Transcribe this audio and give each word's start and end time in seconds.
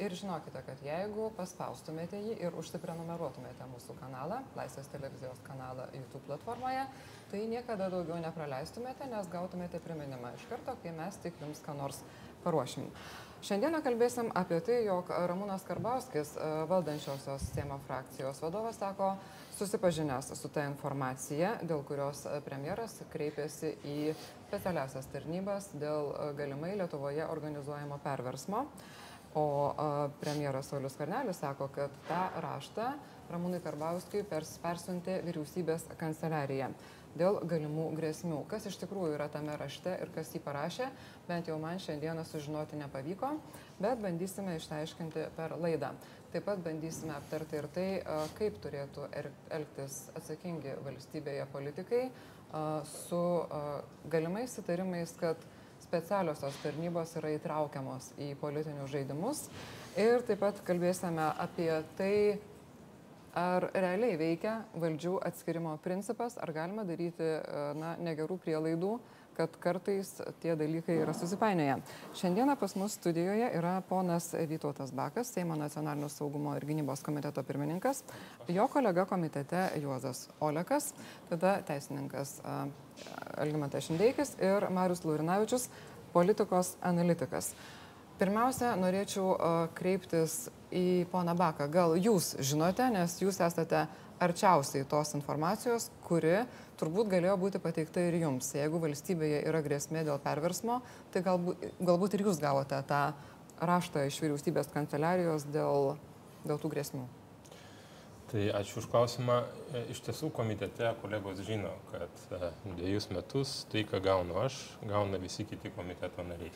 Ir 0.00 0.14
žinokite, 0.16 0.62
kad 0.64 0.80
jeigu 0.80 1.26
paspaustumėte 1.36 2.16
jį 2.16 2.38
ir 2.46 2.54
užsiprenumeruotumėte 2.56 3.66
mūsų 3.68 3.98
kanalą, 3.98 4.38
Laisvės 4.56 4.88
televizijos 4.88 5.42
kanalą 5.44 5.90
YouTube 5.92 6.24
platformoje, 6.24 6.86
tai 7.28 7.42
niekada 7.50 7.90
daugiau 7.92 8.16
nepraleistumėte, 8.22 9.10
nes 9.12 9.28
gautumėte 9.32 9.80
priminimą 9.84 10.32
iš 10.38 10.46
karto, 10.48 10.76
kai 10.80 10.94
mes 10.96 11.18
tik 11.20 11.36
jums 11.44 11.60
ką 11.66 11.76
nors 11.76 12.00
paruošim. 12.44 12.88
Šiandieną 13.44 13.82
kalbėsim 13.84 14.26
apie 14.36 14.58
tai, 14.64 14.82
jog 14.84 15.08
Ramūnas 15.28 15.62
Karbauskis, 15.68 16.34
e, 16.36 16.48
valdančiosios 16.68 17.46
Seimo 17.54 17.78
frakcijos 17.86 18.40
vadovas, 18.44 18.76
sako, 18.80 19.14
susipažinęs 19.56 20.32
su 20.36 20.48
ta 20.52 20.64
informacija, 20.68 21.54
dėl 21.64 21.84
kurios 21.88 22.26
premjeras 22.44 22.98
kreipėsi 23.12 23.74
į 23.84 23.98
specialiasias 24.48 25.08
tarnybas 25.12 25.70
dėl 25.72 26.10
e, 26.12 26.32
galimai 26.40 26.74
Lietuvoje 26.80 27.28
organizuojamo 27.28 28.00
perversmo. 28.04 28.66
O 29.38 29.74
premjeras 30.18 30.72
Saulis 30.72 30.96
Karnelis 30.98 31.38
sako, 31.38 31.68
kad 31.74 31.92
tą 32.08 32.22
raštą 32.42 32.86
Ramūnai 33.30 33.60
Karbauskiui 33.62 34.24
pers, 34.26 34.56
persiuntė 34.58 35.20
vyriausybės 35.22 35.84
kanceliarija 36.00 36.72
dėl 37.14 37.38
galimų 37.46 37.88
grėsmių. 37.98 38.40
Kas 38.50 38.66
iš 38.70 38.78
tikrųjų 38.82 39.14
yra 39.16 39.28
tame 39.30 39.54
rašte 39.58 39.92
ir 40.02 40.10
kas 40.14 40.32
jį 40.34 40.40
parašė, 40.42 40.88
bent 41.28 41.46
jau 41.50 41.58
man 41.62 41.78
šiandieną 41.82 42.24
sužinoti 42.26 42.78
nepavyko, 42.78 43.32
bet 43.82 44.02
bandysime 44.02 44.56
išsiaiškinti 44.58 45.28
per 45.36 45.54
laidą. 45.62 45.92
Taip 46.34 46.46
pat 46.46 46.62
bandysime 46.62 47.14
aptarti 47.14 47.58
ir 47.58 47.70
tai, 47.74 47.86
kaip 48.38 48.58
turėtų 48.62 49.08
elgtis 49.50 50.04
atsakingi 50.18 50.76
valstybėje 50.86 51.46
politikai 51.54 52.04
su 53.06 53.24
galimais 54.10 54.58
įtarimais, 54.62 55.14
kad 55.18 55.38
specialiosios 55.90 56.54
tarnybos 56.62 57.16
yra 57.18 57.32
įtraukiamos 57.34 58.12
į 58.22 58.30
politinius 58.38 58.92
žaidimus. 58.92 59.42
Ir 59.98 60.22
taip 60.28 60.38
pat 60.44 60.60
kalbėsime 60.66 61.24
apie 61.42 61.70
tai, 61.98 62.14
ar 63.34 63.66
realiai 63.74 64.18
veikia 64.20 64.60
valdžių 64.78 65.16
atskirimo 65.26 65.72
principas, 65.82 66.38
ar 66.38 66.52
galima 66.54 66.84
daryti 66.86 67.26
na, 67.78 67.96
negerų 67.98 68.38
prielaidų, 68.44 68.92
kad 69.40 69.56
kartais 69.60 70.20
tie 70.40 70.52
dalykai 70.56 70.98
yra 71.00 71.14
susipainioję. 71.16 71.78
Šiandieną 72.14 72.56
pas 72.60 72.76
mus 72.76 72.92
studijoje 72.92 73.48
yra 73.56 73.80
ponas 73.88 74.34
Vytautas 74.48 74.92
Bakas, 74.92 75.32
Seimo 75.32 75.56
nacionalinio 75.56 76.08
saugumo 76.08 76.52
ir 76.56 76.66
gynybos 76.68 77.02
komiteto 77.02 77.42
pirmininkas, 77.42 78.04
jo 78.48 78.68
kolega 78.68 79.06
komitete 79.08 79.70
Juozas 79.80 80.28
Olekas, 80.40 80.92
tada 81.30 81.56
teisininkas 81.62 82.40
Algimantas 83.36 83.88
Šindeikis 83.88 84.36
ir 84.44 84.68
Marius 84.70 85.04
Laurinavičius, 85.04 85.70
politikos 86.12 86.76
analitikas. 86.82 87.54
Pirmiausia, 88.20 88.74
norėčiau 88.76 89.32
kreiptis 89.72 90.50
į 90.76 91.06
poną 91.08 91.32
Baką. 91.38 91.70
Gal 91.72 91.96
jūs 91.96 92.34
žinote, 92.44 92.90
nes 92.92 93.14
jūs 93.22 93.40
esate 93.40 93.86
arčiausiai 94.20 94.84
tos 94.84 95.14
informacijos, 95.16 95.88
kuri 96.04 96.42
turbūt 96.80 97.08
galėjo 97.14 97.38
būti 97.40 97.60
pateikta 97.64 98.04
ir 98.04 98.18
jums. 98.20 98.52
Jeigu 98.56 98.80
valstybėje 98.82 99.40
yra 99.48 99.62
grėsmė 99.64 100.04
dėl 100.04 100.20
perversmo, 100.20 100.82
tai 101.14 101.24
galbūt, 101.24 101.64
galbūt 101.80 102.18
ir 102.18 102.26
jūs 102.28 102.42
gavote 102.42 102.82
tą 102.90 103.00
raštą 103.60 104.04
iš 104.08 104.20
vyriausybės 104.20 104.68
kanceliarijos 104.74 105.48
dėl, 105.52 105.94
dėl 106.44 106.60
tų 106.60 106.72
grėsmių. 106.74 107.06
Tai 108.30 108.42
ačiū 108.60 108.78
už 108.78 108.86
klausimą. 108.92 109.40
E, 109.74 109.86
iš 109.90 110.04
tiesų 110.06 110.28
komitete 110.36 110.92
kolegos 111.00 111.40
žino, 111.48 111.72
kad 111.90 112.20
e, 112.30 112.52
dviejus 112.76 113.08
metus 113.10 113.64
tai, 113.72 113.82
ką 113.88 113.98
gaunu 114.04 114.38
aš, 114.44 114.60
gauna 114.86 115.18
visi 115.18 115.48
kiti 115.48 115.72
komiteto 115.74 116.22
nariai. 116.28 116.52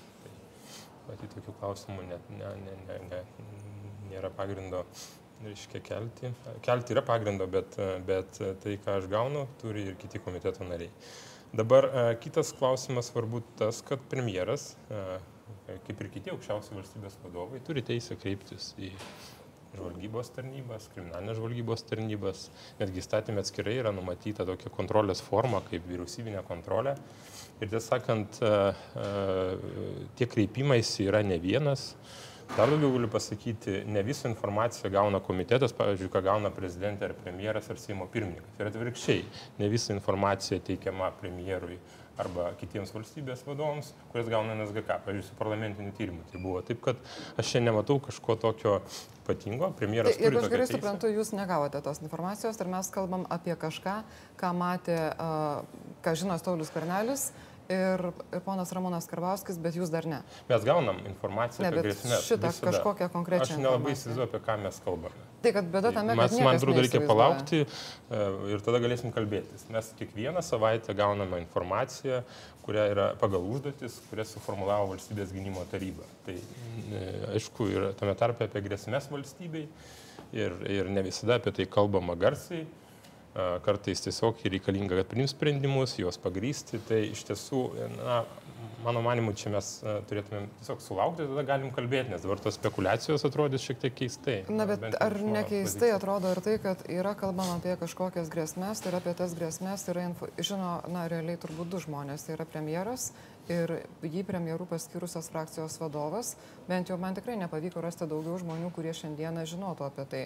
Matyti 1.08 1.36
tokių 1.36 1.54
klausimų 1.60 2.06
net 2.08 2.32
ne, 2.32 2.54
ne, 2.64 2.78
ne, 2.88 2.98
ne, 3.10 3.20
nėra 4.12 4.30
pagrindo 4.32 4.84
reiškia 5.44 5.82
kelti. 5.84 6.32
Kelti 6.64 6.94
yra 6.96 7.04
pagrindo, 7.04 7.46
bet, 7.50 7.76
e, 7.78 7.90
bet 8.06 8.40
tai, 8.62 8.78
ką 8.84 8.98
aš 9.00 9.08
gaunu, 9.12 9.46
turi 9.60 9.88
ir 9.90 9.98
kiti 10.00 10.22
komiteto 10.22 10.66
nariai. 10.68 10.92
Dabar 11.54 11.86
kitas 12.18 12.50
klausimas 12.58 13.12
svarbu 13.12 13.38
tas, 13.60 13.78
kad 13.86 14.02
premjeras, 14.10 14.72
kaip 15.86 16.00
ir 16.02 16.08
kiti 16.16 16.32
aukščiausi 16.32 16.74
valstybės 16.74 17.20
vadovai, 17.22 17.60
turi 17.62 17.84
teisę 17.86 18.16
kreiptis 18.18 18.72
į 18.74 18.90
žvalgybos 19.74 20.30
tarnybas, 20.34 20.88
kriminalinės 20.94 21.38
žvalgybos 21.38 21.84
tarnybas, 21.88 22.48
netgi 22.80 23.02
įstatymė 23.02 23.42
atskirai 23.42 23.76
yra 23.80 23.92
numatyta 23.94 24.46
tokia 24.48 24.72
kontrolės 24.74 25.22
forma 25.24 25.62
kaip 25.68 25.86
vyriausybinė 25.88 26.44
kontrolė. 26.48 26.94
Ir 27.62 27.70
tiesą 27.70 27.84
sakant, 27.86 28.40
e, 28.42 28.52
e, 28.98 30.06
tie 30.18 30.26
kreipimais 30.26 30.90
yra 31.04 31.22
ne 31.22 31.38
vienas. 31.38 31.92
Dar 32.56 32.68
daugiau 32.68 32.92
galiu 32.92 33.08
pasakyti, 33.08 33.84
ne 33.88 34.02
visą 34.04 34.28
informaciją 34.28 34.90
gauna 34.92 35.20
komitetas, 35.24 35.72
pavyzdžiui, 35.74 36.10
ką 36.12 36.20
gauna 36.26 36.50
prezidentė 36.54 37.08
ar 37.08 37.14
premjeras 37.16 37.70
ar 37.72 37.80
Seimo 37.80 38.06
pirmininkas. 38.12 38.58
Ir 38.60 38.68
atvirkščiai, 38.68 39.22
ne 39.62 39.70
visą 39.72 39.94
informaciją 39.96 40.60
teikiama 40.66 41.08
premjerui 41.22 41.78
arba 42.20 42.50
kitiems 42.60 42.92
valstybės 42.94 43.42
vadovams, 43.46 43.92
kurias 44.12 44.28
gauna 44.30 44.54
NSGK, 44.58 45.00
pavyzdžiui, 45.06 45.26
su 45.28 45.38
parlamentiniu 45.38 45.94
tyrimu. 45.96 46.22
Tai 46.30 46.42
buvo 46.42 46.62
taip, 46.66 46.82
kad 46.84 47.00
aš 47.40 47.54
čia 47.54 47.62
nematau 47.64 47.98
kažko 48.02 48.36
tokio 48.40 48.76
ypatingo. 49.22 49.72
Premjeras. 49.78 50.14
Tai, 50.14 50.28
jeigu 50.28 50.42
aš 50.42 50.50
gerai 50.52 50.68
suprantu, 50.70 51.10
jūs 51.10 51.32
negavote 51.36 51.80
tos 51.84 52.02
informacijos 52.04 52.60
ir 52.60 52.70
mes 52.70 52.92
kalbam 52.94 53.26
apie 53.34 53.56
kažką, 53.58 53.96
ką 54.40 54.52
matė, 54.58 55.00
ką 56.04 56.16
žino 56.20 56.38
Staulius 56.40 56.72
Karnelis 56.74 57.30
ir, 57.68 58.02
ir 58.32 58.42
ponas 58.44 58.72
Ramonas 58.74 59.06
Karbauskis, 59.08 59.58
bet 59.62 59.76
jūs 59.78 59.92
dar 59.92 60.06
ne. 60.08 60.20
Mes 60.48 60.66
gaunam 60.66 61.00
informaciją 61.08 61.64
ne, 61.64 61.70
apie 61.70 61.84
grėsmės. 61.86 62.26
Šitą 62.26 62.50
visada. 62.50 62.70
kažkokią 62.70 63.08
konkrečią. 63.14 63.56
Aš 63.56 63.62
nelabai 63.62 63.94
įsivaizduoju, 63.94 64.28
apie 64.28 64.40
ką 64.44 64.58
mes 64.64 64.80
kalbame. 64.84 65.28
Tai 65.44 65.52
kad 65.58 65.70
bėda 65.72 65.92
tame, 65.96 66.16
kad... 66.18 66.36
Man 66.44 66.58
atrodo, 66.58 66.84
reikia 66.84 67.00
palaukti 67.08 67.62
e, 67.64 67.66
ir 68.52 68.64
tada 68.64 68.80
galėsim 68.84 69.12
kalbėtis. 69.14 69.66
Mes 69.72 69.90
kiekvieną 69.98 70.44
savaitę 70.44 70.96
gauname 70.96 71.40
informaciją, 71.42 72.22
kuria 72.64 72.86
yra 72.92 73.10
pagal 73.20 73.44
užduotis, 73.44 73.98
kurias 74.10 74.32
suformulavo 74.36 74.92
valstybės 74.94 75.34
gynimo 75.36 75.66
taryba. 75.72 76.06
Tai 76.28 76.38
e, 76.38 77.04
aišku, 77.34 77.68
yra 77.72 77.92
tame 77.98 78.16
tarpe 78.20 78.48
apie 78.48 78.64
grėsmės 78.64 79.10
valstybei 79.12 79.66
ir, 80.32 80.56
ir 80.72 80.88
ne 80.92 81.04
visada 81.04 81.40
apie 81.40 81.52
tai 81.56 81.68
kalbama 81.68 82.16
garsiai 82.16 82.64
kartais 83.34 84.04
tiesiog 84.04 84.44
reikalinga, 84.46 85.00
kad 85.00 85.10
priims 85.10 85.34
sprendimus, 85.34 85.96
juos 85.98 86.18
pagrysti. 86.22 86.78
Tai 86.88 87.00
iš 87.08 87.24
tiesų, 87.30 87.62
na, 87.98 88.20
mano 88.84 89.02
manimu, 89.04 89.32
čia 89.38 89.50
mes 89.54 89.70
turėtumėm 90.10 90.46
tiesiog 90.60 90.82
sulaukti, 90.84 91.26
tada 91.26 91.44
galim 91.48 91.72
kalbėti, 91.74 92.12
nes 92.12 92.22
dabar 92.22 92.42
tos 92.44 92.58
spekulacijos 92.60 93.26
atrodys 93.26 93.64
šiek 93.64 93.80
tiek 93.82 93.96
keistai. 94.04 94.38
Na, 94.52 94.68
bet 94.70 94.84
Bent 94.84 94.98
ar 95.02 95.16
nekeistai 95.18 95.90
pozicija. 95.90 95.98
atrodo 95.98 96.34
ir 96.34 96.42
tai, 96.44 96.56
kad 96.62 96.84
yra 96.92 97.14
kalbama 97.18 97.58
apie 97.58 97.74
kažkokias 97.80 98.30
grėsmės, 98.32 98.84
tai 98.84 98.92
yra 98.92 99.02
apie 99.02 99.16
tas 99.18 99.34
grėsmės, 99.38 99.88
yra, 99.90 100.08
info, 100.10 100.30
žino, 100.38 100.76
na, 100.92 101.06
realiai 101.10 101.40
turbūt 101.40 101.72
du 101.74 101.82
žmonės, 101.82 102.28
tai 102.28 102.36
yra 102.38 102.46
premjeras 102.48 103.10
ir 103.52 103.72
jį 104.02 104.24
premjerų 104.28 104.66
paskyrusios 104.70 105.28
frakcijos 105.32 105.76
vadovas. 105.82 106.34
Bent 106.68 106.90
jau 106.90 106.98
man 107.00 107.16
tikrai 107.16 107.36
nepavyko 107.40 107.82
rasti 107.84 108.08
daugiau 108.08 108.38
žmonių, 108.40 108.70
kurie 108.74 108.94
šiandieną 108.96 109.44
žinotų 109.50 109.86
apie 109.88 110.06
tai. 110.10 110.22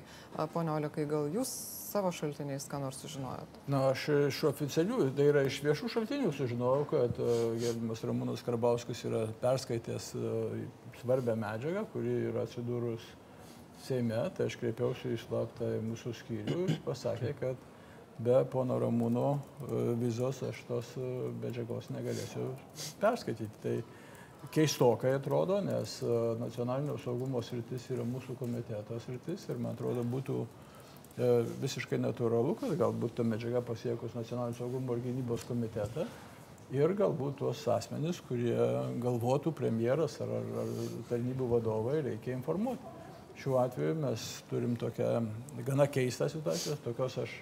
Pone 0.55 0.75
Olikai, 0.75 1.07
gal 1.11 1.31
jūs 1.35 1.53
savo 1.89 2.13
šaltiniais 2.15 2.69
ką 2.69 2.83
nors 2.83 3.01
sužinojot? 3.03 3.61
Na, 3.73 3.89
aš 3.93 4.09
iš 4.29 4.43
oficialių, 4.51 5.09
tai 5.17 5.31
yra 5.31 5.45
iš 5.49 5.63
viešų 5.65 5.93
šaltinių 5.95 6.35
sužinojau, 6.37 6.85
kad 6.91 7.23
uh, 7.23 7.33
gerbimas 7.61 8.05
Ramūnas 8.05 8.45
Karbauskis 8.47 9.07
yra 9.09 9.25
perskaitęs 9.41 10.13
uh, 10.19 10.59
svarbę 11.01 11.39
medžiagą, 11.39 11.87
kuri 11.95 12.21
yra 12.33 12.45
atsidūrus 12.45 13.07
Seime, 13.79 14.19
tai 14.35 14.49
aš 14.51 14.57
kreipiausi 14.59 15.13
į 15.15 15.19
slaptą 15.23 15.69
mūsų 15.87 16.13
skyrių 16.19 16.65
ir 16.67 16.81
pasakė, 16.87 17.31
kad 17.39 17.61
be 18.19 18.43
pono 18.51 18.79
Ramūno 18.83 19.29
e, 19.35 19.83
vizos 20.01 20.43
aš 20.47 20.63
tos 20.69 20.95
medžiagos 21.43 21.91
negalėsiu 21.95 22.51
perskaityti. 23.03 23.63
Tai 23.63 23.77
keistokai 24.55 25.17
atrodo, 25.17 25.59
nes 25.67 25.99
nacionalinio 26.39 26.95
saugumo 27.03 27.43
sritis 27.43 27.89
yra 27.91 28.05
mūsų 28.07 28.37
komiteto 28.39 28.99
sritis 29.03 29.49
ir 29.51 29.59
man 29.59 29.75
atrodo 29.75 30.05
būtų 30.07 30.45
E, 31.19 31.29
visiškai 31.59 31.99
natūralu, 31.99 32.53
kad 32.61 32.73
galbūt 32.79 33.17
ta 33.19 33.25
medžiaga 33.27 33.59
pasiekus 33.67 34.15
nacionalinio 34.15 34.55
saugumo 34.55 34.95
ir 34.95 35.01
gynybos 35.03 35.43
komitetą 35.49 36.05
ir 36.71 36.93
galbūt 36.95 37.41
tuos 37.41 37.65
asmenys, 37.75 38.21
kurie 38.29 38.55
galvotų 39.03 39.51
premjeras 39.57 40.21
ar, 40.23 40.31
ar, 40.39 40.47
ar 40.63 40.71
tarnybų 41.09 41.49
vadovai, 41.57 41.97
reikia 42.07 42.37
informuoti. 42.37 42.95
Šiuo 43.39 43.59
atveju 43.65 43.97
mes 43.99 44.29
turim 44.51 44.77
tokią 44.79 45.11
gana 45.67 45.89
keistą 45.91 46.29
situaciją, 46.31 46.79
tokios 46.85 47.19
aš 47.25 47.35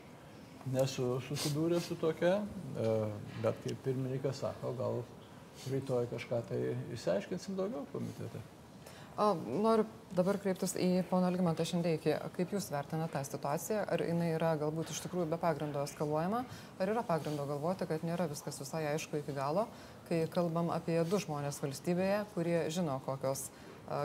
nesu 0.72 1.20
susidūręs 1.28 1.86
su 1.90 1.96
tokia, 2.00 2.40
e, 2.40 2.96
bet 3.44 3.62
kaip 3.64 3.80
pirmininkas 3.84 4.42
sako, 4.44 4.74
gal 4.78 5.00
rytoj 5.70 6.10
kažką 6.10 6.42
tai 6.50 6.60
išsiaiškinsim 6.96 7.56
daugiau 7.58 7.86
komitete. 7.92 8.42
Noriu 9.16 9.86
dabar 10.12 10.36
kreiptis 10.36 10.74
į 10.76 11.00
pono 11.08 11.30
Algimantą 11.30 11.64
Šindeikį. 11.64 12.10
Kaip 12.34 12.50
Jūs 12.52 12.66
vertinate 12.68 13.14
tą 13.14 13.22
situaciją? 13.24 13.86
Ar 13.88 14.04
jinai 14.04 14.34
yra 14.34 14.50
galbūt 14.60 14.92
iš 14.92 15.00
tikrųjų 15.06 15.30
be 15.30 15.38
pagrindo 15.40 15.80
eskaluojama? 15.88 16.42
Ar 16.76 16.92
yra 16.92 17.04
pagrindo 17.06 17.46
galvoti, 17.48 17.88
kad 17.88 18.04
nėra 18.04 18.28
viskas 18.28 18.60
visai 18.60 18.84
aišku 18.90 19.22
iki 19.22 19.32
galo, 19.32 19.64
kai 20.10 20.26
kalbam 20.28 20.68
apie 20.74 21.00
du 21.08 21.22
žmonės 21.24 21.62
valstybėje, 21.64 22.22
kurie 22.36 22.58
žino, 22.68 23.00
kokios 23.08 23.48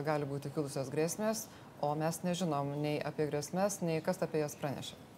gali 0.08 0.30
būti 0.30 0.54
kilusios 0.56 0.88
grėsmės, 0.94 1.50
o 1.84 1.92
mes 2.00 2.24
nežinom 2.24 2.78
nei 2.80 3.00
apie 3.04 3.28
grėsmės, 3.28 3.82
nei 3.84 4.00
kas 4.06 4.24
apie 4.24 4.46
jas 4.46 4.56
pranešė. 4.64 5.11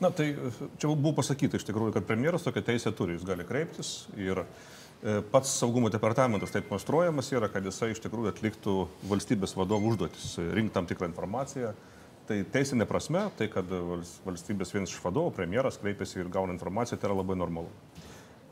Na 0.00 0.10
tai 0.12 0.34
čia 0.76 0.90
buvo 0.92 1.14
pasakyta 1.16 1.56
iš 1.56 1.64
tikrųjų, 1.64 1.94
kad 1.94 2.04
premjeras 2.08 2.44
tokią 2.44 2.62
teisę 2.66 2.92
turi, 2.92 3.14
jis 3.16 3.24
gali 3.24 3.46
kreiptis 3.48 3.92
ir 4.20 4.42
e, 4.42 5.22
pats 5.32 5.54
saugumo 5.56 5.88
departamentas 5.92 6.52
taip 6.52 6.68
konstruojamas 6.68 7.32
yra, 7.32 7.48
kad 7.52 7.64
jisai 7.64 7.94
iš 7.94 8.02
tikrųjų 8.04 8.34
atliktų 8.34 8.74
valstybės 9.08 9.56
vadovų 9.56 9.94
užduotis, 9.94 10.34
rinkti 10.52 10.76
tam 10.76 10.90
tikrą 10.90 11.08
informaciją. 11.08 11.72
Tai 12.26 12.40
teisinė 12.52 12.84
prasme, 12.90 13.22
tai 13.38 13.46
kad 13.48 13.70
valstybės 14.26 14.74
vienas 14.74 14.92
iš 14.92 15.00
vadovų, 15.00 15.30
premjeras 15.36 15.78
kreipiasi 15.78 16.20
ir 16.20 16.30
gauna 16.34 16.56
informaciją, 16.56 16.98
tai 16.98 17.08
yra 17.08 17.20
labai 17.22 17.38
normalu. 17.38 17.70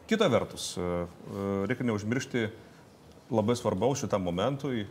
Kita 0.09 0.31
vertus, 0.33 0.75
e, 0.79 0.81
e, 0.81 1.47
reikia 1.69 1.91
neužmiršti 1.91 2.49
labai 3.35 3.57
svarbaus 3.57 4.01
šitam 4.01 4.25
momentui, 4.25 4.87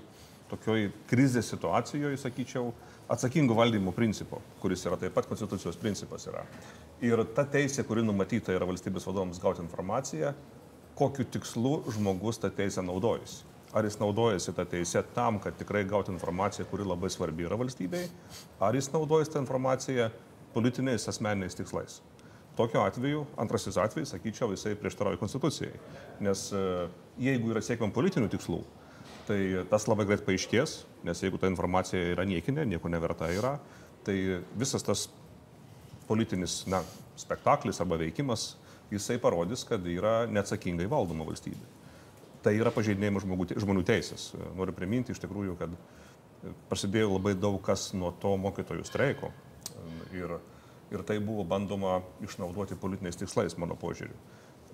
tokioj 0.51 0.91
krizės 1.09 1.49
situacijoje, 1.53 2.17
sakyčiau, 2.21 2.73
atsakingo 3.11 3.55
valdymo 3.57 3.91
principo, 3.91 4.41
kuris 4.61 4.85
yra 4.87 4.97
taip 4.99 5.13
pat 5.15 5.27
konstitucijos 5.29 5.77
principas 5.79 6.27
yra. 6.29 6.43
Ir 7.03 7.23
ta 7.35 7.45
teisė, 7.45 7.85
kuri 7.87 8.03
numatyta 8.05 8.55
yra 8.55 8.67
valstybės 8.69 9.07
vadovams 9.09 9.41
gauti 9.43 9.63
informaciją, 9.63 10.33
kokiu 10.95 11.25
tikslu 11.35 11.79
žmogus 11.95 12.39
tą 12.39 12.51
teisę 12.53 12.83
naudojasi. 12.85 13.43
Ar 13.73 13.87
jis 13.87 13.97
naudojasi 13.97 14.53
tą 14.53 14.65
teisę 14.69 15.01
tam, 15.15 15.39
kad 15.41 15.57
tikrai 15.57 15.81
gauti 15.89 16.13
informaciją, 16.13 16.67
kuri 16.69 16.85
labai 16.85 17.09
svarbi 17.09 17.47
yra 17.47 17.57
valstybei, 17.57 18.05
ar 18.61 18.75
jis 18.77 18.91
naudojasi 18.93 19.33
tą 19.33 19.41
informaciją 19.41 20.11
politiniais 20.53 21.07
asmeniniais 21.09 21.57
tikslais. 21.57 22.01
Tokiu 22.53 22.83
atveju, 22.83 23.23
antrasis 23.41 23.79
atvejis, 23.81 24.11
sakyčiau, 24.13 24.51
jisai 24.53 24.75
prieštarauja 24.77 25.17
konstitucijai. 25.17 25.73
Nes 26.21 26.51
e, 26.53 26.61
jeigu 27.25 27.49
yra 27.49 27.63
siekiam 27.65 27.89
politinių 27.95 28.29
tikslų, 28.29 28.59
tai 29.27 29.39
tas 29.71 29.87
labai 29.87 30.05
greit 30.09 30.23
paaiškės, 30.25 30.75
nes 31.07 31.21
jeigu 31.23 31.39
ta 31.39 31.49
informacija 31.51 32.13
yra 32.13 32.25
niekinė, 32.27 32.65
nieko 32.67 32.91
neverta 32.91 33.29
yra, 33.31 33.57
tai 34.03 34.17
visas 34.59 34.83
tas 34.83 35.07
politinis 36.07 36.63
na, 36.67 36.81
spektaklis 37.19 37.79
arba 37.83 37.99
veikimas, 38.01 38.53
jisai 38.91 39.17
parodys, 39.21 39.63
kad 39.67 39.85
yra 39.87 40.23
neatsakingai 40.29 40.89
valdoma 40.91 41.27
valstybė. 41.27 41.71
Tai 42.43 42.51
yra 42.59 42.73
pažeidinėjimas 42.75 43.23
žmonių 43.63 43.85
teisės. 43.87 44.33
Noriu 44.57 44.75
priminti 44.75 45.13
iš 45.15 45.21
tikrųjų, 45.23 45.55
kad 45.61 45.77
prasidėjo 46.67 47.13
labai 47.13 47.37
daug 47.39 47.61
kas 47.63 47.93
nuo 47.95 48.11
to 48.19 48.33
mokytojų 48.43 48.83
streiko 48.87 49.31
ir, 50.11 50.35
ir 50.91 51.05
tai 51.07 51.21
buvo 51.23 51.45
bandoma 51.47 52.01
išnaudoti 52.25 52.75
politiniais 52.81 53.21
tikslais, 53.21 53.55
mano 53.55 53.79
požiūriu 53.79 54.17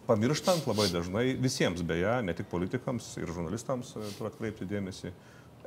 pamirštant 0.10 0.66
labai 0.66 0.88
dažnai 0.90 1.26
visiems 1.38 1.84
beje, 1.86 2.16
ne 2.26 2.34
tik 2.34 2.50
politikams 2.50 3.12
ir 3.22 3.30
žurnalistams 3.30 3.94
e, 3.94 4.06
turi 4.18 4.32
atkreipti 4.32 4.68
dėmesį 4.70 5.12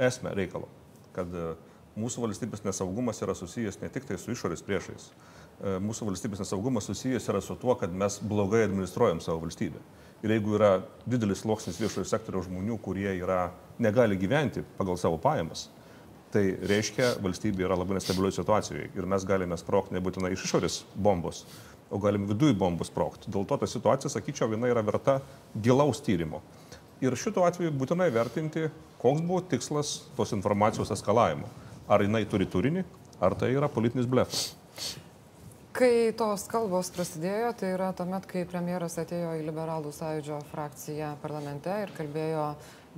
esmę 0.02 0.32
reikalo, 0.34 0.66
kad 1.14 1.30
e, 1.30 1.52
mūsų 2.00 2.24
valstybės 2.24 2.64
nesaugumas 2.66 3.22
yra 3.22 3.36
susijęs 3.38 3.78
ne 3.82 3.90
tik 3.92 4.08
tai 4.08 4.18
su 4.18 4.34
išorės 4.34 4.64
priešais. 4.66 5.10
E, 5.62 5.76
mūsų 5.84 6.08
valstybės 6.10 6.42
nesaugumas 6.42 6.88
susijęs 6.90 7.28
yra 7.30 7.42
su 7.44 7.54
tuo, 7.60 7.76
kad 7.78 7.94
mes 7.94 8.18
blogai 8.18 8.64
administruojam 8.66 9.22
savo 9.22 9.44
valstybę. 9.44 9.82
Ir 10.22 10.34
jeigu 10.36 10.56
yra 10.58 10.72
didelis 11.06 11.42
sluoksnis 11.42 11.78
viešojo 11.82 12.06
sektoriaus 12.08 12.48
žmonių, 12.48 12.78
kurie 12.82 13.10
yra, 13.14 13.52
negali 13.82 14.18
gyventi 14.18 14.62
pagal 14.78 14.98
savo 14.98 15.18
pajamas, 15.22 15.68
tai 16.32 16.44
reiškia, 16.66 17.16
valstybė 17.22 17.66
yra 17.66 17.76
labai 17.76 17.98
nestabilioje 17.98 18.38
situacijoje 18.38 18.90
ir 18.96 19.08
mes 19.10 19.26
galime 19.28 19.58
sprokti 19.60 19.96
nebūtinai 19.98 20.32
iš 20.32 20.46
išorės 20.46 20.78
bombos, 20.94 21.42
o 21.92 22.00
galim 22.00 22.24
viduje 22.30 22.56
bombų 22.58 22.88
sprokti. 22.88 23.30
Dėl 23.32 23.44
to 23.48 23.58
ta 23.60 23.68
situacija, 23.68 24.10
sakyčiau, 24.12 24.48
viena 24.52 24.70
yra 24.72 24.82
verta 24.86 25.18
gilaus 25.52 26.00
tyrimo. 26.04 26.40
Ir 27.02 27.16
šituo 27.18 27.44
atveju 27.44 27.74
būtinai 27.74 28.08
vertinti, 28.14 28.68
koks 29.02 29.22
buvo 29.26 29.42
tikslas 29.52 30.00
tos 30.16 30.32
informacijos 30.36 30.92
eskalavimo. 30.94 31.50
Ar 31.90 32.04
jinai 32.04 32.24
turi 32.30 32.46
turinį, 32.48 32.84
ar 33.20 33.34
tai 33.38 33.52
yra 33.56 33.68
politinis 33.70 34.08
blefas. 34.08 34.52
Kai 35.72 36.12
tos 36.16 36.44
kalbos 36.52 36.90
prasidėjo, 36.92 37.54
tai 37.56 37.72
yra 37.72 37.88
tuomet, 37.96 38.26
kai 38.28 38.44
premjeras 38.48 38.98
atėjo 39.00 39.32
į 39.40 39.46
liberalų 39.46 39.92
sąjūdžio 39.96 40.42
frakciją 40.50 41.14
parlamente 41.22 41.72
ir 41.84 41.92
kalbėjo 41.96 42.50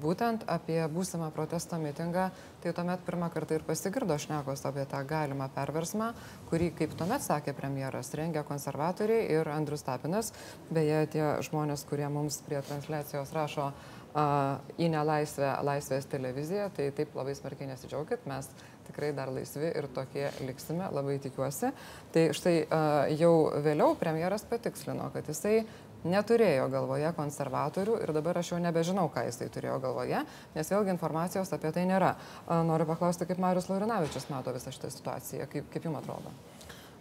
būtent 0.03 0.43
apie 0.51 0.81
būsimą 0.91 1.31
protesto 1.37 1.79
mitingą, 1.79 2.31
tai 2.65 2.73
tuomet 2.73 3.03
pirmą 3.05 3.29
kartą 3.29 3.59
ir 3.59 3.65
pasigirdo 3.67 4.17
šnekos 4.17 4.63
apie 4.65 4.87
tą 4.89 5.03
galimą 5.05 5.51
perversmą, 5.53 6.13
kurį, 6.49 6.71
kaip 6.79 6.95
tuomet 6.97 7.21
sakė 7.21 7.53
premjeras, 7.57 8.15
rengia 8.17 8.45
konservatoriai 8.49 9.27
ir 9.37 9.51
Andrius 9.53 9.85
Tapinas. 9.85 10.33
Beje, 10.73 11.03
tie 11.13 11.27
žmonės, 11.45 11.85
kurie 11.85 12.09
mums 12.09 12.41
prie 12.47 12.63
transliacijos 12.65 13.35
rašo 13.37 13.67
uh, 13.69 14.57
į 14.81 14.89
nelaisvę 14.95 15.51
laisvės 15.67 16.09
televiziją, 16.09 16.71
tai 16.73 16.89
taip 16.97 17.13
labai 17.19 17.37
smarkiai 17.37 17.69
nesidžiaugit, 17.69 18.25
mes 18.31 18.49
tikrai 18.89 19.13
dar 19.17 19.33
laisvi 19.33 19.69
ir 19.69 19.89
tokie 19.93 20.31
liksime, 20.45 20.89
labai 20.93 21.19
tikiuosi. 21.21 21.73
Tai 22.17 22.25
štai 22.37 22.57
uh, 22.65 23.13
jau 23.13 23.35
vėliau 23.65 23.93
premjeras 24.01 24.49
patikslino, 24.49 25.11
kad 25.13 25.29
jisai 25.29 25.67
neturėjo 26.09 26.69
galvoje 26.73 27.11
konservatorių 27.17 27.99
ir 28.05 28.13
dabar 28.17 28.41
aš 28.41 28.53
jau 28.55 28.61
nebežinau, 28.63 29.09
ką 29.13 29.27
jisai 29.29 29.51
turėjo 29.53 29.79
galvoje, 29.83 30.25
nes 30.55 30.73
vėlgi 30.73 30.95
informacijos 30.95 31.53
apie 31.57 31.73
tai 31.75 31.87
nėra. 31.91 32.15
Noriu 32.69 32.89
paklausti, 32.89 33.27
kaip 33.29 33.41
Marius 33.43 33.71
Laurinavičius 33.73 34.29
mato 34.33 34.55
visą 34.55 34.73
šitą 34.75 34.93
situaciją, 34.93 35.49
kaip, 35.53 35.71
kaip 35.73 35.89
jums 35.89 36.03
atrodo. 36.03 36.35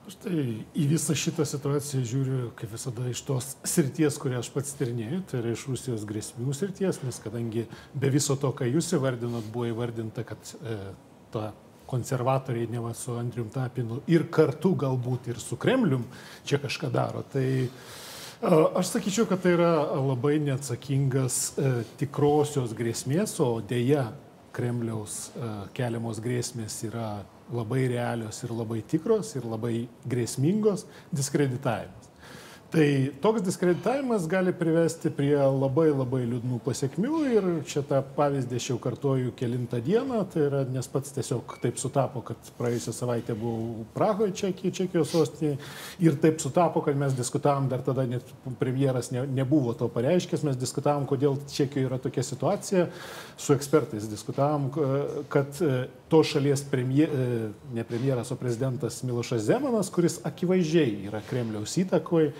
Aš 0.03 0.17
tai 0.19 0.37
į 0.75 0.85
visą 0.89 1.15
šitą 1.15 1.45
situaciją 1.47 2.01
žiūriu, 2.03 2.39
kaip 2.59 2.73
visada, 2.75 3.05
iš 3.07 3.21
tos 3.23 3.53
srities, 3.63 4.17
kurią 4.19 4.41
aš 4.43 4.49
pats 4.51 4.75
tyrinėjau, 4.75 5.21
tai 5.31 5.39
yra 5.39 5.53
iš 5.55 5.63
Rusijos 5.69 6.03
grėsmių 6.09 6.55
srities, 6.57 6.99
nes 7.07 7.19
kadangi 7.23 7.63
be 7.95 8.11
viso 8.11 8.35
to, 8.39 8.51
ką 8.51 8.67
jūs 8.67 8.91
įvardinot, 8.97 9.47
buvo 9.53 9.69
įvardinta, 9.71 10.25
kad 10.27 10.51
e, 10.59 10.75
ta 11.31 11.53
konservatoriai 11.87 12.67
neva 12.73 12.91
su 12.97 13.15
Andrium 13.15 13.47
Tapinu 13.53 14.01
ir 14.11 14.27
kartu 14.33 14.73
galbūt 14.83 15.29
ir 15.31 15.39
su 15.39 15.55
Kremlium 15.61 16.03
čia 16.43 16.59
kažką 16.59 16.91
daro. 16.91 17.23
Tai 17.31 17.45
Aš 18.43 18.89
sakyčiau, 18.91 19.23
kad 19.23 19.39
tai 19.39 19.53
yra 19.55 19.71
labai 20.03 20.33
neatsakingas 20.43 21.35
e, 21.55 21.69
tikrosios 21.95 22.73
grėsmės, 22.75 23.37
o 23.39 23.61
dėja 23.63 24.09
Kremliaus 24.51 25.29
e, 25.31 25.51
keliamos 25.77 26.19
grėsmės 26.19 26.75
yra 26.89 27.21
labai 27.55 27.85
realios 27.93 28.41
ir 28.43 28.51
labai 28.51 28.81
tikros 28.83 29.31
ir 29.39 29.47
labai 29.47 29.85
grėsmingos 30.11 30.83
diskreditavimas. 31.15 32.02
Tai 32.73 33.09
toks 33.21 33.41
diskreditavimas 33.45 34.23
gali 34.27 34.49
privesti 34.53 35.11
prie 35.13 35.35
labai 35.37 35.91
labai 35.91 36.23
liūdnų 36.25 36.57
pasiekmių 36.65 37.17
ir 37.29 37.47
čia 37.69 37.83
tą 37.85 37.99
pavyzdį 38.15 38.57
aš 38.57 38.69
jau 38.71 38.77
kartuoju 38.81 39.33
kilintą 39.37 39.77
dieną, 39.85 40.23
tai 40.33 40.47
yra, 40.47 40.61
nes 40.73 40.89
pats 40.89 41.13
tiesiog 41.13 41.53
taip 41.61 41.77
sutapo, 41.77 42.23
kad 42.25 42.49
praėjusią 42.57 42.93
savaitę 42.97 43.35
buvau 43.37 43.85
Prahoje, 43.93 44.33
Čekijos, 44.39 44.73
Čekijos 44.79 45.13
sostinėje 45.13 45.59
ir 46.01 46.17
taip 46.23 46.41
sutapo, 46.41 46.81
kad 46.81 46.97
mes 46.97 47.13
diskutavom, 47.13 47.67
dar 47.69 47.83
tada 47.85 48.07
net 48.09 48.33
premjeras 48.57 49.11
ne, 49.13 49.27
nebuvo 49.29 49.75
to 49.77 49.91
pareiškęs, 49.93 50.47
mes 50.49 50.57
diskutavom, 50.57 51.05
kodėl 51.05 51.37
Čekijoje 51.53 51.91
yra 51.91 52.01
tokia 52.01 52.25
situacija, 52.25 52.87
su 53.37 53.53
ekspertais 53.53 54.09
diskutavom, 54.09 54.71
kad 55.29 55.61
e, 55.61 55.85
to 56.09 56.23
šalies 56.25 56.65
premjer, 56.73 57.13
e, 57.13 57.29
ne 57.77 57.85
premjeras, 57.85 58.33
o 58.33 58.41
prezidentas 58.41 59.03
Milošas 59.05 59.45
Zemanas, 59.45 59.93
kuris 59.93 60.17
akivaizdžiai 60.25 61.03
yra 61.11 61.21
Kremliaus 61.29 61.77
įtakoje, 61.85 62.33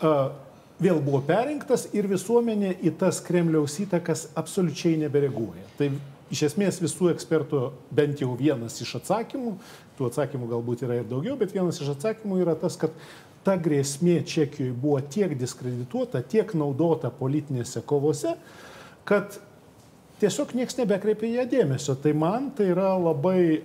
vėl 0.00 1.00
buvo 1.02 1.20
perinktas 1.26 1.88
ir 1.96 2.08
visuomenė 2.10 2.76
į 2.86 2.94
tas 3.00 3.20
Kremliaus 3.24 3.78
įtakas 3.82 4.28
absoliučiai 4.38 4.98
nebereaguoja. 5.02 5.64
Tai 5.78 5.90
iš 6.34 6.44
esmės 6.50 6.80
visų 6.82 7.12
ekspertų 7.14 7.62
bent 7.94 8.22
jau 8.22 8.34
vienas 8.38 8.78
iš 8.84 8.98
atsakymų, 9.00 9.56
tų 9.98 10.10
atsakymų 10.10 10.50
galbūt 10.52 10.84
yra 10.86 11.00
ir 11.00 11.08
daugiau, 11.08 11.38
bet 11.40 11.54
vienas 11.56 11.80
iš 11.82 11.94
atsakymų 11.96 12.42
yra 12.44 12.54
tas, 12.58 12.76
kad 12.80 12.94
ta 13.46 13.56
grėsmė 13.58 14.20
Čekijoje 14.28 14.76
buvo 14.76 15.00
tiek 15.00 15.34
diskredituota, 15.38 16.22
tiek 16.22 16.52
naudota 16.58 17.10
politinėse 17.14 17.80
kovose, 17.88 18.34
kad 19.08 19.38
tiesiog 20.20 20.52
niekas 20.58 20.76
nebekreipia 20.80 21.30
ją 21.38 21.46
dėmesio. 21.48 21.94
Tai 22.02 22.12
man 22.18 22.50
tai 22.58 22.70
yra 22.74 22.90
labai, 22.98 23.62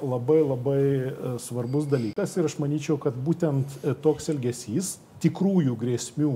labai, 0.00 0.38
labai 0.52 0.80
svarbus 1.42 1.88
dalykas 1.90 2.36
ir 2.38 2.48
aš 2.48 2.56
manyčiau, 2.62 2.96
kad 3.02 3.18
būtent 3.18 3.76
e, 3.82 3.92
toks 4.02 4.30
elgesys 4.32 4.96
tikrųjų 5.24 5.76
grėsmių 5.80 6.32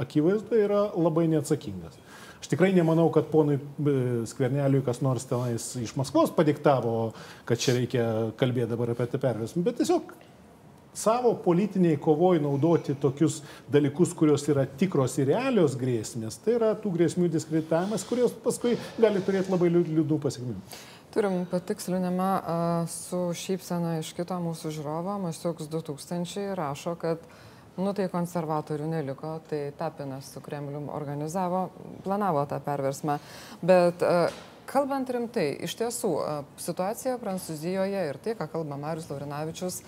akivaizdoje 0.00 0.66
yra 0.68 0.86
labai 0.96 1.26
neatsakingas. 1.32 1.98
Aš 2.40 2.48
tikrai 2.48 2.70
nemanau, 2.72 3.10
kad 3.12 3.28
ponui 3.28 3.58
e, 3.58 3.94
Skverneliui 4.28 4.80
kas 4.86 5.02
nors 5.04 5.26
tenais 5.28 5.66
iš 5.76 5.92
Maskvos 6.00 6.32
padiktavo, 6.32 7.12
kad 7.48 7.60
čia 7.60 7.76
reikia 7.76 8.04
kalbėti 8.40 8.72
dabar 8.72 8.94
apie 8.94 9.06
tą 9.12 9.20
perversmą, 9.20 9.64
bet 9.66 9.76
tiesiog 9.82 10.14
savo 10.96 11.34
politiniai 11.44 11.98
kovoj 12.00 12.40
naudoti 12.42 12.96
tokius 13.00 13.40
dalykus, 13.70 14.14
kurios 14.16 14.46
yra 14.50 14.64
tikros 14.66 15.18
ir 15.20 15.30
realios 15.30 15.76
grėsmės, 15.78 16.40
tai 16.42 16.56
yra 16.56 16.72
tų 16.80 16.94
grėsmių 16.96 17.28
diskreditavimas, 17.30 18.06
kurios 18.08 18.32
paskui 18.44 18.76
gali 18.98 19.22
turėti 19.24 19.52
labai 19.52 19.70
liūdnų 19.76 20.18
pasiekmių. 20.24 20.56
Turim 21.14 21.44
patikslinimą 21.50 22.30
su 22.90 23.20
šypsena 23.34 23.96
iš 23.98 24.12
kito 24.14 24.36
mūsų 24.42 24.72
žiūrovo, 24.76 25.16
Masiuks 25.26 25.70
2000 25.70 26.54
rašo, 26.58 26.94
kad 26.98 27.22
Nu 27.80 27.94
tai 27.96 28.10
konservatorių 28.12 28.86
neliko, 28.90 29.38
tai 29.48 29.70
Tapinas 29.78 30.28
su 30.34 30.42
Kremlium 30.44 30.90
organizavo, 30.92 31.68
planavo 32.04 32.44
tą 32.50 32.60
perversmą. 32.64 33.16
Bet 33.64 34.04
e, 34.04 34.28
kalbant 34.70 35.10
rimtai, 35.10 35.48
iš 35.66 35.74
tiesų, 35.80 36.10
situacija 36.60 37.16
Prancūzijoje 37.22 38.04
ir 38.10 38.18
tai, 38.22 38.36
ką 38.38 38.46
kalba 38.52 38.78
Marius 38.80 39.08
Laurinavičius, 39.10 39.80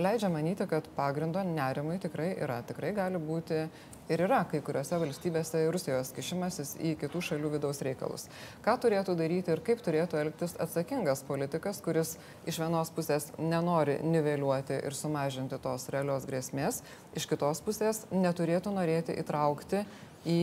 leidžia 0.00 0.30
manyti, 0.32 0.66
kad 0.70 0.86
pagrindo 0.96 1.42
nerimui 1.44 1.98
tikrai 2.02 2.32
yra. 2.40 2.60
Tikrai 2.66 2.94
gali 2.96 3.20
būti 3.22 3.66
ir 4.10 4.24
yra 4.26 4.40
kai 4.50 4.60
kuriuose 4.64 4.98
valstybėse 5.00 5.62
Rusijos 5.70 6.10
kišimasis 6.16 6.74
į 6.82 6.96
kitų 7.00 7.22
šalių 7.28 7.52
vidaus 7.54 7.82
reikalus. 7.86 8.26
Ką 8.64 8.74
turėtų 8.82 9.14
daryti 9.18 9.54
ir 9.54 9.62
kaip 9.66 9.82
turėtų 9.86 10.18
elgtis 10.24 10.56
atsakingas 10.60 11.22
politikas, 11.28 11.80
kuris 11.84 12.16
iš 12.50 12.60
vienos 12.62 12.90
pusės 12.94 13.30
nenori 13.38 14.00
niveliuoti 14.02 14.82
ir 14.82 14.98
sumažinti 14.98 15.60
tos 15.62 15.88
realios 15.94 16.26
grėsmės, 16.28 16.82
iš 17.14 17.30
kitos 17.30 17.62
pusės 17.64 18.04
neturėtų 18.10 18.74
norėti 18.74 19.16
įtraukti 19.22 19.84
į 20.26 20.42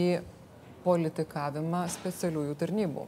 politikavimą 0.88 1.88
specialiųjų 1.92 2.60
tarnybų. 2.64 3.08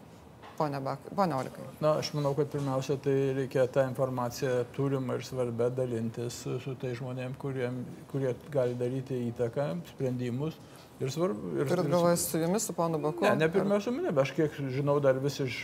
Pone, 0.59 0.79
Bak, 0.83 1.05
pone 1.15 1.35
Olikai. 1.39 1.65
Na, 1.79 1.93
aš 2.01 2.09
manau, 2.17 2.33
kad 2.35 2.49
pirmiausia, 2.51 2.97
tai 2.99 3.13
reikia 3.37 3.63
tą 3.71 3.85
informaciją 3.87 4.65
turimą 4.75 5.15
ir 5.15 5.23
svarbę 5.23 5.69
dalintis 5.71 6.41
su, 6.43 6.57
su 6.59 6.73
tai 6.81 6.91
žmonėm, 6.99 7.37
kurie, 7.39 7.69
kurie 8.11 8.33
gali 8.51 8.75
daryti 8.75 9.21
įtaką, 9.29 9.69
sprendimus. 9.93 10.59
Ir 10.99 11.13
svarbu. 11.15 11.53
Ir, 11.55 11.69
Turit 11.69 11.87
galvoje 11.87 12.17
su 12.19 12.41
jumis, 12.41 12.65
su 12.67 12.75
ponu 12.75 12.99
Baku? 12.99 13.23
Ne, 13.23 13.37
ne 13.39 13.47
pirmiausia 13.53 13.87
su 13.87 13.95
manimi, 13.95 14.11
aš 14.19 14.33
kiek 14.35 14.57
žinau 14.75 14.97
dar 14.99 15.21
vis 15.23 15.39
iš 15.45 15.61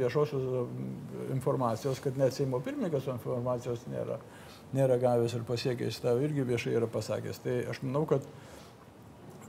viešosios 0.00 0.46
informacijos, 1.34 2.00
kad 2.00 2.16
net 2.16 2.32
Seimo 2.32 2.62
pirmininkas 2.64 3.10
informacijos 3.12 3.84
nėra, 3.92 4.16
nėra 4.72 4.96
gavęs 5.02 5.36
ir 5.36 5.44
pasiekęs, 5.44 6.00
tą 6.06 6.16
irgi 6.24 6.48
viešai 6.54 6.72
yra 6.80 6.88
pasakęs. 6.88 7.44
Tai 7.44 7.58
aš 7.74 7.84
manau, 7.84 8.06
kad 8.08 8.24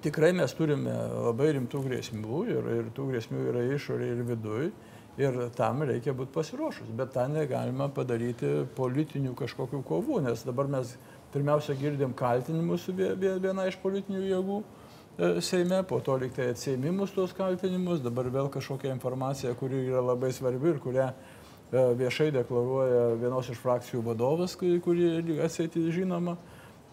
tikrai 0.03 0.33
mes 0.35 0.59
turime 0.59 0.91
labai 1.29 1.53
rimtų 1.55 1.87
grėsmių 1.87 2.45
ir, 2.51 2.71
ir 2.81 2.93
tų 2.95 3.07
grėsmių 3.13 3.47
yra 3.53 3.63
išorė 3.79 4.11
ir 4.17 4.27
viduje. 4.27 4.71
Ir 5.19 5.35
tam 5.51 5.81
reikia 5.83 6.13
būti 6.15 6.31
pasiruošus, 6.31 6.91
bet 6.95 7.11
tą 7.11 7.25
negalima 7.27 7.89
padaryti 7.91 8.61
politinių 8.77 9.33
kažkokių 9.41 9.81
kovų, 9.89 10.21
nes 10.23 10.45
dabar 10.47 10.69
mes 10.71 10.93
pirmiausia 11.33 11.75
girdim 11.75 12.13
kaltinimus 12.15 12.85
viena 12.95 13.65
iš 13.67 13.75
politinių 13.83 14.21
jėgų 14.23 14.59
e, 14.61 15.41
Seime, 15.43 15.81
po 15.89 15.99
to 16.05 16.15
liktai 16.21 16.53
atsėmimus 16.53 17.11
tos 17.17 17.35
kaltinimus, 17.35 17.99
dabar 18.05 18.31
vėl 18.31 18.47
kažkokia 18.53 18.93
informacija, 18.95 19.51
kuri 19.59 19.83
yra 19.89 20.05
labai 20.13 20.31
svarbi 20.31 20.71
ir 20.71 20.79
kurią 20.85 21.09
e, 21.11 21.83
viešai 21.99 22.31
deklaruoja 22.39 23.03
vienos 23.19 23.51
iš 23.51 23.59
frakcijų 23.59 24.05
vadovas, 24.07 24.55
kuri 24.55 25.11
atsėti 25.43 25.83
žinoma. 25.91 26.37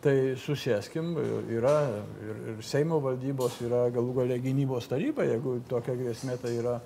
Tai 0.03 0.13
susėskim, 0.39 1.15
yra 1.51 1.79
ir, 2.23 2.43
ir 2.53 2.59
Seimo 2.63 2.99
valdybos, 3.03 3.57
yra 3.65 3.87
galų 3.95 4.19
galia 4.21 4.37
gynybos 4.43 4.91
taryba, 4.91 5.25
jeigu 5.27 5.57
tokia 5.71 5.97
grėsmė 5.99 6.37
tai 6.43 6.53
yra 6.59 6.77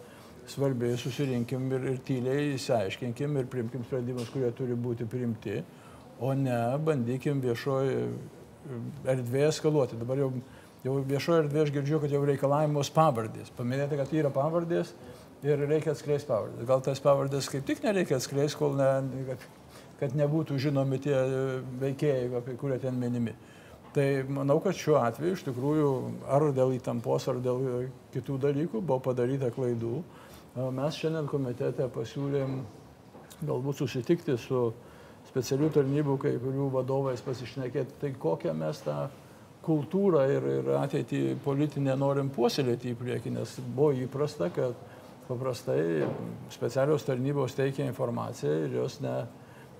svarbi, 0.49 0.93
susirinkim 1.01 1.69
ir, 1.77 1.87
ir 1.93 2.01
tyliai 2.07 2.55
įsiaiškinkim 2.55 3.37
ir 3.41 3.51
primkim 3.53 3.85
sprendimus, 3.87 4.31
kurie 4.33 4.51
turi 4.57 4.79
būti 4.79 5.09
priimti, 5.11 5.61
o 6.21 6.33
ne 6.37 6.59
bandykim 6.85 7.41
viešoje 7.45 8.03
erdvėje 9.09 9.53
eskaluoti. 9.55 10.01
Dabar 10.01 10.21
jau, 10.25 10.33
jau 10.85 10.99
viešoje 11.13 11.47
erdvėje 11.47 11.69
aš 11.69 11.73
girdžiu, 11.79 12.03
kad 12.03 12.13
jau 12.17 12.25
reikalavimos 12.29 12.93
pavardės. 12.97 13.53
Paminėti, 13.57 13.99
kad 14.01 14.13
yra 14.17 14.33
pavardės 14.35 14.93
ir 15.47 15.65
reikia 15.65 15.95
atskleisti 15.95 16.29
pavardės. 16.33 16.69
Gal 16.69 16.85
tas 16.85 17.01
pavardės 17.05 17.49
kaip 17.53 17.65
tik 17.69 17.83
nereikia 17.87 18.21
atskleisti, 18.21 18.61
kol 18.61 18.77
ne, 18.77 18.91
kad 19.31 19.49
kad 20.01 20.17
nebūtų 20.17 20.57
žinomi 20.61 20.99
tie 21.05 21.17
veikėjai, 21.81 22.31
apie 22.41 22.57
kurie 22.61 22.79
ten 22.81 22.97
minimi. 22.97 23.35
Tai 23.95 24.07
manau, 24.31 24.61
kad 24.63 24.77
šiuo 24.79 24.97
atveju 25.03 25.37
iš 25.37 25.45
tikrųjų 25.49 25.91
ar 26.31 26.47
dėl 26.57 26.77
įtampos, 26.77 27.27
ar 27.29 27.41
dėl 27.43 27.91
kitų 28.15 28.39
dalykų 28.47 28.81
buvo 28.81 29.01
padaryta 29.11 29.51
klaidų. 29.53 30.01
Mes 30.59 30.97
šiandien 30.99 31.29
komitete 31.31 31.87
pasiūlėm 31.95 32.57
galbūt 33.47 33.85
susitikti 33.85 34.35
su 34.41 34.71
specialių 35.29 35.69
tarnybų 35.77 36.17
kai 36.25 36.33
kurių 36.43 36.67
vadovais 36.75 37.23
pasišnekėti, 37.23 37.99
tai 38.01 38.11
kokią 38.19 38.55
mes 38.59 38.81
tą 38.83 38.97
kultūrą 39.63 40.25
ir, 40.33 40.49
ir 40.59 40.71
ateitį 40.81 41.21
politinę 41.45 41.95
norim 42.01 42.33
puoselėti 42.35 42.91
į 42.91 42.99
priekį, 42.99 43.35
nes 43.37 43.55
buvo 43.63 43.93
įprasta, 43.95 44.51
kad 44.51 44.75
paprastai 45.29 46.09
specialios 46.51 47.07
tarnybos 47.07 47.55
teikia 47.55 47.87
informaciją 47.87 48.57
ir 48.65 48.79
jos 48.81 48.99
ne, 49.05 49.21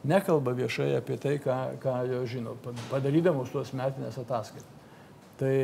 nekalba 0.07 0.55
viešai 0.55 0.93
apie 1.01 1.19
tai, 1.19 1.39
ką, 1.43 1.57
ką 1.83 1.97
jo 2.13 2.23
žino, 2.31 2.55
padarydamos 2.93 3.51
tuos 3.51 3.75
metinės 3.75 4.21
ataskaitas. 4.23 4.80
Tai 5.41 5.57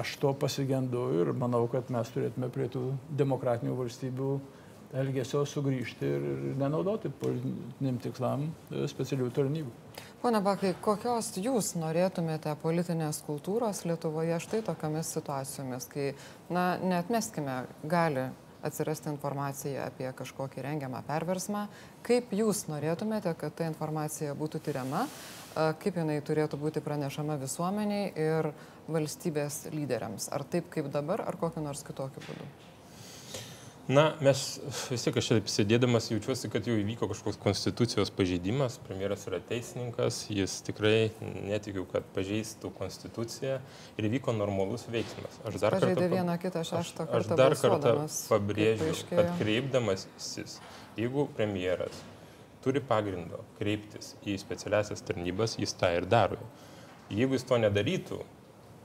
aš 0.00 0.16
to 0.16 0.32
pasigendu 0.40 1.04
ir 1.20 1.32
manau, 1.36 1.66
kad 1.68 1.90
mes 1.92 2.08
turėtume 2.14 2.48
prie 2.52 2.70
tų 2.72 2.86
demokratinių 3.12 3.74
valstybių 3.76 4.28
elgesio 4.94 5.42
sugrįžti 5.48 6.08
ir 6.08 6.24
nenaudoti 6.60 7.10
politiniam 7.20 7.98
tikslam 8.00 8.46
e, 8.46 8.86
specialių 8.88 9.28
tarnybų. 9.34 9.72
Pone 10.22 10.40
Bakai, 10.40 10.70
kokios 10.80 11.34
jūs 11.36 11.74
norėtumėte 11.76 12.54
politinės 12.62 13.20
kultūros 13.26 13.82
Lietuvoje 13.84 14.38
štai 14.40 14.62
tokiamis 14.64 15.10
situacijomis, 15.18 15.88
kai, 15.92 16.06
na, 16.48 16.78
netmeskime, 16.80 17.58
gali 17.84 18.30
atsirasti 18.64 19.10
informacija 19.12 19.90
apie 19.90 20.08
kažkokį 20.16 20.64
rengiamą 20.64 21.02
perversmą. 21.04 21.66
Kaip 22.06 22.32
jūs 22.32 22.64
norėtumėte, 22.70 23.34
kad 23.36 23.52
ta 23.58 23.68
informacija 23.68 24.32
būtų 24.38 24.62
tyriama, 24.64 25.04
kaip 25.52 25.98
jinai 26.00 26.22
turėtų 26.24 26.58
būti 26.58 26.80
pranešama 26.84 27.36
visuomeniai 27.42 28.14
ir 28.16 28.48
valstybės 28.88 29.64
lyderiams? 29.74 30.28
Ar 30.34 30.44
taip 30.48 30.70
kaip 30.72 30.92
dabar, 30.92 31.24
ar 31.24 31.38
kokiu 31.40 31.64
nors 31.64 31.84
kitokiu 31.86 32.22
būdu? 32.28 32.52
Na, 33.84 34.14
mes 34.24 34.38
vis 34.88 35.02
tiek 35.04 35.16
aš 35.20 35.26
čia 35.28 35.36
sėdėdamas 35.52 36.06
jaučiuosi, 36.08 36.48
kad 36.48 36.64
jau 36.64 36.72
įvyko 36.80 37.04
kažkoks 37.10 37.36
konstitucijos 37.42 38.08
pažeidimas. 38.16 38.78
Premjeras 38.86 39.26
yra 39.28 39.42
teisininkas, 39.44 40.22
jis 40.32 40.54
tikrai 40.64 41.10
netikiu, 41.20 41.84
kad 41.90 42.06
pažeistų 42.16 42.70
konstituciją 42.78 43.58
ir 44.00 44.08
įvyko 44.08 44.32
normalus 44.38 44.86
veiksmas. 44.88 45.36
Aš 45.44 45.58
dar 45.60 45.76
Pažeidė 45.76 45.98
kartą, 45.98 46.08
vieną 46.16 46.36
kitą 46.40 46.62
šeštą 46.70 47.06
kartą. 47.10 47.18
Aš 47.20 47.28
dar 47.42 47.58
kartą 47.60 47.94
pabrėžiu, 48.32 48.94
kad 49.10 49.28
kreipdamasis, 49.42 50.56
jeigu 50.96 51.26
premjeras 51.36 52.00
turi 52.64 52.80
pagrindo 52.80 53.42
kreiptis 53.58 54.14
į 54.24 54.38
specialiasias 54.40 55.04
tarnybas, 55.04 55.58
jis 55.60 55.76
tą 55.76 55.92
ir 55.98 56.08
daro. 56.08 56.40
Jeigu 57.12 57.36
jis 57.36 57.44
to 57.44 57.60
nedarytų, 57.60 58.22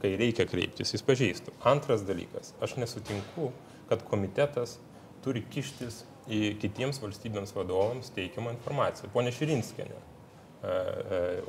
kai 0.02 0.14
reikia 0.20 0.46
kreiptis, 0.50 0.94
jis 0.96 1.04
pažeistų. 1.06 1.54
Antras 1.68 2.06
dalykas, 2.08 2.54
aš 2.64 2.78
nesutinku, 2.80 3.52
kad 3.90 4.06
komitetas 4.08 4.78
turi 5.26 5.44
kištis 5.52 6.04
į 6.30 6.54
kitiems 6.62 7.02
valstybėms 7.02 7.52
vadovams 7.56 8.14
teikiamą 8.16 8.54
informaciją. 8.56 9.10
Pone 9.14 9.34
Širinskienė 9.34 9.98
e, 9.98 10.02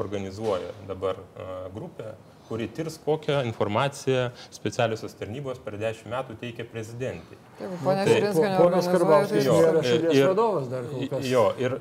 organizuoja 0.00 0.72
dabar 0.88 1.20
e, 1.20 1.48
grupę, 1.74 2.14
kuri 2.48 2.66
tirs, 2.74 2.96
kokią 3.04 3.44
informaciją 3.46 4.30
specialiosios 4.50 5.14
tarnybos 5.20 5.60
per 5.62 5.76
dešimt 5.78 6.10
metų 6.10 6.38
teikia 6.40 6.66
prezidentai. 6.72 7.38
Taip, 7.60 7.76
ponia 7.84 8.06
tai, 8.08 8.16
Širinskienė, 8.16 8.56
ponas 8.58 8.90
Karbauskis 8.90 9.50
yra 9.52 9.84
šalies 9.86 10.22
vadovas 10.32 10.70
dar 10.72 10.88
kol 10.90 11.10
kas. 11.12 11.28
Jo, 11.30 11.46
ir 11.60 11.76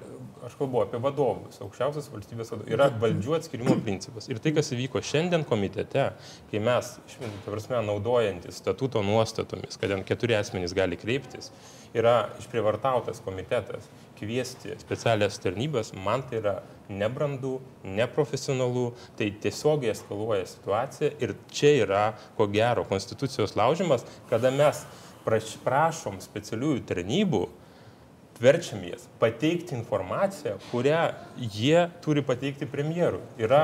aš 0.45 0.55
kalbu 0.59 0.83
apie 0.83 0.99
vadovus, 1.03 1.59
aukščiausias 1.63 2.09
valstybės 2.13 2.53
vadovas. 2.53 2.71
Yra 2.73 2.89
valdžių 3.01 3.35
atskirimo 3.39 3.75
principas. 3.83 4.29
Ir 4.31 4.41
tai, 4.43 4.53
kas 4.55 4.71
įvyko 4.75 5.01
šiandien 5.05 5.45
komitete, 5.47 6.09
kai 6.51 6.61
mes, 6.63 6.93
prasme, 7.45 7.81
naudojantis 7.87 8.61
statuto 8.61 9.03
nuostatomis, 9.05 9.79
kad 9.79 9.93
ten 9.93 10.05
keturi 10.07 10.37
asmenys 10.39 10.75
gali 10.77 10.99
kreiptis, 10.99 11.51
yra 11.97 12.29
išprivartautas 12.39 13.21
komitetas 13.25 13.87
kviesti 14.19 14.75
specialias 14.81 15.39
tarnybas, 15.41 15.93
man 15.95 16.25
tai 16.27 16.41
yra 16.41 16.55
nebrandų, 16.91 17.55
neprofesionalų, 17.99 18.89
tai 19.17 19.29
tiesiogiai 19.43 19.93
eskaluoja 19.93 20.47
situaciją 20.49 21.13
ir 21.23 21.35
čia 21.53 21.75
yra, 21.85 22.03
ko 22.37 22.49
gero, 22.51 22.83
konstitucijos 22.89 23.55
laužimas, 23.59 24.05
kada 24.29 24.51
mes 24.53 24.83
prašom 25.63 26.19
specialiųjų 26.23 26.83
tarnybų 26.89 27.43
verčiamės 28.39 29.05
pateikti 29.19 29.75
informaciją, 29.75 30.55
kurią 30.71 31.01
jie 31.55 31.85
turi 32.03 32.23
pateikti 32.23 32.67
premjerui. 32.69 33.19
Yra, 33.41 33.61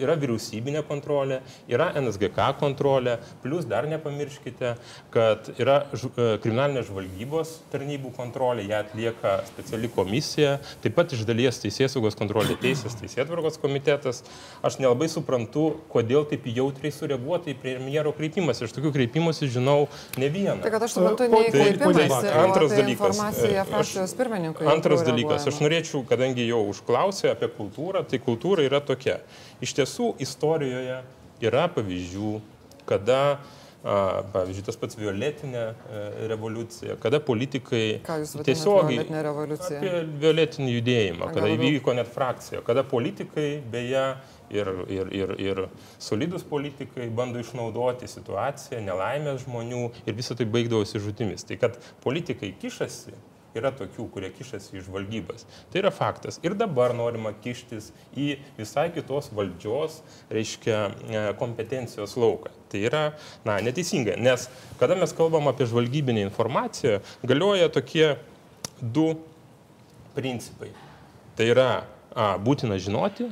yra 0.00 0.14
vyriausybinė 0.18 0.84
kontrolė, 0.86 1.40
yra 1.70 1.90
NSGK 1.98 2.52
kontrolė, 2.60 3.16
plus 3.42 3.66
dar 3.68 3.88
nepamirškite, 3.90 4.74
kad 5.14 5.50
yra 5.58 5.80
e, 5.90 6.28
kriminalinės 6.42 6.88
žvalgybos 6.90 7.56
tarnybų 7.72 8.12
kontrolė, 8.16 8.66
ją 8.70 8.82
atlieka 8.86 9.34
speciali 9.50 9.90
komisija, 9.92 10.56
taip 10.84 10.96
pat 10.98 11.16
iš 11.16 11.26
dalies 11.28 11.58
teisėsaugos 11.62 12.18
kontrolė 12.18 12.56
teisės 12.62 12.96
teisėtvarkos 13.00 13.58
komitetas. 13.62 14.22
Aš 14.62 14.78
nelabai 14.82 15.10
suprantu, 15.10 15.68
kodėl 15.92 16.28
taip 16.30 16.46
jautriai 16.46 16.94
sureaguota 16.94 17.50
į 17.50 17.56
premjero 17.62 18.14
kreipimas. 18.14 18.62
Iš 18.62 18.74
tokių 18.76 18.94
kreipimųsi 18.94 19.50
žinau 19.50 19.88
ne 20.20 20.30
vieną. 20.32 20.60
Tai 20.62 20.72
kad 20.76 20.86
aš 20.86 20.96
suprantu, 20.98 21.26
ne 21.32 21.42
į 21.48 21.52
kreipimąsi, 21.56 22.32
antras 22.44 22.76
dalykas. 22.78 23.22
Frakcijos 23.72 24.11
komisijos 24.12 24.18
pirmininkui. 24.18 24.66
Antras 24.66 25.04
dalykas, 25.06 25.46
aš 25.48 25.60
norėčiau, 25.62 26.04
kadangi 26.08 26.46
jau 26.48 26.62
užklausė 26.70 27.32
apie 27.32 27.48
kultūrą, 27.56 28.04
tai 28.08 28.20
kultūra 28.22 28.64
yra 28.66 28.80
tokia. 28.80 29.20
Iš 29.62 29.74
tiesų, 29.80 30.14
istorijoje 30.22 31.02
yra 31.42 31.66
pavyzdžių, 31.72 32.36
kada 32.86 33.40
pavyzdžiui, 33.82 34.62
tas 34.62 34.76
pats 34.78 34.94
violetinė 34.94 35.62
e, 35.62 36.02
revoliucija, 36.30 36.94
kada 37.02 37.18
politikai 37.18 37.98
tiesiogiai 38.46 39.02
apie 39.02 39.94
violetinį 40.22 40.76
judėjimą, 40.76 41.26
A, 41.26 41.32
kada 41.34 41.50
įvyko 41.50 41.96
net 41.98 42.12
frakcija, 42.12 42.60
kada 42.62 42.84
politikai 42.86 43.56
beje 43.72 44.04
ir, 44.54 44.70
ir, 44.86 45.10
ir, 45.18 45.34
ir 45.42 45.62
solidus 45.98 46.46
politikai 46.46 47.08
bando 47.10 47.42
išnaudoti 47.42 48.06
situaciją, 48.06 48.84
nelaimės 48.86 49.42
žmonių 49.48 49.88
ir 50.06 50.14
visą 50.14 50.38
tai 50.38 50.46
baigdavosi 50.46 51.02
žudimis. 51.02 51.42
Tai 51.50 51.58
kad 51.64 51.82
politikai 52.06 52.54
kišasi, 52.62 53.18
yra 53.58 53.72
tokių, 53.76 54.06
kurie 54.12 54.30
kišasi 54.32 54.78
iš 54.80 54.88
valdybas. 54.92 55.46
Tai 55.72 55.82
yra 55.82 55.92
faktas. 55.94 56.38
Ir 56.44 56.56
dabar 56.58 56.94
norima 56.96 57.34
kištis 57.44 57.90
į 58.16 58.36
visai 58.58 58.88
kitos 58.94 59.30
valdžios, 59.34 60.00
reiškia, 60.32 60.78
e, 60.88 61.24
kompetencijos 61.40 62.16
lauką. 62.20 62.52
Tai 62.72 62.80
yra, 62.80 63.02
na, 63.44 63.58
neteisinga, 63.64 64.16
nes 64.16 64.48
kada 64.80 64.96
mes 64.96 65.12
kalbam 65.16 65.50
apie 65.50 65.68
žvalgybinę 65.68 66.24
informaciją, 66.28 67.02
galioja 67.24 67.68
tokie 67.72 68.14
du 68.80 69.12
principai. 70.16 70.72
Tai 71.36 71.48
yra 71.52 71.68
a, 72.14 72.34
būtina 72.40 72.78
žinoti 72.80 73.28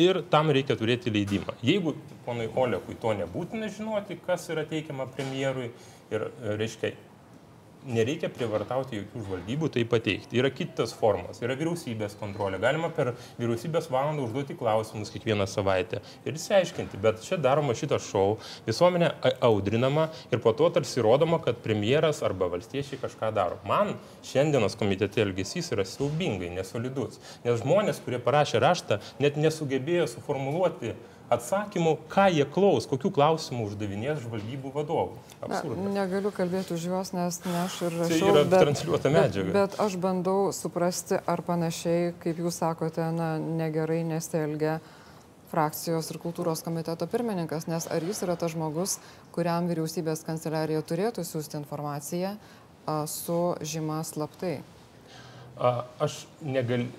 ir 0.00 0.22
tam 0.30 0.50
reikia 0.52 0.76
turėti 0.78 1.12
leidimą. 1.12 1.56
Jeigu 1.64 1.94
ponui 2.26 2.48
Olekui 2.56 2.96
to 3.00 3.12
nebūtina 3.16 3.68
žinoti, 3.72 4.18
kas 4.26 4.48
yra 4.52 4.64
teikiama 4.68 5.06
premjerui 5.14 5.70
ir, 6.12 6.28
reiškia, 6.58 6.94
nereikia 7.84 8.30
privartauti 8.32 8.98
jokių 8.98 9.22
žvalgybų 9.26 9.70
tai 9.74 9.84
pateikti. 9.88 10.38
Yra 10.40 10.50
kitas 10.54 10.94
formas, 10.96 11.40
yra 11.44 11.56
vyriausybės 11.58 12.16
kontrolė. 12.20 12.58
Galima 12.62 12.90
per 12.94 13.12
vyriausybės 13.38 13.90
valandą 13.92 14.24
užduoti 14.26 14.56
klausimus 14.58 15.12
kiekvieną 15.14 15.46
savaitę 15.50 16.00
ir 16.24 16.38
įsiaiškinti, 16.38 17.00
bet 17.02 17.22
čia 17.24 17.38
daroma 17.40 17.76
šitas 17.76 18.06
šou, 18.08 18.38
visuomenė 18.68 19.10
audrinama 19.44 20.08
ir 20.32 20.42
po 20.44 20.54
to 20.56 20.70
tarsi 20.74 21.04
rodoma, 21.04 21.40
kad 21.44 21.60
premjeras 21.64 22.22
arba 22.26 22.48
valstiečiai 22.52 23.00
kažką 23.02 23.32
daro. 23.36 23.60
Man 23.68 23.94
šiandienos 24.26 24.78
komitete 24.80 25.24
elgesys 25.24 25.72
yra 25.74 25.86
siaubingai 25.88 26.52
nesolidus, 26.54 27.20
nes 27.44 27.60
žmonės, 27.62 28.00
kurie 28.04 28.20
parašė 28.22 28.62
raštą, 28.64 29.00
net 29.22 29.40
nesugebėjo 29.40 30.08
suformuluoti 30.16 30.94
atsakymų, 31.34 31.92
ką 32.12 32.24
jie 32.32 32.46
klaus, 32.54 32.86
kokių 32.90 33.10
klausimų 33.16 33.66
uždavinės 33.68 34.22
žvalgybų 34.24 34.72
vadovų. 34.74 35.18
Absurdas. 35.44 35.92
negaliu 35.94 36.32
kalbėti 36.34 36.74
už 36.76 36.86
juos, 36.88 37.12
nes 37.16 37.40
ne 37.44 37.56
aš 37.62 37.78
ir 37.84 37.96
Tai 37.98 38.08
rašau. 38.08 38.28
yra 38.32 38.42
bet, 38.48 38.60
transliuota 38.64 39.12
medžiaga. 39.12 39.52
Bet, 39.52 39.54
bet 39.58 39.78
aš 39.84 39.96
bandau 40.00 40.52
suprasti, 40.56 41.18
ar 41.26 41.42
panašiai, 41.44 42.12
kaip 42.22 42.40
jūs 42.40 42.60
sakote, 42.62 43.04
na, 43.12 43.34
negerai 43.38 44.00
nesielgia 44.08 44.78
frakcijos 45.52 46.08
ir 46.10 46.18
kultūros 46.18 46.64
komiteto 46.66 47.06
pirmininkas, 47.06 47.68
nes 47.70 47.86
ar 47.86 48.02
jis 48.02 48.24
yra 48.26 48.34
tas 48.40 48.54
žmogus, 48.56 48.96
kuriam 49.36 49.68
vyriausybės 49.70 50.24
kanceliarija 50.26 50.82
turėtų 50.82 51.22
siūsti 51.28 51.60
informaciją 51.60 52.34
a, 52.86 53.04
su 53.06 53.54
žyma 53.62 54.00
slaptai. 54.08 54.56
A, 55.54 55.84
Aš 56.02 56.24
negaliu. 56.42 56.90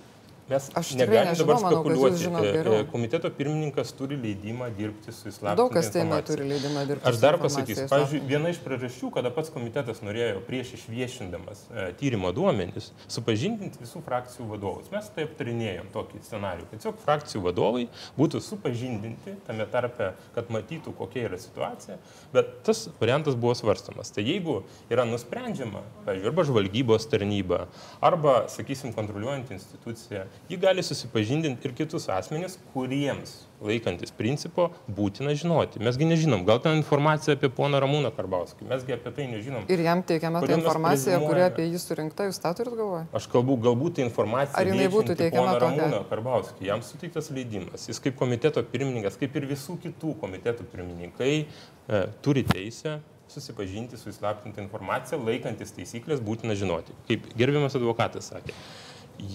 Mes 0.46 0.68
Aš 0.78 0.92
tikrai 0.94 1.08
negalim 1.08 1.30
nežinau, 1.32 1.48
dabar 1.48 1.62
manau, 1.64 1.80
spekuliuoti. 1.82 2.18
žinot 2.22 2.44
E, 2.46 2.50
e, 2.62 2.86
Komiteto 2.92 3.30
pirmininkas 3.34 3.90
turi 3.98 4.14
leidimą 4.22 4.68
dirbti 4.78 5.10
su 5.10 5.32
įslaptinta 5.32 5.58
Daug 5.58 5.72
kas 5.74 5.88
Seime 5.90 6.04
informacija. 6.06 6.28
turi 6.30 6.50
leidimą 6.52 6.84
dirbti. 6.86 7.08
Aš 7.10 7.18
dar 7.24 7.38
pasakysiu, 7.42 7.88
pavyzdžiui, 7.90 8.20
viena 8.30 8.52
iš 8.54 8.60
priežasčių, 8.62 9.10
kada 9.16 9.32
pats 9.34 9.50
komitetas 9.50 10.04
norėjo 10.06 10.44
prieš 10.46 10.76
išviešindamas 10.78 11.64
e, 11.74 11.88
tyrimo 11.98 12.30
duomenis 12.38 12.92
supažindinti 13.10 13.82
visų 13.82 14.04
frakcijų 14.06 14.46
vadovus. 14.52 14.92
Mes 14.94 15.10
taip 15.16 15.34
aptarinėjom 15.34 15.90
tokį 15.96 16.22
scenarių, 16.30 16.70
kad 16.70 16.78
tiesiog 16.84 17.02
frakcijų 17.08 17.42
vadovai 17.48 17.88
būtų 18.20 18.44
supažindinti 18.46 19.34
tame 19.50 19.66
tarpe, 19.74 20.12
kad 20.38 20.54
matytų, 20.54 20.94
kokia 21.02 21.26
yra 21.32 21.42
situacija, 21.42 21.98
bet 22.38 22.54
tas 22.70 22.86
variantas 23.02 23.34
buvo 23.34 23.58
svarstamas. 23.58 24.14
Tai 24.14 24.22
jeigu 24.22 24.62
yra 24.94 25.10
nusprendžiama, 25.10 25.82
pavyzdžiui, 26.06 26.30
arba 26.30 26.46
žvalgybos 26.54 27.10
tarnyba, 27.10 27.64
arba, 28.06 28.38
sakysim, 28.54 28.94
kontroliuojant 28.94 29.50
instituciją, 29.58 30.28
ji 30.50 30.58
gali 30.62 30.84
susipažindinti 30.84 31.68
ir 31.68 31.74
kitus 31.78 32.08
asmenys, 32.12 32.58
kuriems 32.74 33.46
laikantis 33.66 34.12
principo 34.16 34.68
būtina 34.98 35.34
žinoti. 35.38 35.80
Mesgi 35.84 36.08
nežinom, 36.08 36.44
gal 36.48 36.60
ten 36.64 36.78
informacija 36.78 37.36
apie 37.38 37.50
poną 37.54 37.80
Ramūną 37.84 38.12
Karbauskį, 38.16 38.68
mesgi 38.70 38.96
apie 38.96 39.14
tai 39.16 39.28
nežinom. 39.32 39.66
Ir 39.72 39.82
jam 39.86 40.04
teikiama 40.06 40.44
ta 40.44 40.58
informacija, 40.58 41.22
kuri 41.24 41.46
apie 41.48 41.66
jį 41.70 41.82
surinkta, 41.82 42.28
jūs 42.30 42.42
tą 42.44 42.52
turit 42.58 42.76
galvoje? 42.76 43.08
Aš 43.16 43.30
kalbu, 43.32 43.58
galbūt 43.66 44.00
ta 44.00 44.06
informacija. 44.06 44.60
Teikiama 44.60 44.92
poną 44.92 45.58
tokia? 45.58 45.82
Ramūną 45.88 46.04
Karbauskį, 46.12 46.70
jam 46.70 46.86
suteiktas 46.86 47.32
leidimas. 47.34 47.88
Jis 47.90 48.04
kaip 48.04 48.20
komiteto 48.20 48.64
pirmininkas, 48.76 49.18
kaip 49.22 49.36
ir 49.40 49.50
visų 49.56 49.80
kitų 49.88 50.16
komitetų 50.22 50.68
pirmininkai, 50.76 51.34
e, 51.46 52.06
turi 52.26 52.46
teisę 52.48 53.00
susipažinti 53.32 53.98
su 53.98 54.12
įslaptinta 54.12 54.62
informacija, 54.64 55.20
laikantis 55.20 55.74
taisyklės 55.76 56.22
būtina 56.24 56.56
žinoti. 56.58 56.94
Kaip 57.10 57.26
gerbiamas 57.38 57.76
advokatas 57.78 58.30
sakė, 58.32 58.54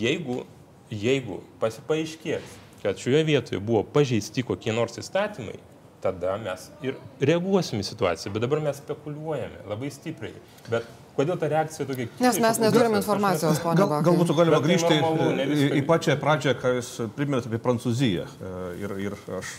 jeigu, 0.01 0.45
jeigu 0.91 1.41
pasipaaiškės, 1.63 2.57
kad 2.83 2.99
šioje 2.99 3.25
vietoje 3.29 3.61
buvo 3.61 3.83
pažeisti 3.85 4.43
kokie 4.47 4.73
nors 4.73 4.97
įstatymai, 5.01 5.59
tada 6.01 6.39
mes 6.41 6.71
ir 6.83 6.95
reaguosim 7.21 7.83
į 7.83 7.87
situaciją. 7.91 8.33
Bet 8.33 8.43
dabar 8.47 8.63
mes 8.65 8.79
spekuliuojame 8.81 9.67
labai 9.69 9.91
stipriai. 9.93 10.33
Bet 10.73 10.87
kodėl 11.19 11.37
ta 11.39 11.51
reakcija 11.53 11.85
tokia? 11.87 12.07
Nes 12.19 12.39
mes 12.41 12.41
keista? 12.41 12.63
neturim 12.65 12.95
Aš- 12.97 13.03
informacijos, 13.03 13.61
ponia 13.61 13.83
Gal, 13.83 13.89
Bakai. 13.93 14.05
gal 14.09 14.17
būtų 14.23 14.37
galima 14.39 14.61
tai 14.61 14.69
grįžti 14.69 15.01
normalu, 15.01 15.31
į, 15.45 15.49
viską- 15.53 15.77
į 15.77 15.83
pačią 15.91 16.17
pradžią, 16.23 16.55
ką 16.63 16.73
jūs 16.79 16.91
priminėte 17.19 17.51
apie 17.53 17.59
Prancūziją. 17.67 18.25
E, 18.25 18.55
Ir, 18.81 18.97
ir 19.11 19.13
aš, 19.39 19.53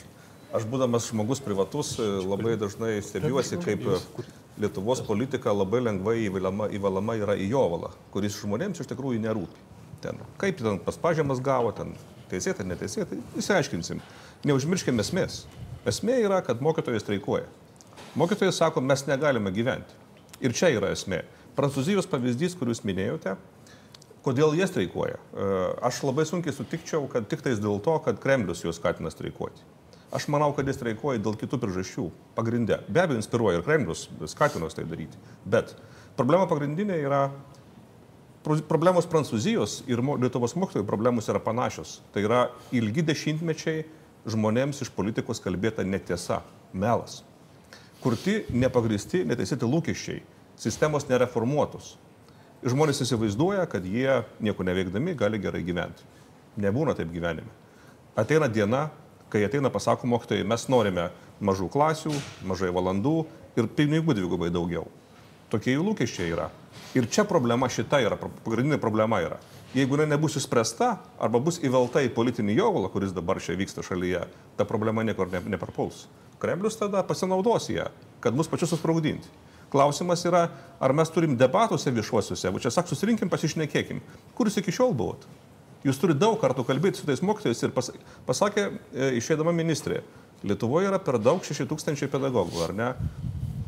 aš 0.57 0.63
būdamas 0.65 1.11
žmogus 1.11 1.39
privatus 1.45 1.93
e, 1.99 2.07
labai 2.25 2.57
dažnai 2.57 2.97
stebiuosi, 3.05 3.61
kaip 3.61 3.85
e, 3.85 3.99
Lietuvos 4.61 4.99
politika 5.05 5.53
labai 5.53 5.79
lengvai 5.81 6.25
įvalama, 6.25 6.67
įvalama 6.73 7.15
yra 7.21 7.35
į 7.37 7.51
jovalą, 7.53 7.91
kuris 8.11 8.41
žmonėms 8.41 8.81
iš 8.81 8.89
tikrųjų 8.89 9.21
nerūpi. 9.23 9.61
Ten, 10.01 10.21
kaip 10.41 10.61
ten 10.61 10.79
pas 10.81 10.97
pažemas 10.97 11.41
gavo, 11.43 11.71
ten 11.77 11.93
teisėtai, 12.31 12.65
neteisėtai, 12.69 13.19
įsiaiškinsim. 13.41 14.01
Neužmirškime 14.47 15.03
esmės. 15.03 15.43
Esmė 15.87 16.19
yra, 16.25 16.39
kad 16.45 16.61
mokytojai 16.63 17.01
streikuoja. 17.01 17.47
Mokytojai 18.17 18.53
sako, 18.55 18.83
mes 18.85 19.05
negalime 19.07 19.53
gyventi. 19.53 19.97
Ir 20.41 20.55
čia 20.57 20.71
yra 20.73 20.91
esmė. 20.95 21.21
Prancūzijos 21.57 22.07
pavyzdys, 22.09 22.55
kurį 22.57 22.73
jūs 22.73 22.83
minėjote, 22.87 23.35
kodėl 24.25 24.55
jie 24.57 24.67
streikuoja. 24.69 25.19
E, 25.19 25.51
Aš 25.87 26.01
labai 26.07 26.25
sunkiai 26.29 26.55
sutikčiau, 26.55 27.05
kad 27.11 27.27
tik 27.29 27.43
tais 27.45 27.61
dėl 27.61 27.81
to, 27.83 27.97
kad 28.05 28.19
Kremlius 28.23 28.63
juos 28.65 28.79
skatina 28.81 29.11
streikuoti. 29.13 29.63
Aš 30.11 30.27
manau, 30.31 30.49
kad 30.55 30.67
jis 30.67 30.75
streikuoja 30.79 31.21
dėl 31.23 31.37
kitų 31.39 31.59
priežasčių. 31.61 32.09
Pagrindė. 32.35 32.81
Be 32.91 33.03
abejo, 33.03 33.21
inspiruoja 33.21 33.59
ir 33.59 33.65
Kremlius 33.67 34.07
skatino 34.33 34.67
juos 34.67 34.75
tai 34.75 34.83
daryti. 34.89 35.19
Bet 35.47 35.75
problema 36.19 36.49
pagrindinė 36.51 36.97
yra 36.99 37.21
problemos 38.43 39.07
Prancūzijos 39.09 39.81
ir 39.89 40.01
Lietuvos 40.01 40.55
mokytojų 40.57 40.85
problemos 40.87 41.29
yra 41.29 41.41
panašios. 41.43 41.99
Tai 42.13 42.23
yra 42.25 42.41
ilgi 42.73 43.03
dešimtmečiai 43.05 43.85
žmonėms 44.25 44.81
iš 44.81 44.91
politikos 44.93 45.41
kalbėta 45.41 45.85
netiesa, 45.85 46.41
melas. 46.73 47.21
Kurti 48.01 48.41
nepagristi, 48.49 49.23
neteisėti 49.29 49.67
lūkesčiai, 49.69 50.23
sistemos 50.57 51.05
nereformuotos. 51.09 51.95
Žmonės 52.65 53.01
įsivaizduoja, 53.05 53.65
kad 53.69 53.85
jie 53.85 54.21
nieko 54.41 54.65
neveikdami 54.65 55.15
gali 55.17 55.41
gerai 55.41 55.63
gyventi. 55.65 56.05
Nebūna 56.61 56.93
taip 56.97 57.09
gyvenime. 57.13 57.49
Ateina 58.17 58.49
diena, 58.51 58.89
kai 59.31 59.45
ateina 59.45 59.71
pasako 59.73 60.09
mokytojai, 60.11 60.45
mes 60.45 60.67
norime 60.69 61.09
mažų 61.41 61.69
klasių, 61.73 62.13
mažai 62.45 62.69
valandų 62.73 63.15
ir 63.57 63.69
pinigų 63.77 64.17
dvigubai 64.17 64.51
daugiau. 64.53 64.85
Tokie 65.51 65.75
jų 65.75 65.83
lūkesčiai 65.89 66.31
yra. 66.31 66.47
Ir 66.95 67.07
čia 67.11 67.25
problema 67.27 67.67
šita 67.71 67.99
yra, 68.03 68.17
pagrindinė 68.19 68.79
problema 68.79 69.19
yra. 69.23 69.37
Jeigu 69.75 69.95
jinai 69.95 70.13
nebus 70.13 70.35
išspręsta 70.39 70.89
arba 71.23 71.39
bus 71.43 71.59
įvelta 71.63 72.01
į 72.03 72.11
politinį 72.15 72.57
jovalą, 72.57 72.89
kuris 72.91 73.13
dabar 73.15 73.39
čia 73.43 73.55
vyksta 73.59 73.83
šalyje, 73.83 74.25
ta 74.59 74.67
problema 74.67 75.03
niekur 75.07 75.31
ne, 75.31 75.39
neparpuls. 75.53 76.05
Kremlius 76.41 76.79
tada 76.79 77.03
pasinaudos 77.07 77.69
ją, 77.71 77.87
kad 78.23 78.35
mus 78.35 78.49
pačius 78.51 78.73
susprogdinti. 78.73 79.31
Klausimas 79.71 80.25
yra, 80.27 80.47
ar 80.83 80.95
mes 80.95 81.11
turim 81.11 81.37
debatuose 81.39 81.93
viešuosiuose, 81.95 82.51
va 82.51 82.63
čia 82.63 82.71
sak, 82.75 82.89
susirinkim, 82.91 83.31
pasišnekėkim. 83.31 84.01
Kur 84.35 84.49
jūs 84.49 84.59
iki 84.59 84.75
šiol 84.75 84.91
buvot? 84.97 85.23
Jūs 85.87 85.99
turite 86.01 86.19
daug 86.19 86.35
kartų 86.41 86.65
kalbėti 86.67 86.99
su 86.99 87.07
tais 87.07 87.23
mokytojais 87.23 87.63
ir 87.63 87.71
pas, 87.75 87.87
pasakė 88.27 88.67
e, 88.67 89.13
išėdama 89.21 89.55
ministrė, 89.55 90.03
Lietuvoje 90.41 90.89
yra 90.89 90.97
per 90.97 91.19
daug 91.21 91.43
6 91.45 91.67
tūkstančiai 91.69 92.09
pedagogų, 92.09 92.63
ar 92.65 92.71
ne? 92.73 92.87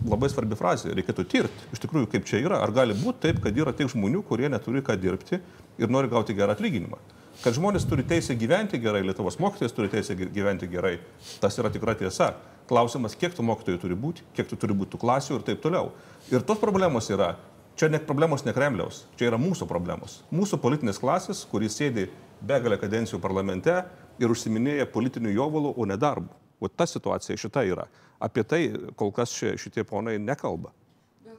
Labai 0.03 0.27
svarbi 0.27 0.57
frazė, 0.59 0.91
reikėtų 0.97 1.23
tirti, 1.31 1.67
iš 1.71 1.79
tikrųjų, 1.85 2.09
kaip 2.11 2.25
čia 2.27 2.41
yra. 2.43 2.57
Ar 2.65 2.73
gali 2.75 2.95
būti 2.97 3.21
taip, 3.23 3.37
kad 3.43 3.55
yra 3.55 3.71
tiek 3.75 3.87
žmonių, 3.91 4.23
kurie 4.27 4.49
neturi 4.51 4.81
ką 4.83 4.97
dirbti 4.99 5.39
ir 5.79 5.91
nori 5.91 6.09
gauti 6.11 6.35
gerą 6.35 6.57
atlyginimą? 6.57 6.99
Kad 7.43 7.55
žmonės 7.55 7.85
turi 7.89 8.03
teisę 8.07 8.35
gyventi 8.37 8.77
gerai, 8.83 9.01
Lietuvos 9.07 9.39
mokytojas 9.41 9.73
turi 9.73 9.89
teisę 9.89 10.15
gy- 10.19 10.27
gyventi 10.35 10.67
gerai, 10.69 10.97
tas 11.41 11.55
yra 11.59 11.71
tikra 11.73 11.95
tiesa. 11.97 12.33
Klausimas, 12.69 13.15
kiek 13.19 13.33
tų 13.35 13.43
mokytojų 13.47 13.79
turi 13.81 13.95
būti, 13.99 14.27
kiek 14.35 14.47
tų 14.51 14.59
turi 14.61 14.75
būti 14.77 14.93
tų 14.93 15.01
klasių 15.01 15.39
ir 15.39 15.47
taip 15.47 15.63
toliau. 15.63 15.89
Ir 16.31 16.43
tos 16.47 16.59
problemos 16.61 17.09
yra, 17.11 17.33
čia 17.79 17.89
ne 17.91 17.99
problemos 17.99 18.45
ne 18.45 18.53
Kremliaus, 18.55 19.05
čia 19.19 19.31
yra 19.31 19.39
mūsų 19.41 19.67
problemos. 19.71 20.21
Mūsų 20.31 20.59
politinės 20.63 21.01
klasės, 21.01 21.41
kuris 21.49 21.79
sėdi 21.79 22.09
begalę 22.43 22.77
kadencijų 22.79 23.19
parlamente 23.23 23.81
ir 24.19 24.31
užsiminėja 24.31 24.85
politinių 24.93 25.33
jovalų, 25.33 25.73
o 25.75 25.87
ne 25.89 25.97
darbų. 25.99 26.31
O 26.63 26.69
ta 26.71 26.85
situacija 26.87 27.35
šita 27.35 27.65
yra. 27.67 27.89
Apie 28.23 28.45
tai 28.47 28.61
kol 28.95 29.11
kas 29.15 29.33
šie, 29.35 29.57
šitie 29.59 29.83
ponai 29.87 30.15
nekalba. 30.21 30.71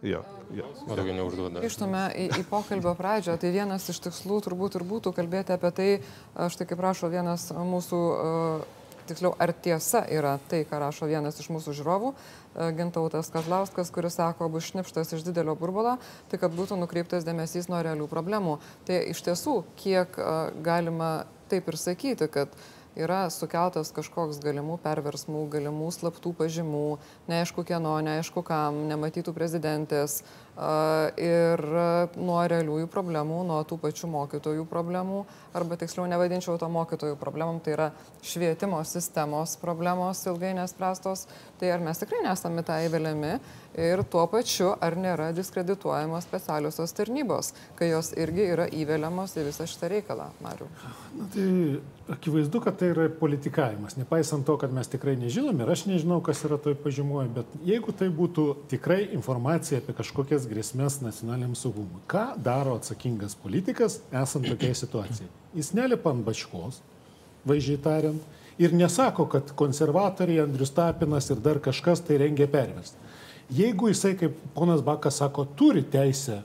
Ja, 0.05 0.21
ja. 0.53 0.67
Daugiau 0.85 1.17
neužduoda. 1.17 1.63
Grįžtume 1.65 2.03
į, 2.13 2.27
į 2.37 2.45
pokalbio 2.51 2.93
pradžią. 2.99 3.39
Tai 3.41 3.51
vienas 3.55 3.87
iš 3.89 4.03
tikslų 4.05 4.43
turbūt 4.45 4.77
ir 4.77 4.85
būtų 4.85 5.15
kalbėti 5.17 5.55
apie 5.55 5.71
tai, 5.73 5.87
štai 6.37 6.67
kaip 6.69 6.83
rašo 6.85 7.09
vienas 7.13 7.47
mūsų, 7.57 8.01
e, 8.13 8.99
tiksliau, 9.09 9.33
ar 9.41 9.55
tiesa 9.65 10.05
yra 10.13 10.35
tai, 10.51 10.61
ką 10.69 10.83
rašo 10.83 11.09
vienas 11.09 11.41
iš 11.41 11.49
mūsų 11.55 11.77
žiūrovų, 11.81 12.13
e, 12.13 12.69
Gintautas 12.77 13.33
Kazlauskas, 13.33 13.93
kuris 13.95 14.21
sako, 14.21 14.51
bus 14.53 14.69
šnipštas 14.69 15.17
iš 15.17 15.25
didelio 15.25 15.57
burbulo, 15.57 15.97
tai 16.29 16.43
kad 16.43 16.53
būtų 16.53 16.77
nukreiptas 16.83 17.25
dėmesys 17.25 17.71
nuo 17.73 17.81
realių 17.81 18.11
problemų. 18.13 18.59
Tai 18.85 19.01
iš 19.09 19.25
tiesų, 19.25 19.63
kiek 19.81 20.21
e, 20.21 20.31
galima 20.69 21.15
taip 21.49 21.73
ir 21.73 21.81
sakyti, 21.81 22.29
kad 22.29 22.53
yra 22.99 23.25
sukeltas 23.33 23.91
kažkoks 23.95 24.39
galimų 24.43 24.79
perversmų, 24.85 25.45
galimų 25.53 25.91
slaptų 25.95 26.35
pažymų, 26.39 26.87
neaišku 27.31 27.65
kieno, 27.67 27.97
neaišku 28.07 28.45
kam, 28.47 28.85
nematytų 28.91 29.35
prezidentės 29.35 30.23
ir 31.19 31.63
nuo 32.15 32.39
realiųjų 32.47 32.87
problemų, 32.93 33.41
nuo 33.49 33.59
tų 33.67 33.81
pačių 33.83 34.11
mokytojų 34.13 34.67
problemų, 34.71 35.25
arba 35.59 35.79
tiksliau 35.81 36.07
nevadinčiau 36.11 36.55
to 36.63 36.69
mokytojų 36.71 37.19
problemom, 37.19 37.59
tai 37.65 37.75
yra 37.75 37.91
švietimo 38.23 38.79
sistemos 38.87 39.57
problemos 39.59 40.23
ilgai 40.31 40.55
nespręstos, 40.61 41.27
tai 41.59 41.75
ar 41.75 41.83
mes 41.83 41.99
tikrai 41.99 42.23
nesame 42.29 42.63
tą 42.67 42.79
įveliami 42.87 43.35
ir 43.79 44.03
tuo 44.11 44.25
pačiu 44.31 44.73
ar 44.83 44.97
nėra 44.99 45.31
diskredituojamos 45.35 46.27
specialiosios 46.27 46.95
tarnybos, 46.97 47.53
kai 47.79 47.91
jos 47.91 48.13
irgi 48.19 48.47
yra 48.55 48.67
įveliamos 48.71 49.35
į 49.39 49.49
visą 49.49 49.67
šitą 49.69 49.91
reikalą, 49.93 50.29
Mariu. 50.45 50.69
Na, 51.15 51.27
tai 51.35 51.47
akivaizdu, 52.15 52.61
kad 52.65 52.79
tai 52.81 52.93
yra 52.93 53.09
politikavimas, 53.19 53.97
nepaisant 53.99 54.47
to, 54.47 54.57
kad 54.61 54.73
mes 54.75 54.91
tikrai 54.93 55.17
nežinom 55.21 55.63
ir 55.65 55.75
aš 55.75 55.87
nežinau, 55.91 56.21
kas 56.25 56.45
yra 56.47 56.59
toj 56.61 56.77
pažymoje, 56.85 57.31
bet 57.41 57.59
jeigu 57.67 57.95
tai 57.97 58.11
būtų 58.15 58.47
tikrai 58.73 59.03
informacija 59.17 59.81
apie 59.83 59.97
kažkokias 59.97 60.49
grėsmės 60.51 61.01
nacionaliniam 61.05 61.57
saugumui, 61.59 62.03
ką 62.11 62.33
daro 62.45 62.77
atsakingas 62.79 63.37
politikas 63.43 64.01
esant 64.13 64.47
tokiai 64.51 64.77
situacijai? 64.79 65.31
Jis 65.55 65.75
nelipa 65.77 66.13
ant 66.15 66.27
bačkos, 66.27 66.83
vaizdžiai 67.49 67.81
tariant, 67.83 68.33
ir 68.59 68.75
nesako, 68.75 69.27
kad 69.27 69.51
konservatoriai 69.59 70.45
Andrius 70.45 70.71
Tapinas 70.75 71.31
ir 71.31 71.41
dar 71.43 71.59
kažkas 71.63 72.05
tai 72.07 72.21
rengia 72.23 72.47
pervesti. 72.51 73.04
Jeigu 73.53 73.91
jisai, 73.91 74.15
kaip 74.17 74.37
ponas 74.55 74.81
Bakas 74.85 75.21
sako, 75.21 75.45
turi 75.59 75.85
teisę 75.85 76.41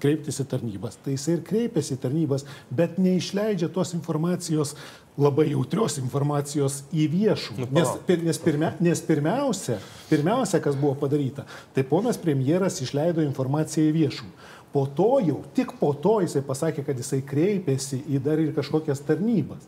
kreiptis 0.00 0.38
į 0.42 0.46
tarnybas, 0.50 0.98
tai 1.02 1.16
jisai 1.16 1.36
ir 1.36 1.40
kreipiasi 1.46 1.96
į 1.96 2.00
tarnybas, 2.04 2.44
bet 2.70 3.00
neišleidžia 3.02 3.70
tos 3.74 3.94
informacijos, 3.96 4.76
labai 5.20 5.48
jautrios 5.50 5.98
informacijos 6.00 6.84
į 6.94 7.08
viešų. 7.10 7.56
Nu, 7.58 7.66
nes, 7.74 7.90
nes, 8.22 8.38
pirmia, 8.40 8.70
nes 8.80 9.02
pirmiausia, 9.04 9.80
pirmiausia, 10.08 10.62
kas 10.62 10.78
buvo 10.78 10.94
padaryta, 11.02 11.44
tai 11.74 11.84
ponas 11.86 12.20
premjeras 12.20 12.78
išleido 12.84 13.24
informaciją 13.26 13.90
į 13.90 13.96
viešų. 13.98 14.30
Po 14.70 14.84
to 14.86 15.18
jau, 15.26 15.40
tik 15.56 15.74
po 15.80 15.90
to 15.98 16.20
jisai 16.22 16.44
pasakė, 16.46 16.86
kad 16.86 16.98
jisai 17.02 17.24
kreipėsi 17.26 18.04
į 18.06 18.22
dar 18.22 18.38
ir 18.38 18.54
kažkokias 18.54 19.02
tarnybas. 19.02 19.66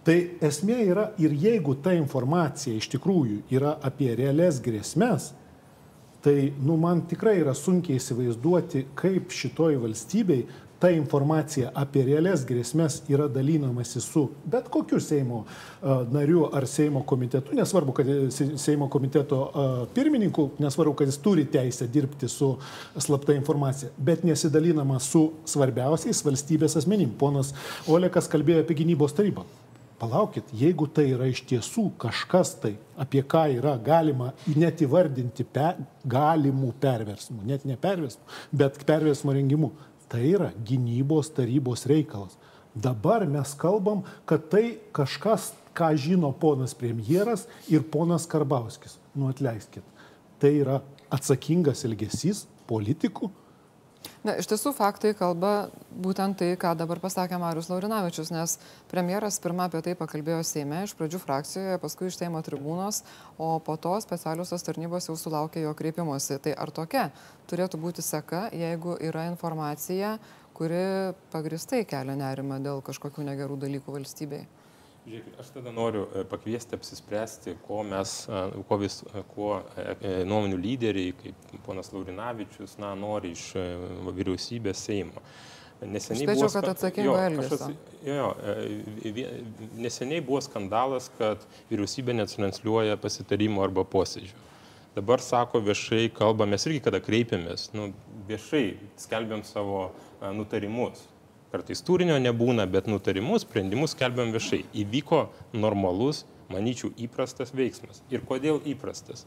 Tai 0.00 0.16
esmė 0.48 0.78
yra 0.88 1.10
ir 1.20 1.34
jeigu 1.36 1.74
ta 1.84 1.92
informacija 1.92 2.72
iš 2.72 2.88
tikrųjų 2.94 3.42
yra 3.52 3.74
apie 3.84 4.08
realias 4.16 4.62
grėsmės, 4.64 5.34
Tai, 6.20 6.52
nu, 6.64 6.76
man 6.76 7.06
tikrai 7.08 7.38
yra 7.40 7.54
sunkiai 7.56 7.96
įsivaizduoti, 7.96 8.90
kaip 8.98 9.32
šitoj 9.32 9.78
valstybei 9.80 10.42
ta 10.80 10.88
informacija 10.92 11.70
apie 11.76 12.02
realias 12.06 12.42
grėsmės 12.48 13.02
yra 13.12 13.26
dalinamasi 13.28 14.00
su 14.00 14.22
bet 14.52 14.68
kokiu 14.72 15.00
Seimo 15.00 15.42
nariu 16.12 16.46
ar 16.56 16.64
Seimo 16.68 17.02
komitetu, 17.08 17.56
nesvarbu, 17.56 17.94
kad 17.96 18.10
Seimo 18.32 18.88
komiteto 18.92 19.40
pirmininku, 19.96 20.50
nesvarbu, 20.60 20.94
kad 21.00 21.08
jis 21.08 21.20
turi 21.24 21.44
teisę 21.52 21.88
dirbti 21.88 22.28
su 22.28 22.54
slapta 22.96 23.36
informacija, 23.36 23.92
bet 23.96 24.24
nesidalinama 24.24 25.00
su 25.04 25.26
svarbiausiais 25.48 26.24
valstybės 26.24 26.76
asmenim. 26.80 27.12
Ponas 27.20 27.52
Olekas 27.88 28.28
kalbėjo 28.32 28.64
apie 28.64 28.80
gynybos 28.80 29.16
tarybą 29.16 29.48
palaukit, 30.00 30.48
jeigu 30.56 30.88
tai 30.88 31.10
yra 31.14 31.28
iš 31.30 31.42
tiesų 31.50 31.90
kažkas 32.00 32.54
tai, 32.62 32.74
apie 33.00 33.22
ką 33.22 33.44
yra 33.58 33.76
galima 33.84 34.32
net 34.48 34.80
įvardinti 34.84 35.44
pe, 35.44 35.74
galimų 36.08 36.72
perversmų, 36.80 37.44
net 37.52 37.66
ne 37.68 37.76
perversmų, 37.80 38.38
bet 38.62 38.80
perversmo 38.88 39.36
rengimų, 39.36 39.70
tai 40.10 40.24
yra 40.32 40.50
gynybos 40.66 41.30
tarybos 41.36 41.86
reikalas. 41.90 42.38
Dabar 42.74 43.26
mes 43.26 43.52
kalbam, 43.58 44.04
kad 44.26 44.46
tai 44.50 44.78
kažkas, 44.94 45.50
ką 45.74 45.92
žino 45.98 46.30
ponas 46.34 46.74
premjeras 46.74 47.46
ir 47.70 47.82
ponas 47.86 48.26
Karbauskis. 48.30 48.96
Nu 49.14 49.30
atleiskit. 49.30 49.84
Tai 50.42 50.50
yra 50.54 50.80
atsakingas 51.12 51.84
elgesys 51.86 52.44
politikų, 52.70 53.30
Na, 54.20 54.34
iš 54.36 54.48
tiesų 54.50 54.74
faktai 54.76 55.14
kalba 55.16 55.70
būtent 55.88 56.36
tai, 56.40 56.50
ką 56.60 56.74
dabar 56.76 57.00
pasakė 57.00 57.38
Marius 57.40 57.70
Laurinavičius, 57.72 58.32
nes 58.34 58.58
premjeras 58.90 59.40
pirmą 59.40 59.68
apie 59.68 59.80
tai 59.84 59.94
pakalbėjo 59.96 60.42
Seime, 60.44 60.82
iš 60.84 60.92
pradžių 60.98 61.20
frakcijoje, 61.22 61.78
paskui 61.80 62.10
iš 62.10 62.18
Seimo 62.20 62.42
tribūnos, 62.44 63.00
o 63.40 63.54
po 63.64 63.78
to 63.80 63.94
specialiosios 64.04 64.64
tarnybos 64.66 65.08
jau 65.08 65.16
sulaukė 65.16 65.64
jo 65.64 65.72
kreipimuose. 65.76 66.36
Tai 66.44 66.52
ar 66.52 66.72
tokia 66.76 67.08
turėtų 67.48 67.80
būti 67.80 68.04
seka, 68.04 68.48
jeigu 68.52 68.98
yra 69.08 69.24
informacija, 69.32 70.18
kuri 70.56 70.84
pagristai 71.32 71.86
kelia 71.88 72.16
nerimą 72.20 72.60
dėl 72.60 72.84
kažkokių 72.84 73.24
negerų 73.32 73.56
dalykų 73.64 74.00
valstybei? 74.00 74.44
Žiūrėkit, 75.00 75.36
aš 75.40 75.48
tada 75.54 75.70
noriu 75.72 76.02
e, 76.12 76.22
pakviesti 76.28 76.76
apsispręsti, 76.76 77.54
ko 77.64 77.80
mes, 77.88 78.10
e, 78.28 78.40
ko, 78.68 78.76
vis, 78.82 78.98
e, 79.08 79.22
ko 79.32 79.48
nuomonių 80.28 80.58
lyderiai, 80.60 81.14
kaip 81.16 81.54
ponas 81.64 81.88
Laurinavičius, 81.94 82.76
na, 82.82 82.92
nori 82.98 83.32
iš 83.32 83.46
vyriausybės 84.18 84.84
Seimo. 84.84 85.24
Neseniai 85.80 86.26
Spėčiau, 86.26 86.44
buvo, 86.44 86.52
kad 86.52 86.68
atsakingo 86.74 87.14
elgesio. 87.16 87.70
Jo, 88.04 88.26
jo, 89.00 89.22
neseniai 89.80 90.20
buvo 90.20 90.42
skandalas, 90.44 91.08
kad 91.16 91.46
vyriausybė 91.70 92.18
netransliuoja 92.18 93.00
pasitarimo 93.00 93.64
arba 93.64 93.86
posėdžių. 93.88 94.48
Dabar 94.98 95.24
sako 95.24 95.62
viešai, 95.64 96.10
kalbame, 96.12 96.58
mes 96.58 96.68
irgi 96.68 96.84
kada 96.84 97.00
kreipiamės, 97.00 97.70
nu, 97.72 97.88
viešai 98.28 98.66
skelbiam 99.00 99.46
savo 99.48 99.86
nutarimus 100.36 101.06
kartais 101.50 101.82
turinio 101.86 102.18
nebūna, 102.22 102.66
bet 102.70 102.88
nutarimus, 102.90 103.44
sprendimus 103.46 103.94
skelbiam 103.96 104.32
viešai. 104.34 104.62
Įvyko 104.84 105.24
normalus, 105.56 106.24
manyčiau, 106.52 106.92
įprastas 107.00 107.54
veiksmas. 107.56 108.04
Ir 108.12 108.24
kodėl 108.26 108.62
įprastas? 108.70 109.26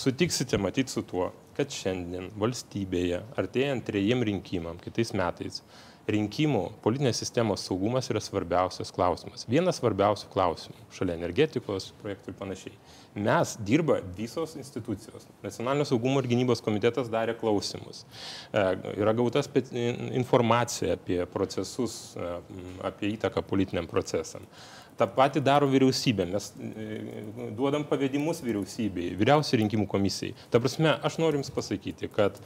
Sutiksite 0.00 0.56
matyti 0.56 0.94
su 0.94 1.02
tuo, 1.04 1.28
kad 1.58 1.72
šiandien 1.74 2.30
valstybėje, 2.40 3.20
artėjant 3.40 3.84
trejiem 3.84 4.22
rinkimam, 4.24 4.78
kitais 4.80 5.10
metais, 5.12 5.60
rinkimų 6.14 6.62
politinės 6.84 7.20
sistemos 7.22 7.64
saugumas 7.66 8.10
yra 8.12 8.22
svarbiausias 8.22 8.92
klausimas. 8.94 9.46
Vienas 9.50 9.80
svarbiausių 9.80 10.30
klausimų 10.32 10.88
šalia 10.94 11.16
energetikos 11.18 11.90
projektų 12.00 12.32
ir 12.32 12.38
panašiai. 12.38 12.74
Mes 13.14 13.56
dirba 13.66 13.98
visos 14.16 14.54
institucijos. 14.54 15.26
Nacionalinio 15.42 15.84
saugumo 15.88 16.20
ir 16.22 16.28
gynybos 16.30 16.62
komitetas 16.62 17.10
darė 17.10 17.34
klausimus. 17.38 18.04
E, 18.52 18.62
yra 19.02 19.14
gauta 19.18 19.42
informacija 20.14 20.94
apie 20.94 21.24
procesus, 21.32 22.14
e, 22.14 22.36
apie 22.86 23.10
įtaką 23.16 23.42
politiniam 23.42 23.90
procesam. 23.90 24.46
Ta 25.00 25.08
pati 25.08 25.40
daro 25.40 25.66
vyriausybė, 25.70 26.26
mes 26.28 26.50
e, 26.60 27.00
duodam 27.56 27.86
pavedimus 27.88 28.44
vyriausybei, 28.44 29.14
vyriausiai 29.18 29.62
rinkimų 29.64 29.88
komisijai. 29.90 30.36
Ta 30.52 30.60
prasme, 30.62 30.92
aš 31.02 31.18
noriu 31.18 31.40
Jums 31.40 31.50
pasakyti, 31.56 32.10
kad 32.14 32.38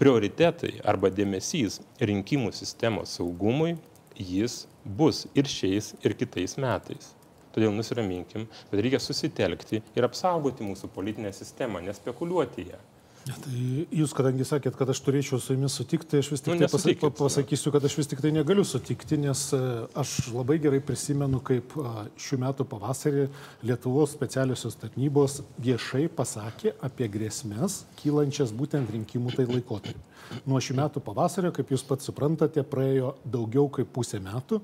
prioritetai 0.00 0.78
arba 0.88 1.10
dėmesys 1.12 1.80
rinkimų 2.00 2.54
sistemos 2.56 3.18
saugumui, 3.18 3.74
jis 4.16 4.64
bus 4.84 5.26
ir 5.36 5.48
šiais, 5.48 5.92
ir 6.00 6.16
kitais 6.16 6.56
metais. 6.60 7.12
Todėl 7.52 7.74
nusiraminkim, 7.74 8.46
bet 8.70 8.80
reikia 8.80 9.00
susitelkti 9.02 9.82
ir 9.98 10.06
apsaugoti 10.06 10.64
mūsų 10.64 10.88
politinę 10.94 11.32
sistemą, 11.36 11.82
nespekuliuoti 11.84 12.68
ją. 12.70 12.80
Tai 13.28 13.84
jūs, 13.92 14.14
kadangi 14.16 14.46
sakėt, 14.48 14.74
kad 14.78 14.90
aš 14.90 15.00
turėčiau 15.04 15.38
su 15.42 15.52
jumis 15.52 15.74
sutikti, 15.76 16.22
aš 16.22 16.30
vis 16.32 16.42
tik 16.44 16.54
nu, 16.56 16.68
tai 16.72 17.10
pasakysiu, 17.18 17.72
kad 17.74 17.84
aš 17.84 17.96
vis 17.98 18.08
tik 18.08 18.22
tai 18.24 18.32
negaliu 18.32 18.64
sutikti, 18.64 19.18
nes 19.20 19.42
e, 19.56 19.60
aš 20.00 20.14
labai 20.32 20.56
gerai 20.62 20.80
prisimenu, 20.84 21.42
kaip 21.44 21.74
šių 22.20 22.40
metų 22.46 22.66
pavasarį 22.70 23.26
Lietuvos 23.68 24.14
specialiosios 24.16 24.78
tarnybos 24.80 25.42
viešai 25.60 26.06
pasakė 26.16 26.72
apie 26.86 27.10
grėsmės 27.12 27.82
kylančias 28.00 28.54
būtent 28.56 28.88
rinkimų 28.96 29.36
tai 29.36 29.46
laikotarpį. 29.50 30.06
Nuo 30.48 30.60
šių 30.62 30.78
metų 30.80 31.02
pavasario, 31.04 31.52
kaip 31.52 31.74
jūs 31.74 31.84
pats 31.84 32.08
suprantate, 32.08 32.64
praėjo 32.64 33.14
daugiau 33.28 33.68
kaip 33.74 33.92
pusę 33.92 34.22
metų 34.22 34.62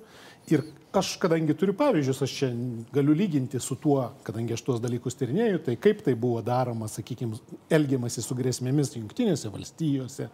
Ir 0.53 0.63
aš, 0.97 1.17
kadangi 1.21 1.55
turiu 1.59 1.75
pavyzdžius, 1.77 2.21
aš 2.25 2.35
čia 2.39 2.49
galiu 2.95 3.15
lyginti 3.17 3.59
su 3.61 3.75
tuo, 3.81 4.01
kadangi 4.25 4.55
aš 4.57 4.63
tuos 4.65 4.79
dalykus 4.81 5.19
tyrinėjau, 5.19 5.59
tai 5.67 5.75
kaip 5.81 6.01
tai 6.07 6.15
buvo 6.19 6.41
daroma, 6.45 6.89
sakykime, 6.89 7.37
elgiamasi 7.73 8.25
su 8.25 8.37
grėsmėmis 8.39 8.95
Junktinėse 8.97 9.51
valstijose, 9.53 10.31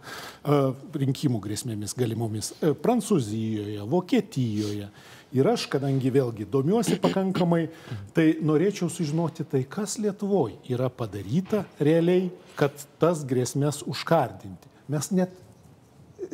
rinkimų 1.02 1.40
grėsmėmis 1.42 1.96
galimomis 1.98 2.52
Prancūzijoje, 2.84 3.82
Vokietijoje. 3.90 4.90
Ir 5.32 5.48
aš, 5.48 5.64
kadangi 5.72 6.12
vėlgi 6.12 6.44
domiuosi 6.52 6.98
pakankamai, 7.00 7.64
tai 8.12 8.34
norėčiau 8.44 8.90
sužinoti 8.92 9.48
tai, 9.48 9.62
kas 9.64 9.96
Lietuvoje 9.96 10.60
yra 10.74 10.92
padaryta 10.92 11.64
realiai, 11.80 12.28
kad 12.58 12.76
tas 13.00 13.24
grėsmės 13.24 13.80
užkardinti. 13.88 14.68
Mes 14.92 15.08
net 15.14 15.32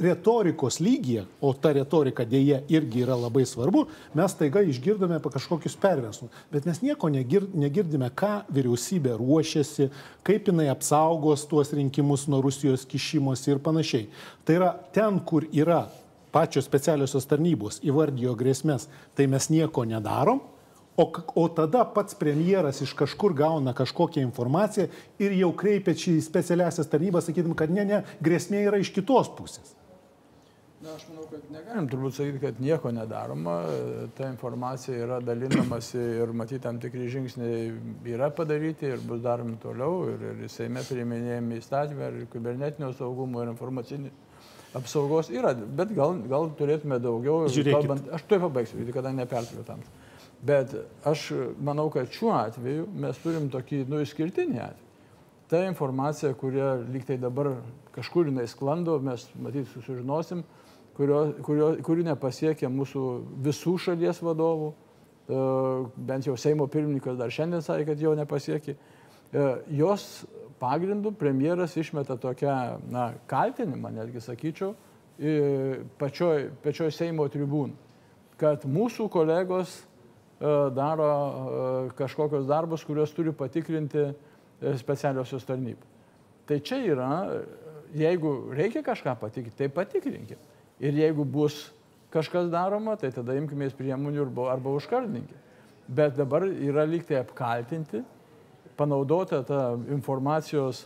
retorikos 0.00 0.78
lygyje, 0.80 1.24
o 1.40 1.52
ta 1.52 1.72
retorika 1.76 2.24
dėje 2.26 2.60
irgi 2.72 3.04
yra 3.04 3.16
labai 3.18 3.44
svarbu, 3.48 3.84
mes 4.18 4.34
taiga 4.38 4.62
išgirdome 4.64 5.18
apie 5.18 5.32
kažkokius 5.34 5.76
perversmus, 5.80 6.34
bet 6.52 6.66
mes 6.68 6.80
nieko 6.84 7.10
negir, 7.12 7.46
negirdime, 7.54 8.10
ką 8.10 8.44
vyriausybė 8.54 9.16
ruošiasi, 9.18 9.88
kaip 10.26 10.50
jinai 10.50 10.68
apsaugos 10.72 11.46
tuos 11.50 11.72
rinkimus 11.76 12.28
nuo 12.30 12.42
Rusijos 12.44 12.86
kišimosi 12.88 13.54
ir 13.54 13.62
panašiai. 13.64 14.10
Tai 14.44 14.60
yra 14.60 14.74
ten, 14.94 15.18
kur 15.20 15.48
yra 15.52 15.86
pačios 16.34 16.68
specialiosios 16.68 17.26
tarnybos 17.28 17.82
įvardijo 17.86 18.36
grėsmės, 18.38 18.86
tai 19.16 19.26
mes 19.30 19.50
nieko 19.52 19.86
nedarom, 19.88 20.42
O, 20.98 21.04
o 21.38 21.44
tada 21.46 21.84
pats 21.94 22.16
premjeras 22.18 22.80
iš 22.82 22.90
kažkur 22.98 23.30
gauna 23.38 23.70
kažkokią 23.70 24.18
informaciją 24.18 24.88
ir 25.22 25.36
jau 25.38 25.52
kreipia 25.54 25.92
čia 25.94 26.16
į 26.18 26.24
specialiasias 26.26 26.90
tarnybas, 26.90 27.28
sakydami, 27.28 27.54
kad 27.54 27.70
ne, 27.70 27.84
ne, 27.86 28.00
grėsmė 28.18 28.64
yra 28.66 28.80
iš 28.82 28.90
kitos 28.96 29.30
pusės. 29.38 29.76
Na, 30.78 30.92
aš 30.94 31.08
manau, 31.10 31.24
kad 31.26 31.46
negalim 31.50 31.88
turbūt 31.90 32.14
sakyti, 32.14 32.38
kad 32.38 32.60
nieko 32.62 32.92
nedaroma. 32.94 33.56
Ta 34.14 34.28
informacija 34.30 34.94
yra 35.02 35.16
dalinamasi 35.18 35.98
ir 36.22 36.30
matyti 36.38 36.62
tam 36.62 36.78
tikri 36.78 37.08
žingsniai 37.10 37.72
yra 38.12 38.28
padaryti 38.30 38.86
ir 38.92 39.02
bus 39.02 39.18
daromi 39.24 39.58
toliau. 39.62 40.04
Ir, 40.12 40.22
ir 40.44 40.52
Seime 40.54 40.84
priiminėjami 40.86 41.58
įstatymai, 41.58 42.10
ir 42.12 42.28
kibernetinio 42.30 42.92
saugumo, 42.94 43.42
ir 43.42 43.50
informacinį 43.56 44.12
apsaugos 44.78 45.32
yra. 45.34 45.50
Bet 45.54 45.90
gal, 45.96 46.14
gal 46.30 46.46
turėtume 46.60 47.00
daugiau. 47.02 47.48
Žiūrėkit. 47.50 47.74
Kalbant, 47.74 48.12
aš 48.14 48.28
tuoj 48.30 48.44
pabaigsiu, 48.46 48.84
kada 48.94 49.12
neperturiu 49.16 49.66
tam. 49.66 49.82
Bet 50.46 50.76
aš 51.08 51.32
manau, 51.58 51.88
kad 51.90 52.06
šiuo 52.14 52.36
atveju 52.38 52.86
mes 53.02 53.18
turim 53.24 53.50
tokį, 53.50 53.82
nu, 53.90 53.98
išskirtinį 54.06 54.62
atvejį. 54.62 54.86
Ta 55.48 55.64
informacija, 55.64 56.30
kuria 56.36 56.74
lyg 56.84 57.06
tai 57.08 57.16
dabar 57.18 57.54
kažkur 57.94 58.28
jinai 58.28 58.44
sklando, 58.46 58.98
mes 59.02 59.24
matyt 59.40 59.66
susižinosim, 59.72 60.44
kurio, 60.98 61.20
kurio, 61.46 61.70
kuri 61.86 62.04
nepasiekia 62.06 62.70
mūsų 62.72 63.04
visų 63.46 63.76
šalies 63.84 64.18
vadovų, 64.24 64.72
e, 64.72 65.42
bent 66.10 66.26
jau 66.26 66.34
Seimo 66.40 66.66
pirmininkas 66.70 67.18
dar 67.20 67.30
šiandien 67.34 67.62
sakė, 67.62 67.86
kad 67.92 68.02
jo 68.02 68.14
nepasiekė. 68.18 68.74
E, 68.74 69.48
jos 69.78 70.08
pagrindų 70.58 71.14
premjeras 71.18 71.76
išmeta 71.78 72.18
tokią, 72.18 72.56
na, 72.90 73.12
kaltinimą, 73.30 73.92
netgi 73.94 74.22
sakyčiau, 74.24 74.74
pačioj, 75.98 76.48
pačioj 76.62 76.92
Seimo 76.94 77.26
tribūnų, 77.30 77.74
kad 78.38 78.66
mūsų 78.66 79.06
kolegos 79.14 79.78
e, 79.78 80.50
daro 80.74 81.12
kažkokius 81.98 82.50
darbus, 82.50 82.82
kuriuos 82.86 83.14
turi 83.14 83.34
patikrinti 83.34 84.10
specialiosios 84.78 85.46
tarnybos. 85.46 85.96
Tai 86.48 86.56
čia 86.64 86.78
yra, 86.82 87.10
jeigu 87.94 88.48
reikia 88.56 88.82
kažką 88.82 89.14
patikrinti, 89.20 89.58
tai 89.60 89.68
patikrinkime. 89.70 90.57
Ir 90.80 90.94
jeigu 90.94 91.24
bus 91.26 91.68
kažkas 92.14 92.50
daroma, 92.52 92.96
tai 92.96 93.10
tada 93.14 93.34
imkime 93.38 93.68
priemonių 93.74 94.22
arba, 94.26 94.46
arba 94.54 94.74
užkardinkime. 94.78 95.42
Bet 95.88 96.16
dabar 96.18 96.44
yra 96.44 96.84
lygtai 96.84 97.18
apkaltinti, 97.22 98.02
panaudota 98.76 99.42
ta 99.42 99.60
informacijos 99.90 100.84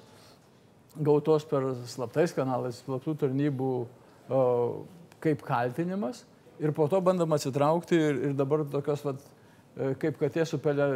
gautos 0.97 1.45
per 1.49 1.73
slaptais 1.89 2.35
kanalais, 2.37 2.83
slaptų 2.87 3.17
tarnybų 3.25 3.73
kaip 5.23 5.43
kaltinimas 5.47 6.25
ir 6.63 6.73
po 6.73 6.87
to 6.89 7.01
bandoma 7.01 7.39
atsitraukti 7.39 7.99
ir, 7.99 8.19
ir 8.29 8.35
dabar 8.39 8.65
tokios, 8.71 9.03
vat, 9.07 9.23
e, 9.77 9.93
kaip 10.01 10.19
katė 10.21 10.47
su 10.47 10.59
pelė 10.63 10.89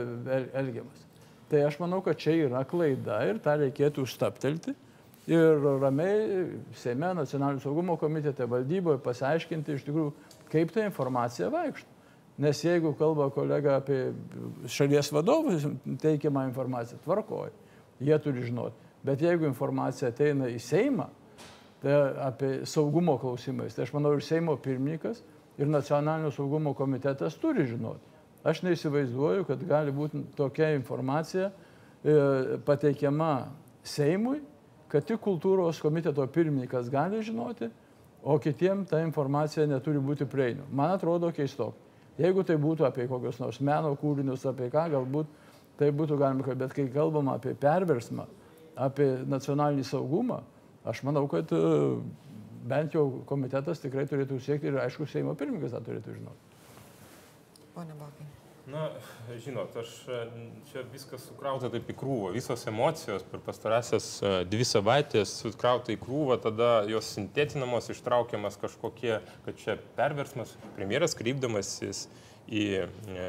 elgiamas. 0.56 1.04
Tai 1.50 1.62
aš 1.66 1.78
manau, 1.82 2.00
kad 2.02 2.18
čia 2.18 2.34
yra 2.46 2.64
klaida 2.66 3.20
ir 3.28 3.40
tą 3.42 3.56
reikėtų 3.60 4.06
užstaptelti 4.06 4.74
ir 5.26 5.60
ramiai 5.80 6.46
Seime, 6.74 7.12
nacionalinio 7.14 7.60
saugumo 7.60 7.96
komitete, 7.96 8.46
valdyboje 8.46 9.00
pasiaiškinti 9.02 9.74
iš 9.74 9.84
tikrųjų, 9.88 10.12
kaip 10.52 10.72
ta 10.74 10.86
informacija 10.86 11.50
vaikšto. 11.52 11.92
Nes 12.38 12.58
jeigu 12.60 12.92
kalba 12.98 13.30
kolega 13.32 13.78
apie 13.80 14.10
šalies 14.68 15.08
vadovų 15.14 15.56
teikiamą 16.02 16.44
informaciją, 16.50 16.98
tvarkoja, 17.04 17.54
jie 18.04 18.18
turi 18.20 18.44
žinoti. 18.44 18.76
Bet 19.06 19.22
jeigu 19.24 19.48
informacija 19.48 20.10
ateina 20.12 20.50
į 20.52 20.58
Seimą, 20.60 21.06
tai 21.80 21.94
apie 22.26 22.50
saugumo 22.68 23.16
klausimais, 23.22 23.74
tai 23.74 23.86
aš 23.86 23.94
manau 23.96 24.12
ir 24.16 24.24
Seimo 24.24 24.56
pirmininkas, 24.60 25.22
ir 25.56 25.70
nacionalinio 25.70 26.30
saugumo 26.34 26.74
komitetas 26.76 27.38
turi 27.40 27.64
žinoti. 27.70 28.04
Aš 28.46 28.60
neįsivaizduoju, 28.62 29.46
kad 29.48 29.62
gali 29.66 29.94
būti 29.94 30.20
tokia 30.36 30.74
informacija 30.76 31.48
e, 31.50 32.58
pateikiama 32.66 33.48
Seimui 33.86 34.42
kad 34.92 35.06
tik 35.06 35.20
kultūros 35.24 35.80
komiteto 35.82 36.26
pirmininkas 36.32 36.90
gali 36.92 37.22
žinoti, 37.26 37.70
o 38.26 38.38
kitiem 38.42 38.84
ta 38.86 39.00
informacija 39.04 39.66
neturi 39.66 40.00
būti 40.02 40.26
prieinama. 40.26 40.68
Man 40.70 40.94
atrodo 40.96 41.30
keistok. 41.34 41.74
Jeigu 42.18 42.42
tai 42.48 42.56
būtų 42.60 42.86
apie 42.88 43.04
kokius 43.10 43.38
nors 43.42 43.60
meno 43.60 43.92
kūrinius, 44.00 44.46
apie 44.48 44.70
ką 44.72 44.86
galbūt 44.94 45.32
tai 45.76 45.90
būtų 45.92 46.16
galima 46.20 46.44
kalbėti, 46.46 46.62
bet 46.62 46.76
kai 46.76 46.86
kalbama 46.94 47.36
apie 47.36 47.52
perversmą, 47.60 48.24
apie 48.86 49.10
nacionalinį 49.28 49.84
saugumą, 49.84 50.40
aš 50.88 51.02
manau, 51.04 51.26
kad 51.28 51.52
e, 51.52 51.60
bent 52.68 52.96
jau 52.96 53.04
komitetas 53.28 53.84
tikrai 53.84 54.06
turėtų 54.08 54.40
siekti 54.40 54.72
ir 54.72 54.80
aišku, 54.86 55.08
Seimo 55.12 55.36
pirmininkas 55.36 55.76
tą 55.76 55.84
turėtų 55.90 56.16
žinoti. 56.16 56.56
Pone 57.76 58.00
Bakai. 58.00 58.35
Na, 58.66 58.88
žinot, 59.44 59.76
aš 59.78 59.90
čia 60.72 60.82
viskas 60.90 61.22
sukrauta 61.28 61.68
taip 61.70 61.86
į 61.92 61.94
krūvą. 62.00 62.32
Visos 62.34 62.66
emocijos 62.66 63.22
per 63.30 63.38
pastarąsias 63.46 64.08
dvi 64.50 64.66
savaitės 64.66 65.36
sukrauta 65.44 65.94
į 65.94 66.00
krūvą, 66.02 66.40
tada 66.42 66.70
jos 66.90 67.12
sintetinamos, 67.14 67.92
ištraukiamas 67.94 68.58
kažkokie, 68.58 69.20
kad 69.46 69.60
čia 69.62 69.78
perversmas, 69.98 70.56
premjeras 70.74 71.14
krypdamasis 71.14 72.08
į 72.46 72.64
e, 72.82 73.26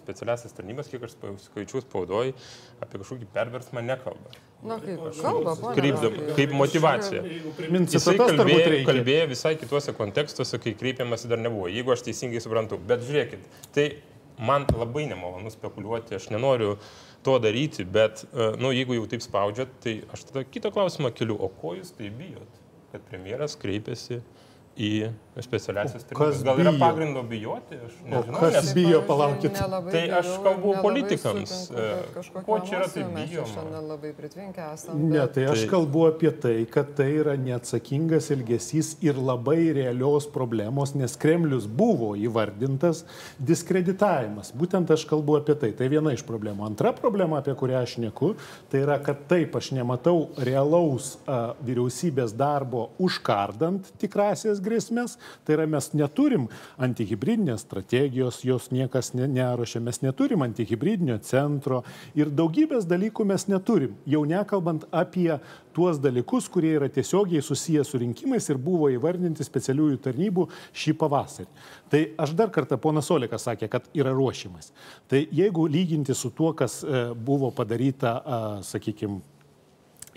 specialiasias 0.00 0.56
tarnybas, 0.56 0.88
kiek 0.88 1.04
aš 1.04 1.16
skaičius 1.44 1.84
spaudoj, 1.84 2.32
apie 2.80 3.00
kažkokį 3.00 3.28
perversmą 3.34 3.84
nekalba. 3.84 4.32
Na, 4.64 4.76
kaip 4.80 5.00
kalba. 5.16 5.54
Krypdam, 5.76 6.16
kaip 6.36 6.52
motivacija. 6.56 7.22
Jisai 7.24 8.16
kalbėjo, 8.20 8.80
kalbėjo 8.88 9.30
visai 9.32 9.54
kituose 9.60 9.94
kontekstuose, 9.96 10.60
kai 10.60 10.74
kreipiamasi 10.76 11.30
dar 11.32 11.40
nebuvo, 11.40 11.68
jeigu 11.72 11.92
aš 11.92 12.04
teisingai 12.08 12.42
suprantu. 12.44 12.80
Bet 12.90 13.04
žiūrėkit, 13.08 13.48
tai 13.76 13.86
man 14.40 14.66
labai 14.72 15.06
nemalonu 15.10 15.52
spekuliuoti, 15.52 16.16
aš 16.16 16.30
nenoriu 16.32 16.76
to 17.24 17.36
daryti, 17.42 17.84
bet, 17.84 18.24
e, 18.32 18.50
nu, 18.60 18.72
jeigu 18.72 18.96
jau 18.96 19.06
taip 19.10 19.24
spaudžiat, 19.24 19.72
tai 19.84 19.98
aš 20.14 20.26
tada 20.30 20.44
kitą 20.48 20.72
klausimą 20.74 21.12
keliu, 21.16 21.36
o 21.36 21.50
ko 21.60 21.74
jūs 21.76 21.92
tai 21.96 22.08
bijot, 22.14 22.60
kad 22.92 23.04
premjeras 23.10 23.58
kreipiasi 23.60 24.22
į 24.78 25.10
specialiasias 25.40 26.04
tarnybas. 26.04 26.42
Gal 26.44 26.60
yra 26.60 26.72
pagrindo 26.78 27.22
bijoti? 27.24 27.78
Aš 27.86 27.94
nežinau. 28.04 28.20
O 28.20 28.40
kas 28.40 28.54
nes... 28.56 28.70
bijo, 28.76 29.00
palaukit. 29.08 29.56
Tai 29.90 30.02
aš 30.18 30.30
kalbu 30.44 30.74
politikams. 30.82 31.54
Sutinku, 31.70 32.42
ko 32.46 32.58
čia 32.66 32.80
yra 32.80 32.88
tai 32.92 33.04
bijoma? 33.14 33.64
Ne, 35.00 35.22
tai 35.32 35.46
aš 35.52 35.62
tai... 35.62 35.68
kalbu 35.70 36.04
apie 36.10 36.32
tai, 36.44 36.54
kad 36.70 36.92
tai 36.98 37.08
yra 37.22 37.36
neatsakingas 37.40 38.30
elgesys 38.34 38.92
ir 39.04 39.18
labai 39.20 39.70
realios 39.76 40.28
problemos, 40.30 40.92
nes 40.98 41.16
Kremlius 41.20 41.66
buvo 41.66 42.12
įvardintas 42.18 43.04
diskreditavimas. 43.38 44.52
Būtent 44.56 44.92
aš 44.92 45.06
kalbu 45.08 45.40
apie 45.40 45.56
tai. 45.60 45.72
Tai 45.78 45.88
viena 45.92 46.12
iš 46.16 46.26
problemų. 46.28 46.66
Antra 46.68 46.92
problema, 46.96 47.40
apie 47.40 47.56
kurią 47.56 47.80
aš 47.86 47.96
neku, 48.02 48.34
tai 48.72 48.84
yra, 48.84 48.98
kad 49.02 49.24
taip 49.30 49.56
aš 49.56 49.72
nematau 49.78 50.28
realaus 50.36 51.14
a, 51.24 51.54
vyriausybės 51.64 52.34
darbo 52.36 52.90
užkardant 53.00 53.88
tikrasias 54.02 54.59
grėsmės 54.60 54.90
grėsmės, 54.90 55.18
tai 55.44 55.56
yra 55.56 55.66
mes 55.66 55.90
neturim 55.94 56.48
antihybridinės 56.78 57.64
strategijos, 57.64 58.42
jos 58.44 58.70
niekas 58.70 59.14
ne, 59.14 59.26
neruošia, 59.28 59.80
mes 59.80 60.00
neturim 60.02 60.42
antihybridinio 60.42 61.18
centro 61.22 61.82
ir 62.14 62.30
daugybės 62.30 62.86
dalykų 62.86 63.24
mes 63.24 63.46
neturim, 63.48 63.96
jau 64.06 64.24
nekalbant 64.24 64.86
apie 64.90 65.38
tuos 65.74 66.00
dalykus, 66.02 66.48
kurie 66.50 66.74
yra 66.78 66.88
tiesiogiai 66.90 67.42
susijęs 67.42 67.90
su 67.90 67.98
rinkimais 67.98 68.48
ir 68.50 68.58
buvo 68.58 68.90
įvardinti 68.90 69.44
specialiųjų 69.46 70.00
tarnybų 70.02 70.46
šį 70.74 70.96
pavasarį. 70.98 71.48
Tai 71.90 72.00
aš 72.18 72.34
dar 72.38 72.50
kartą, 72.50 72.78
ponas 72.78 73.10
Olikas 73.10 73.46
sakė, 73.46 73.68
kad 73.70 73.86
yra 73.94 74.14
ruošimas. 74.14 74.72
Tai 75.10 75.22
jeigu 75.30 75.66
lyginti 75.70 76.14
su 76.14 76.30
tuo, 76.34 76.52
kas 76.58 76.80
e, 76.82 77.10
buvo 77.14 77.50
padaryta, 77.54 78.16
sakykime, 78.66 79.20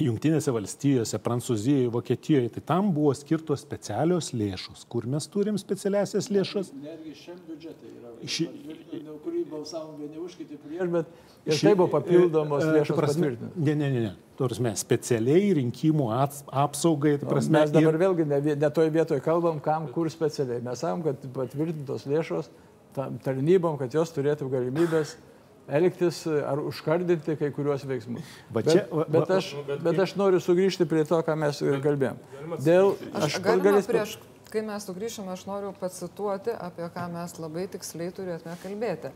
Junktinėse 0.02 0.50
valstijose, 0.50 1.20
Prancūzijoje, 1.22 1.90
Vokietijoje, 1.94 2.50
tai 2.56 2.62
tam 2.66 2.88
buvo 2.96 3.12
skirtos 3.14 3.62
specialios 3.62 4.32
lėšos. 4.34 4.88
Kur 4.90 5.06
mes 5.06 5.28
turim 5.30 5.60
specialiasias 5.62 6.32
lėšas? 6.34 6.72
Netgi 6.82 7.14
šiam 7.20 7.38
biudžetui 7.48 7.92
yra. 8.00 8.14
Ši- 8.26 8.48
Dėl 9.04 9.20
kurį 9.22 9.44
balsavom 9.52 9.98
vieni 10.00 10.18
už, 10.18 10.34
kiti 10.40 10.58
prieš, 10.58 10.90
bet 10.90 11.06
ir 11.46 11.60
tai 11.62 11.74
buvo 11.76 11.90
papildomos 11.94 12.64
E, 12.64 12.70
e, 12.72 12.74
lėšos 12.80 12.98
prasme. 12.98 13.30
Ne, 13.56 13.76
ne, 13.76 13.90
ne, 13.92 14.00
ne. 14.08 14.14
Turime 14.40 14.72
specialiai 14.80 15.54
rinkimų 15.60 16.08
ats, 16.24 16.42
apsaugai. 16.50 17.20
ta 17.22 17.28
Prasme, 17.30 17.60
Mes 17.60 17.72
dabar 17.72 17.94
ir- 17.94 18.00
vėlgi 18.02 18.26
ne, 18.28 18.40
ne 18.56 18.70
toj 18.74 18.90
vietoje 18.90 19.22
kalbam, 19.22 19.60
kam 19.62 19.88
kur 19.94 20.10
specialiai. 20.10 20.64
Mes 20.66 20.80
sakom, 20.82 21.04
kad 21.04 21.22
patvirtintos 21.38 22.08
lėšos 22.10 22.50
tam 22.96 23.20
tarnybom, 23.20 23.78
kad 23.78 23.94
jos 23.94 24.10
turėtų 24.16 24.50
galimybės 24.50 25.16
elgtis 25.68 26.26
e, 26.28 26.42
ar 26.44 26.60
užkardinti 26.60 27.36
kai 27.40 27.52
kuriuos 27.56 27.86
veiksmus. 27.88 28.24
Bet, 28.54 28.68
čia- 28.72 28.86
va- 28.92 29.06
bet, 29.10 29.32
aš, 29.38 29.54
bet 29.86 30.00
aš 30.06 30.16
noriu 30.20 30.42
sugrįžti 30.44 30.88
prie 30.90 31.06
to, 31.08 31.22
ką 31.24 31.38
mes 31.40 31.62
ir 31.64 31.80
kalbėjom. 31.84 32.20
Dėl, 32.64 32.94
Aš, 33.14 33.38
aš 33.38 33.40
galės 33.64 33.88
prieš, 33.88 34.18
kai 34.54 34.62
mes 34.68 34.86
sugrįšime, 34.90 35.32
aš 35.34 35.46
noriu 35.50 35.72
pacituoti, 35.80 36.52
apie 36.54 36.90
ką 36.94 37.08
mes 37.16 37.38
labai 37.40 37.68
tiksliai 37.72 38.12
turėtume 38.14 38.58
kalbėti. 38.64 39.14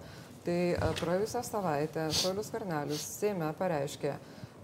Tai 0.48 0.58
e, 0.72 0.90
praėjusią 1.02 1.44
savaitę 1.44 2.08
Saulis 2.16 2.50
Karnelis 2.54 3.04
Seime 3.20 3.50
pareiškė, 3.60 4.14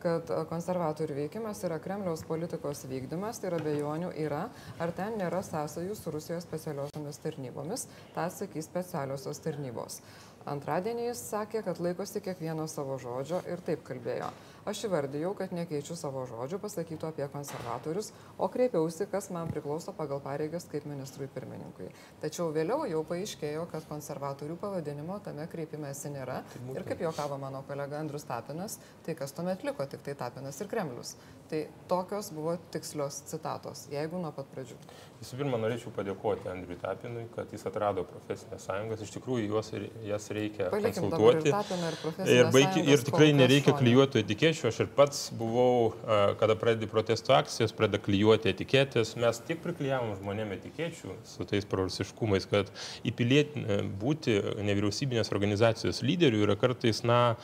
kad 0.03 0.31
e, 0.31 0.37
konservatorių 0.47 1.17
veikimas 1.19 1.59
yra 1.67 1.77
Kremliaus 1.83 2.23
politikos 2.27 2.85
vykdymas, 2.87 3.39
tai 3.43 3.51
yra 3.51 3.59
bejonių 3.63 4.13
yra, 4.23 4.45
ar 4.79 4.91
ten 4.95 5.17
nėra 5.19 5.43
sąsajų 5.43 5.95
su 5.99 6.11
Rusijos 6.15 6.47
specialiosiomis 6.47 7.19
tarnybomis, 7.23 7.85
tą 8.15 8.29
sakys 8.31 8.67
specialiosios 8.71 9.43
tarnybos. 9.43 9.99
Antradienį 10.49 11.05
jis 11.07 11.21
sakė, 11.29 11.61
kad 11.63 11.79
laikosi 11.79 12.19
kiekvieno 12.23 12.65
savo 12.67 12.97
žodžio 12.99 13.39
ir 13.47 13.61
taip 13.63 13.85
kalbėjo. 13.87 14.27
Aš 14.67 14.85
įvardėjau, 14.87 15.33
kad 15.35 15.51
nekeičiu 15.55 15.95
savo 15.99 16.21
žodžių 16.27 16.57
pasakytų 16.63 17.07
apie 17.09 17.25
konservatorius, 17.31 18.13
o 18.39 18.47
kreipiausi, 18.51 19.07
kas 19.11 19.27
man 19.35 19.51
priklauso 19.51 19.91
pagal 19.95 20.21
pareigas 20.23 20.67
kaip 20.71 20.87
ministrui 20.87 21.27
pirmininkui. 21.31 21.89
Tačiau 22.21 22.47
vėliau 22.55 22.87
jau 22.87 23.01
paaiškėjo, 23.07 23.65
kad 23.71 23.87
konservatorių 23.89 24.55
pavadinimo 24.61 25.19
tame 25.23 25.47
kreipimėsi 25.51 26.13
nėra. 26.15 26.41
Ir 26.75 26.87
kaip 26.87 27.03
juokavo 27.03 27.39
mano 27.39 27.63
kolega 27.67 27.99
Andrus 27.99 28.27
Tapinas, 28.27 28.79
tai 29.03 29.17
kas 29.19 29.35
tuomet 29.35 29.63
liko, 29.67 29.87
tik 29.87 30.03
tai 30.07 30.15
Tapinas 30.19 30.59
ir 30.63 30.71
Kremlius. 30.71 31.17
Tai 31.53 31.67
tokios 31.87 32.31
buvo 32.33 32.55
tikslios 32.73 33.19
citatos, 33.29 33.83
jeigu 33.93 34.17
nuo 34.17 34.31
pat 34.33 34.47
pradžių. 34.55 34.73
Visų 35.19 35.37
pirma, 35.37 35.59
norėčiau 35.61 35.91
padėkoti 35.93 36.49
Andriui 36.49 36.79
Tapinui, 36.81 37.27
kad 37.35 37.51
jis 37.53 37.61
atrado 37.69 38.01
profesinės 38.09 38.63
sąjungas. 38.65 39.03
Iš 39.05 39.11
tikrųjų, 39.13 39.43
juos, 39.51 39.69
ir- 39.77 39.85
jas 40.07 40.25
reikia 40.33 40.71
Palikim 40.73 41.11
dabar 41.11 41.37
ir 41.37 41.43
konsultuoti. 41.43 41.53
Tapiną, 41.53 41.91
ir 41.91 42.37
Ir, 42.39 42.49
baigi, 42.55 42.81
ir 42.89 43.03
tikrai 43.05 43.27
nereikia 43.37 43.69
šone. 43.69 43.79
klyjuoti 43.83 44.23
etikečių. 44.23 44.67
Aš 44.71 44.79
ir 44.81 44.89
pats 44.97 45.19
buvau, 45.29 45.93
kada 46.41 46.55
pradedi 46.63 46.89
protesto 46.89 47.35
akcijas, 47.37 47.71
pradeda 47.71 48.01
klyjuoti 48.01 48.49
etiketės. 48.49 49.13
Mes 49.15 49.39
tiek 49.45 49.61
priklyjavom 49.61 50.17
žmonėm 50.17 50.55
etikečių 50.57 51.13
su 51.23 51.45
tais 51.45 51.65
prorusiškumais, 51.69 52.49
kad 52.49 52.73
įpilėti 53.05 53.61
būti 54.01 54.39
nevyriausybinės 54.65 55.29
organizacijos 55.31 56.01
lyderių 56.01 56.47
yra 56.49 56.57
kartais, 56.57 57.03
na, 57.05 57.35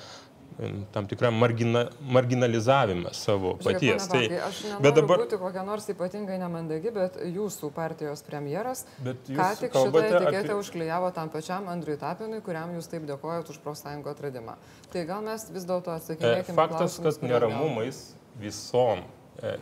tam 0.92 1.08
tikra 1.08 1.32
margina, 1.32 1.86
marginalizavimas 2.02 3.16
savo 3.24 3.54
paties. 3.64 4.08
pone 4.08 4.28
Bakai, 4.28 4.40
aš 4.48 4.62
bet 4.84 4.96
dabar, 4.98 5.22
būti 5.24 5.40
kokia 5.40 5.64
nors 5.64 5.88
ypatingai 5.94 6.40
nemandagi, 6.42 6.92
bet 6.96 7.20
jūsų 7.24 7.72
partijos 7.76 8.24
premjeras 8.28 8.86
ką 9.04 9.50
tik 9.60 9.72
šitą 9.72 10.04
etiketę 10.04 10.44
apie- 10.44 10.58
užklyjavo 10.60 11.14
tam 11.16 11.30
pačiam 11.30 11.68
Andriui 11.72 11.98
Tapinui, 12.02 12.42
kuriam 12.44 12.74
jūs 12.76 12.90
taip 12.92 13.08
dėkojat 13.08 13.50
už 13.50 13.62
profsąjungo 13.64 14.12
atradimą. 14.12 14.58
Tai 14.92 15.06
gal 15.06 15.22
mes 15.24 15.50
vis 15.50 15.64
dėlto 15.64 15.94
E, 15.94 16.00
atsakinėkime. 16.02 16.56
Faktas, 16.56 17.00
kad 17.00 17.24
neramumais 17.24 18.02
visom, 18.40 19.04
e, 19.42 19.56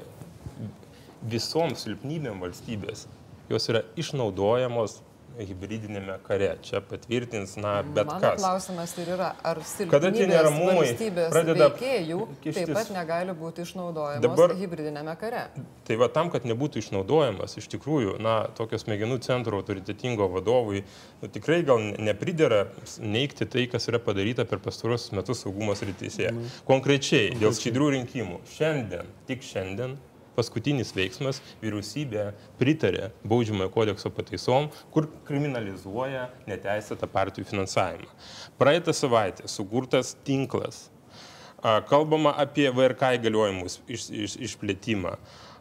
visom 1.21 1.75
silpnybėm 1.75 2.41
valstybės, 2.41 3.05
jos 3.49 3.69
yra 3.69 3.83
išnaudojamos 3.95 5.01
hybridinėme 5.37 6.17
kare. 6.27 6.57
Čia 6.65 6.81
patvirtins, 6.81 7.55
na, 7.61 7.81
bet 7.83 8.07
Mano 8.07 8.19
kas. 8.21 8.39
klausimas 8.41 8.93
ir 8.97 9.11
yra, 9.15 9.33
ar 9.43 9.59
Kada 9.91 10.11
tie 10.11 10.27
neramumai 10.27 10.95
pradeda 11.29 11.69
veikėjų 11.69 12.19
kištis- 12.43 12.65
taip 12.65 12.73
pat 12.73 12.89
negali 12.95 13.31
būti 13.37 13.61
išnaudojamos 13.65 14.21
Dabar- 14.21 14.55
hybridinėme 14.55 15.17
kare. 15.19 15.47
Tai 15.85 15.95
va 15.95 16.07
tam, 16.09 16.29
kad 16.29 16.43
nebūtų 16.43 16.81
išnaudojamas, 16.83 17.57
iš 17.57 17.67
tikrųjų, 17.67 18.19
na, 18.19 18.47
tokio 18.55 18.77
smegenų 18.77 19.19
centro 19.21 19.57
autoritetingo 19.61 20.27
vadovui 20.29 20.83
nu, 21.21 21.27
tikrai 21.27 21.63
gal 21.63 21.77
ne- 21.79 21.97
nepridera 21.97 22.67
neikti 22.99 23.45
tai, 23.49 23.67
kas 23.67 23.87
yra 23.87 23.99
padaryta 23.99 24.45
per 24.47 24.59
pastarosius 24.59 25.11
metus 25.11 25.43
saugumo 25.43 25.73
srityse. 25.75 26.33
Konkrečiai 26.67 27.31
dėl 27.37 27.51
skaidrių 27.53 27.91
rinkimų. 27.97 28.39
Šiandien, 28.57 29.05
tik 29.27 29.41
šiandien, 29.41 29.97
paskutinis 30.37 30.93
veiksmas 30.95 31.41
vyriausybė 31.63 32.27
pritarė 32.61 33.09
baudžiamojo 33.27 33.71
kodekso 33.73 34.11
pataisom, 34.13 34.69
kur 34.93 35.09
kriminalizuoja 35.27 36.27
neteisėtą 36.49 37.09
partijų 37.11 37.49
finansavimą. 37.49 38.13
Praeitą 38.61 38.93
savaitę 38.95 39.49
sukurtas 39.51 40.13
tinklas 40.27 40.85
Kalbama 41.61 42.35
apie 42.37 42.69
VRK 42.69 43.15
įgaliojimus 43.17 43.79
iš, 43.89 44.07
iš, 44.13 44.35
išplėtimą. 44.45 45.15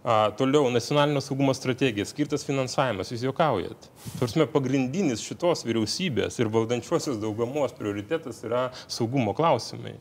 A, 0.07 0.17
Toliau, 0.39 0.69
nacionalinio 0.71 1.23
saugumo 1.25 1.55
strategija, 1.57 2.05
skirtas 2.07 2.45
finansavimas, 2.47 3.11
jūs 3.11 3.25
juokaujat. 3.25 3.89
Tursime, 4.21 4.47
pagrindinis 4.51 5.25
šitos 5.25 5.65
vyriausybės 5.67 6.37
ir 6.39 6.53
valdančiosios 6.53 7.17
daugumos 7.23 7.75
prioritetas 7.79 8.43
yra 8.47 8.69
saugumo 8.87 9.33
klausimai. 9.37 9.97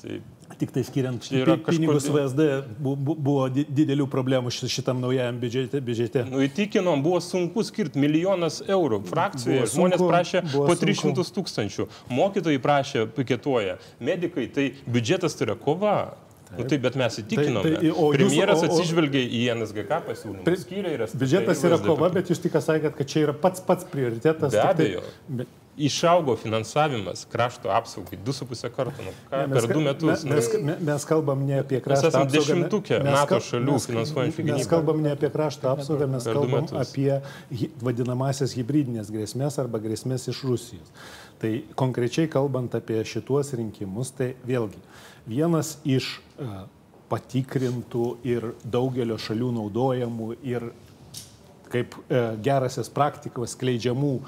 Tai 0.00 0.20
Tik 0.58 0.70
tai 0.72 0.82
skiriant 0.88 1.20
pinigus 1.20 2.06
kažkodėl- 2.08 2.14
VSD 2.16 2.44
bu- 2.80 2.96
bu- 2.96 3.14
buvo 3.14 3.48
di- 3.52 3.66
didelių 3.68 4.06
problemų 4.08 4.48
ši- 4.48 4.70
šitam 4.72 5.00
naujajam 5.04 5.38
biudžete. 5.40 5.80
biudžete. 5.84 6.24
nu, 6.30 6.38
įtikinom, 6.38 7.02
buvo 7.02 7.20
sunku 7.20 7.60
skirti 7.62 7.98
milijonas 8.00 8.62
eurų. 8.66 9.02
Frakcijoje 9.04 9.66
žmonės 9.68 9.98
sunku, 10.00 10.08
prašė 10.08 10.40
po 10.52 10.66
sunku. 10.66 10.80
300 10.80 11.30
tūkstančių. 11.36 11.86
Mokytojai 12.08 12.58
prašė, 12.58 13.06
piketuoja. 13.12 13.76
Medikai, 14.00 14.46
tai 14.52 14.72
biudžetas 14.88 15.36
tai 15.36 15.46
yra 15.48 15.56
kova. 15.56 16.14
Nu, 16.56 16.64
taip, 16.64 16.80
bet 16.80 16.94
mes 16.94 17.18
įtikinome. 17.20 17.62
Tai- 17.62 17.74
tai- 17.82 17.90
o 17.90 18.12
Premjeras 18.12 18.62
o- 18.62 18.66
o- 18.66 18.68
atsižvelgia 18.68 19.28
į 19.28 19.40
NSGK 19.58 20.00
pasiūlymą. 20.08 20.44
Pri- 20.44 20.56
Biudžetas 21.18 21.64
yra 21.64 21.76
kova, 21.84 22.08
bet 22.14 22.28
jūs 22.28 22.40
tik 22.40 22.52
sakėt, 22.52 22.96
kad 22.96 23.06
čia 23.06 23.26
yra 23.26 23.32
pats 23.34 23.60
pats 23.60 23.84
prioritetas. 23.84 24.52
Be 24.52 24.56
tai- 24.62 24.72
abejo. 24.72 25.02
Bet- 25.28 25.48
Išaugo 25.76 26.36
finansavimas 26.40 27.26
krašto 27.32 27.68
apsaugai 27.68 28.18
2,5 28.24 28.68
karto. 28.76 29.02
Nu, 29.04 29.10
ką, 29.30 29.46
Ne, 29.48 29.54
per 29.54 29.66
ka- 29.66 29.72
du 29.74 29.80
metus. 29.80 30.24
me- 30.24 30.34
Mes, 30.34 30.48
nu, 30.54 30.64
me- 30.64 30.76
mes 30.80 31.04
kalbam 31.04 31.46
ne 31.46 31.58
apie 31.60 31.80
krašto 31.80 32.06
apsaugą. 32.08 32.24
me- 32.24 32.38
dešimtuke 32.38 32.98
mes 33.04 33.12
NATO 33.12 33.36
šalių 33.36 33.72
mes- 33.72 33.86
finansuojančių 33.86 34.44
Mes 34.44 34.54
gynybą. 34.56 34.68
kalbam 34.70 35.02
ne 35.02 35.10
apie 35.12 35.30
krašto 35.30 35.68
apsaugą, 35.68 36.08
mes 36.08 36.24
Per 36.24 36.32
kalbam 36.34 36.64
apie 36.80 37.20
vadinamasias 37.82 38.54
hybridinės 38.56 39.10
grėsmės 39.12 39.58
arba 39.58 39.78
grėsmės 39.78 40.28
iš 40.32 40.42
Rusijos. 40.44 40.88
Tai 41.38 41.62
konkrečiai 41.76 42.28
kalbant 42.28 42.74
apie 42.74 43.02
šituos 43.04 43.52
rinkimus, 43.52 44.10
tai 44.16 44.34
vėlgi 44.48 44.80
vienas 45.28 45.76
iš 45.84 46.20
e, 46.40 46.44
patikrintų 47.10 48.16
ir 48.24 48.54
daugelio 48.64 49.16
šalių 49.18 49.52
naudojamų 49.52 50.36
ir 50.42 50.72
kaip 51.76 51.96
e, 52.08 52.22
gerasias 52.44 52.88
praktikas 52.92 53.54
skleidžiamų 53.56 54.12
e, 54.16 54.24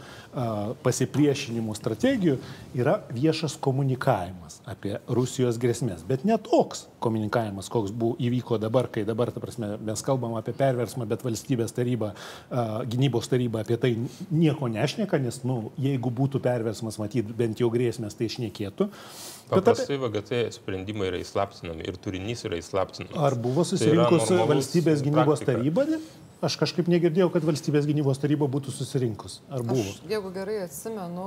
pasipriešinimų 0.84 1.76
strategijų 1.78 2.36
yra 2.78 2.98
viešas 3.14 3.56
komunikavimas 3.64 4.60
apie 4.68 4.96
Rusijos 5.08 5.58
grėsmės. 5.60 6.04
Bet 6.08 6.26
ne 6.28 6.36
toks 6.42 6.86
komunikavimas, 7.02 7.70
koks 7.72 7.94
buvo 7.94 8.18
įvyko 8.20 8.58
dabar, 8.60 8.90
kai 8.92 9.04
dabar, 9.08 9.32
ta 9.32 9.42
prasme, 9.42 9.74
mes 9.84 10.04
kalbam 10.04 10.36
apie 10.38 10.54
perversmą, 10.56 11.06
bet 11.08 11.24
valstybės 11.26 11.74
taryba, 11.76 12.12
e, 12.12 12.66
gynybos 12.92 13.30
taryba 13.32 13.64
apie 13.64 13.80
tai 13.80 13.94
nieko 14.30 14.70
nešneka, 14.72 15.20
nes, 15.22 15.42
nu, 15.48 15.72
jeigu 15.80 16.12
būtų 16.12 16.42
perversmas, 16.44 17.00
matyt, 17.00 17.32
bent 17.38 17.62
jau 17.62 17.72
grėsmės, 17.72 18.18
tai 18.18 18.30
išnekėtų. 18.30 18.90
Bet 19.48 19.58
apie, 19.64 19.72
Paprastai 19.72 19.96
VGT 19.96 20.52
sprendimai 20.52 21.08
yra 21.08 21.18
įslaptinami 21.22 21.86
ir 21.88 21.96
turinys 21.96 22.44
yra 22.44 22.60
įslaptinamas. 22.60 23.16
ar 23.16 23.34
buvo 23.34 23.64
Tai 23.64 23.68
yra 23.68 23.70
susirinkus 23.72 24.30
normalus 24.30 24.50
valstybės 24.54 25.04
gynybos 25.06 25.40
praktika. 25.40 25.58
taryba? 25.58 25.84
Ne? 25.88 26.00
Aš 26.38 26.54
kažkaip 26.54 26.86
negirdėjau, 26.86 27.32
kad 27.34 27.42
valstybės 27.42 27.82
gynybos 27.88 28.20
taryba 28.22 28.46
būtų 28.46 28.70
susirinkus. 28.70 29.40
Ar 29.50 29.64
buvo? 29.66 29.82
Aš, 29.82 29.96
jeigu 30.06 30.30
gerai 30.30 30.60
atsimenu, 30.62 31.24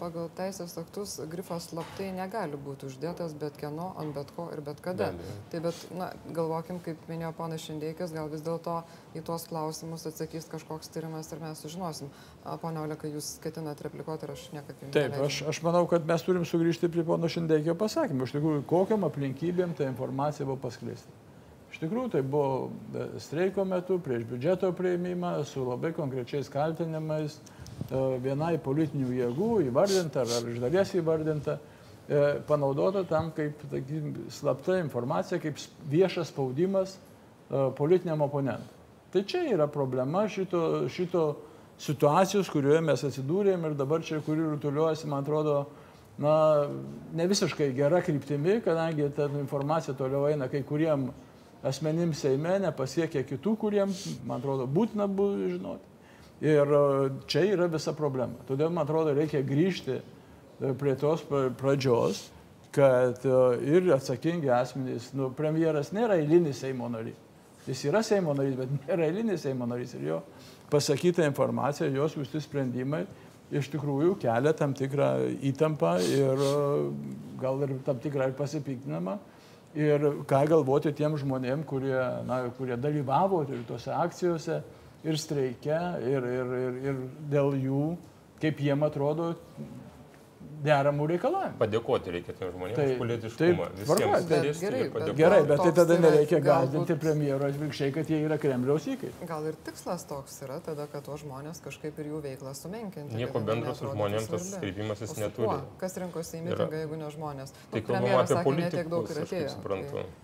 pagal 0.00 0.30
teisės 0.38 0.72
aktus 0.80 1.18
grifas 1.28 1.66
slaptai 1.68 2.06
negali 2.16 2.56
būti 2.56 2.88
uždėtas 2.88 3.34
bet 3.36 3.58
kieno, 3.60 3.90
ant 4.00 4.14
bet 4.16 4.32
ko 4.32 4.46
ir 4.54 4.62
bet 4.64 4.80
kada. 4.80 5.10
Abejo. 5.12 5.34
Tai 5.52 5.60
bet, 5.66 5.82
na, 5.92 6.08
galvokim, 6.32 6.78
kaip 6.80 6.96
minėjo 7.12 7.34
ponas 7.36 7.60
Šindeikis, 7.60 8.14
gal 8.16 8.32
vis 8.32 8.40
dėlto 8.46 8.78
į 9.12 9.20
tuos 9.28 9.44
klausimus 9.50 10.06
atsakys 10.08 10.48
kažkoks 10.48 10.88
tyrimas 10.96 11.28
ir 11.34 11.44
mes 11.44 11.60
sužinosim. 11.60 12.08
Pone 12.44 12.76
Oleka, 12.82 13.08
jūs 13.08 13.38
ketinat 13.40 13.78
replikuoti 13.80 14.26
ir 14.26 14.30
aš 14.34 14.40
niekaip 14.52 14.82
jums 14.82 14.92
Taip, 14.92 15.14
aš, 15.24 15.38
aš 15.48 15.60
manau, 15.64 15.86
kad 15.88 16.04
mes 16.04 16.24
turim 16.26 16.42
sugrįžti 16.44 16.90
prie 16.92 17.04
pono 17.08 17.28
Šindeikio 17.32 17.72
pasakymų. 17.80 18.26
Iš 18.26 18.34
tikrųjų, 18.34 18.64
kokiam 18.68 19.06
aplinkybėm 19.08 19.72
ta 19.78 19.86
informacija 19.88 20.44
buvo 20.44 20.58
paskleista. 20.66 21.08
Iš 21.72 21.80
tikrųjų, 21.80 22.10
tai 22.12 22.20
buvo 22.20 22.68
e, 22.68 23.06
streiko 23.24 23.64
metu, 23.66 23.96
prieš 23.98 24.26
biudžeto 24.28 24.68
prieimimą, 24.76 25.30
su 25.48 25.64
labai 25.64 25.94
konkrečiais 25.96 26.52
kaltinimais, 26.52 27.38
e, 27.40 28.02
vienai 28.22 28.58
politinių 28.62 29.08
jėgų 29.22 29.48
įvardinta 29.70 30.22
ar, 30.26 30.36
ar 30.36 30.52
iš 30.52 30.60
dalies 30.62 30.92
įvardinta. 31.00 31.56
e, 32.04 32.20
panaudota 32.44 33.06
tam 33.08 33.32
kaip 33.32 33.64
takim, 33.72 34.12
slapta 34.28 34.76
informacija, 34.82 35.40
kaip 35.40 35.56
viešas 35.88 36.28
spaudimas 36.28 36.98
politiniam 37.78 38.20
oponentui. 38.20 38.68
Tai 39.12 39.22
čia 39.24 39.42
yra 39.48 39.66
problema 39.66 40.26
šito, 40.28 40.88
šito 40.92 41.24
situacijos, 41.80 42.50
kurioje 42.52 42.80
mes 42.84 43.02
atsidūrėm 43.06 43.68
ir 43.68 43.78
dabar 43.78 44.04
čia, 44.04 44.20
kuri 44.24 44.44
rutuliuojasi, 44.54 45.08
man 45.10 45.24
atrodo, 45.24 45.56
na, 46.18 46.34
ne 47.14 47.26
visiškai 47.30 47.72
gera 47.74 48.02
kryptimi, 48.04 48.60
kadangi 48.64 49.08
ta 49.16 49.26
informacija 49.40 49.96
toliau 49.98 50.28
eina 50.30 50.48
kai 50.48 50.62
kuriem 50.66 51.08
asmenim 51.64 52.12
Seime, 52.14 52.58
nepasiekia 52.62 53.24
kitų, 53.26 53.56
kuriems, 53.60 54.04
man 54.28 54.42
atrodo, 54.42 54.68
būtina 54.70 55.08
buvo 55.08 55.48
žinoti. 55.48 55.90
Ir 56.44 56.68
e, 56.76 56.82
čia 57.30 57.44
yra 57.54 57.68
visa 57.72 57.94
problema. 57.96 58.36
Todėl, 58.48 58.72
man 58.74 58.84
atrodo, 58.84 59.14
reikia 59.16 59.40
grįžti 59.46 59.96
e, 59.96 60.72
prie 60.76 60.92
tos 61.00 61.22
pra- 61.24 61.48
pradžios, 61.56 62.26
kad 62.74 63.22
e, 63.24 63.38
ir 63.70 63.88
atsakingi 63.94 64.50
asmenys, 64.52 65.12
nu, 65.16 65.30
premjeras 65.36 65.92
nėra 65.96 66.18
eilinis 66.20 66.60
Seimo 66.60 66.90
narys. 66.92 67.16
Jis 67.64 67.86
yra 67.88 68.02
Seimo 68.04 68.34
narys, 68.36 68.58
bet 68.60 68.74
nėra 68.82 69.08
eilinis 69.08 69.46
Seimo 69.46 69.68
narys. 69.70 69.94
Ir 69.96 70.10
jo 70.10 70.20
pasakyta 70.74 71.24
informacija, 71.26 71.88
jos 71.94 72.18
visi 72.18 72.42
sprendimai 72.42 73.04
iš 73.54 73.68
tikrųjų 73.72 74.16
kelia 74.22 74.54
tam 74.56 74.74
tikrą 74.76 75.10
įtampą 75.50 75.94
ir 76.02 76.42
e, 76.42 76.52
gal 77.40 77.62
ir 77.66 77.76
tam 77.86 78.00
tikrą 78.02 78.30
ir 78.30 78.36
pasipiktinamą. 78.38 79.18
Ir 79.74 80.04
ką 80.30 80.44
galvoti 80.46 80.92
tiem 80.94 81.16
žmonėm, 81.18 81.64
kurie, 81.66 81.96
na, 82.28 82.44
kurie 82.54 82.76
dalyvavo 82.78 83.40
ir 83.48 83.64
tose 83.66 83.90
akcijose, 83.90 84.60
ir 85.04 85.18
streike, 85.18 85.78
ir, 86.06 86.28
ir, 86.30 86.52
ir, 86.60 86.76
ir 86.90 87.00
dėl 87.32 87.56
jų, 87.58 87.80
kaip 88.42 88.62
jiem 88.62 88.86
atrodo, 88.86 89.32
deramų 90.64 91.06
reikalavimų. 91.12 91.58
Padėkoti 91.60 92.14
reikia 92.14 92.32
tiem 92.38 92.50
žmonėms 92.54 92.78
Tai- 92.78 92.86
už 92.88 92.98
politiškumą. 93.02 93.66
tai 93.74 93.84
tvarkoj, 93.84 94.08
Visiems 94.08 94.28
bet 94.28 94.60
gerai, 94.64 94.82
bet-. 94.94 95.14
Gerai, 95.20 95.40
bet 95.50 95.62
tai 95.64 95.72
tada 95.78 95.98
nereikia 96.04 96.40
gazdinti 96.40 96.96
premjero 97.04 97.44
atvirkščiai, 97.50 97.92
kad 97.98 98.10
jie 98.10 98.20
yra 98.24 98.38
Kremliaus 98.40 98.88
įkaitai. 98.94 99.28
Gal 99.28 99.46
ir 99.50 99.54
tikslas 99.68 100.04
toks 100.08 100.40
yra 100.46 100.58
tada, 100.64 100.86
kad 100.90 101.04
tuos 101.04 101.20
žmonės 101.24 101.60
kažkaip 101.64 101.98
ir 102.00 102.10
jų 102.12 102.22
veiklą 102.24 102.54
sumenkinti. 102.56 103.14
Nieko 103.14 103.40
bendro 103.44 103.74
su 103.74 103.84
neatrodytų 103.84 103.94
žmonėm 103.94 104.28
tas 104.30 104.50
kreipimasis 104.60 105.16
neturi. 105.20 105.60
Kas 105.78 105.96
rinkosi 106.00 106.40
į 106.40 106.44
mitingą, 106.48 106.82
jeigu 106.84 106.96
ne 106.96 107.10
žmonės? 107.14 107.52
Tai 107.70 107.80
Nu, 107.80 107.86
kalbama 107.86 108.20
apie 108.24 108.34
sakė, 108.34 108.56
ne 108.56 108.70
tiek 108.70 108.88
daug 108.88 109.06
politikus, 109.06 109.16
ir 109.16 109.22
aš 109.22 109.30
kaip 109.30 109.50
suprantu. 109.58 109.92
Tai- 109.92 110.23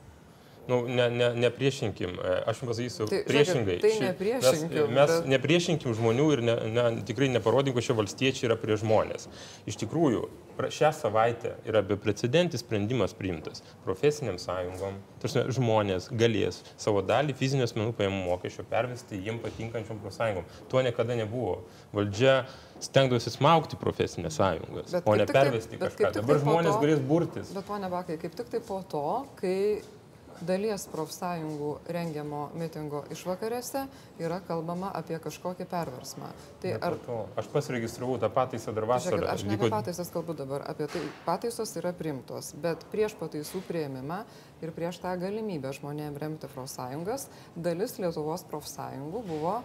Nu, 0.68 0.86
ne, 0.86 1.08
ne, 1.10 1.28
nepriešinkim, 1.34 2.10
E, 2.22 2.42
aš 2.46 2.60
jums 2.62 2.70
pasakysiu 2.76 3.06
Tai, 3.08 3.24
priešingai. 3.26 3.78
tai 3.80 3.90
Ši- 3.90 4.02
nepriešinkim, 4.04 4.86
Mes, 4.86 4.94
mes 4.94 5.10
bet- 5.10 5.26
nepriešinkim 5.32 5.94
žmonių 5.98 6.26
ir 6.32 6.42
ne, 6.42 6.54
ne, 6.70 7.02
tikrai 7.02 7.28
neparodim, 7.28 7.74
kad 7.74 7.82
šie 7.82 7.94
valstiečiai 7.98 8.46
yra 8.50 8.56
prie 8.60 8.76
žmonės. 8.76 9.26
Iš 9.66 9.76
tikrųjų, 9.82 10.28
šią 10.60 10.90
savaitę 10.92 11.54
yra 11.66 11.82
beprecedentis 11.82 12.60
sprendimas 12.60 13.14
priimtas. 13.16 13.62
Profesiniam 13.84 14.36
sąjungom, 14.38 14.94
tarsi 15.20 15.42
žmonės 15.56 16.10
galės 16.12 16.60
savo 16.76 17.02
dalį 17.02 17.34
fizinio 17.34 17.64
asmenų 17.64 17.94
pajamų 17.96 18.20
mokesčio 18.28 18.62
pervesti 18.68 19.16
jiem 19.24 19.38
patinkančiom 19.40 19.98
profsąjungom. 20.04 20.44
Tuo 20.68 20.82
niekada 20.82 21.16
nebuvo. 21.16 21.62
Valdžia 21.92 22.44
stengdavosi 22.78 23.30
smaugti 23.32 23.76
profesinės 23.80 24.36
sąjungas, 24.38 24.92
Bet 24.92 25.02
o 25.08 25.14
ne 25.16 25.24
tai- 25.26 25.34
pervesti 25.34 25.76
bet 25.78 25.96
kažką. 25.96 26.12
Dabar 26.20 26.36
tai 26.36 26.44
žmonės 26.44 26.72
to- 26.76 26.80
galės 26.84 27.00
burtis. 27.08 27.54
Bet 27.54 27.64
ponia 27.66 27.88
Bakai, 27.90 28.18
kaip 28.20 28.34
tik 28.36 28.48
tai 28.50 28.60
po 28.60 28.84
to, 28.88 29.26
kai 29.40 29.80
dalies 30.46 30.86
profsąjungų 30.90 31.70
rengiamo 31.92 32.42
mitingo 32.58 33.02
išvakarėse 33.12 33.84
yra 34.22 34.40
kalbama 34.46 34.90
apie 34.96 35.18
kažkokį 35.22 35.66
perversmą. 35.70 36.30
Tai 36.62 36.74
ar... 36.78 36.96
to. 37.06 37.18
Aš 37.40 37.50
pasiregistravau 37.52 38.18
tą 38.22 38.30
pataisą 38.32 38.74
dar 38.76 38.88
vasarą. 38.90 39.20
Žiūrėkit, 39.20 39.32
aš 39.34 39.44
ne 39.48 39.58
apie 39.58 39.72
pataisas 39.72 40.12
kalbu 40.14 40.36
dabar, 40.38 40.64
apie 40.70 40.88
tai 40.92 41.02
pataisos 41.26 41.74
yra 41.80 41.92
primtos, 41.96 42.54
bet 42.62 42.86
prieš 42.92 43.16
pataisų 43.20 43.62
prieimimą 43.68 44.22
ir 44.64 44.74
prieš 44.76 45.02
tą 45.04 45.12
galimybę 45.20 45.74
žmonėms 45.76 46.20
remti 46.20 46.50
profsąjungas, 46.54 47.28
dalis 47.56 47.98
Lietuvos 48.00 48.44
profsąjungų 48.48 49.22
buvo 49.28 49.60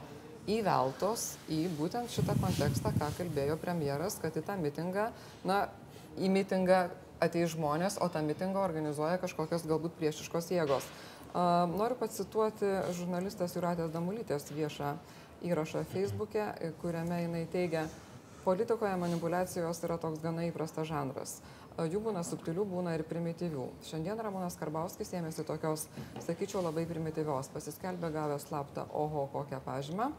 įveltos 0.52 1.36
į 1.50 1.66
būtent 1.80 2.12
šitą 2.14 2.36
kontekstą, 2.42 2.92
ką 3.00 3.10
kalbėjo 3.18 3.58
premjeras, 3.62 4.20
kad 4.22 4.36
į 4.38 4.44
tą 4.46 4.58
mitingą, 4.62 5.10
na, 5.48 5.66
į 6.22 6.30
mitingą 6.32 6.86
ateis 7.24 7.54
žmonės, 7.56 8.00
o 8.02 8.10
tą 8.12 8.24
mitingą 8.26 8.64
organizuoja 8.64 9.20
kažkokios 9.22 9.68
galbūt 9.70 9.98
priešiškos 10.00 10.52
jėgos. 10.56 10.88
Noriu 11.76 11.98
pacituoti 12.00 12.70
žurnalistės 12.96 13.58
Juratės 13.58 13.92
Damulytės 13.92 14.48
viešą 14.56 14.96
įrašą 15.46 15.84
Facebook'e, 15.92 16.48
kuriame 16.82 17.26
jinai 17.26 17.44
teigia, 17.52 17.86
Politikoje 18.46 18.94
manipulacijos 19.02 19.80
yra 19.88 19.96
toks 19.98 20.20
gana 20.22 20.44
įprastas 20.46 20.86
žanras. 20.86 21.32
Jų 21.82 21.98
būna 22.06 22.22
subtilių, 22.22 22.62
būna 22.70 22.92
ir 22.94 23.02
primityvių. 23.10 23.64
Šiandien 23.88 24.20
Ramūnas 24.22 24.54
Karbauskis 24.60 25.16
ėmėsi 25.18 25.42
tokios, 25.48 25.88
sakyčiau, 26.22 26.62
labai 26.62 26.84
primityvios. 26.86 27.50
Pasiskelbė 27.56 28.12
gavęs 28.14 28.46
slaptą 28.46 28.86
oho 28.94 29.26
kokią 29.34 29.64
pažymą 29.66 30.12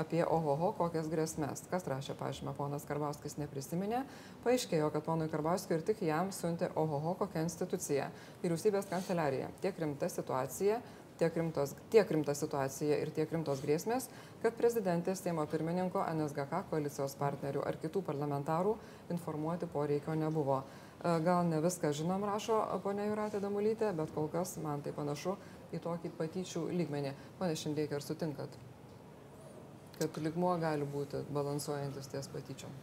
apie 0.00 0.22
ohoho 0.24 0.72
kokias 0.78 1.08
grėsmės. 1.12 1.64
Kas 1.70 1.86
rašė 1.90 2.16
pažymą, 2.18 2.56
ponas 2.58 2.86
Karbauskis 2.88 3.38
neprisiminė. 3.40 4.02
Paaiškėjo, 4.44 4.90
kad 4.94 5.06
ponui 5.06 5.30
Karbauskiui 5.32 5.78
ir 5.78 5.86
tik 5.86 6.02
jam 6.06 6.32
siuntė 6.34 6.72
ohoho 6.80 7.14
kokią 7.22 7.46
instituciją. 7.48 8.10
Vyriausybės 8.42 8.90
kanceliarija. 8.90 9.50
Tiek 9.64 9.78
rimta 9.80 10.10
situacija, 10.12 10.80
tiek, 11.18 11.36
rimtos, 11.36 11.74
tiek 11.90 12.10
rimta 12.10 12.34
situacija 12.34 12.98
ir 13.02 13.10
tiek 13.14 13.30
rimtos 13.32 13.62
grėsmės, 13.62 14.08
kad 14.42 14.56
prezidentės 14.58 15.22
Seimo 15.22 15.46
pirmininko 15.50 16.02
NSGK 16.10 16.64
koalicijos 16.70 17.14
partnerių 17.20 17.62
ar 17.66 17.78
kitų 17.82 18.02
parlamentarų 18.06 18.74
informuoti 19.14 19.68
poreikio 19.70 20.16
nebuvo. 20.18 20.62
E, 20.62 21.16
Gal 21.24 21.46
ne 21.48 21.62
viską 21.64 21.92
žinom, 21.96 22.26
rašo 22.26 22.60
ponia 22.84 23.06
Juratė 23.08 23.42
Damulytė, 23.44 23.92
bet 23.96 24.14
kol 24.14 24.28
kas 24.32 24.56
man 24.62 24.82
tai 24.82 24.94
panašu 24.96 25.36
į 25.74 25.82
tokį 25.84 26.14
patyčių 26.18 26.68
lygmenį. 26.74 27.14
Pone 27.38 27.58
Šindėkė, 27.58 27.98
ar 27.98 28.06
sutinkat, 28.06 28.58
kad 29.98 30.18
ligmuo 30.22 30.56
gali 30.62 30.86
būti 30.88 31.22
balansuojantis 31.34 32.10
ties 32.12 32.28
patyčiom? 32.32 32.74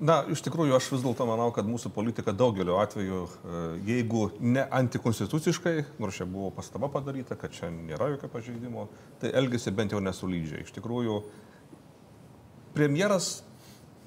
Na, 0.00 0.20
iš 0.30 0.40
tikrųjų, 0.46 0.72
aš 0.76 0.86
vis 0.94 1.02
dėlto 1.02 1.26
manau, 1.26 1.48
kad 1.54 1.66
mūsų 1.66 1.90
politika 1.92 2.32
daugeliu 2.36 2.76
atveju, 2.80 3.20
e, 3.26 3.62
jeigu 3.88 4.28
ne 4.40 4.62
antikonstituciškai, 4.78 5.74
nors 6.00 6.16
čia 6.20 6.26
buvo 6.30 6.52
pastaba 6.54 6.88
padaryta, 6.92 7.36
kad 7.38 7.52
čia 7.54 7.72
nėra 7.74 8.12
jokio 8.12 8.30
pažeidimo, 8.32 8.86
tai 9.20 9.32
elgesi 9.36 9.74
bent 9.74 9.92
jau 9.94 10.00
nesulydžiai. 10.04 10.62
Iš 10.64 10.72
tikrųjų, 10.78 11.18
premjeras 12.76 13.40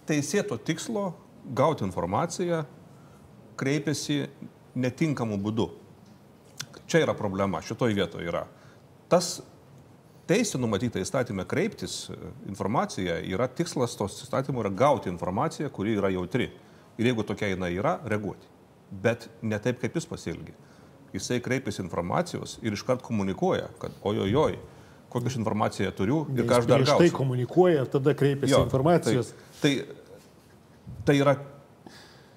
teisėto 0.10 0.58
tikslo 0.58 1.12
gauti 1.52 1.86
informaciją 1.86 2.64
kreipiasi 3.60 4.24
netinkamu 4.80 5.38
būdu. 5.44 5.70
Čia 6.88 7.04
yra 7.06 7.16
problema, 7.18 7.62
šitoje 7.64 7.96
vietoje 7.98 8.28
yra. 8.32 8.48
Tas 9.12 9.42
teisė 10.30 10.60
numatyta 10.62 11.02
įstatymė 11.04 11.46
kreiptis 11.50 12.08
e, 12.10 12.18
informaciją 12.50 13.20
yra 13.34 13.48
tikslas 13.52 13.98
tos 14.00 14.22
įstatymų 14.26 14.66
yra 14.66 14.74
gauti 14.84 15.12
informaciją, 15.12 15.72
kuri 15.74 15.98
yra 16.00 16.12
jautri. 16.14 16.52
Ir 16.98 17.10
jeigu 17.10 17.26
tokia 17.26 17.50
jinai 17.50 17.74
yra, 17.76 17.98
reaguoti. 18.06 18.48
Bet 19.04 19.28
ne 19.42 19.58
taip, 19.60 19.80
kaip 19.82 19.96
jis 19.98 20.06
pasielgia. 20.08 20.54
Jisai 21.14 21.40
kreipiasi 21.46 21.82
informacijos 21.84 22.58
ir 22.66 22.74
iškart 22.74 23.02
komunikuoja, 23.06 23.68
kad 23.82 23.96
ojojoj, 24.06 24.58
kokią 25.14 25.30
aš 25.30 25.38
informaciją 25.42 25.92
turiu 25.98 26.24
ir 26.34 26.46
ką 26.50 26.62
aš 26.62 26.70
dar 26.70 26.82
tai 26.82 26.90
gausiu. 26.90 27.18
komunikuoja, 27.18 27.86
tada 27.90 28.16
kreipiasi 28.18 28.54
Jo, 28.54 28.64
informacijos. 28.66 29.34
Tai, 29.62 29.74
tai, 29.84 30.94
tai 31.06 31.18
yra 31.22 31.36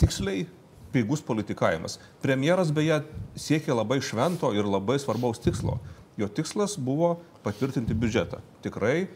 tiksliai 0.01 0.45
pigus 0.93 1.22
politikavimas. 1.24 1.99
Premjeras 2.24 2.72
beje 2.72 3.03
siekė 3.37 3.76
labai 3.76 4.01
švento 4.05 4.53
ir 4.57 4.68
labai 4.68 4.99
svarbaus 5.01 5.41
tikslo. 5.45 5.78
Jo 6.16 6.28
tikslas 6.32 6.76
buvo 6.80 7.18
patvirtinti 7.47 7.94
biudžetą. 7.94 8.42
Tikrai 8.66 9.07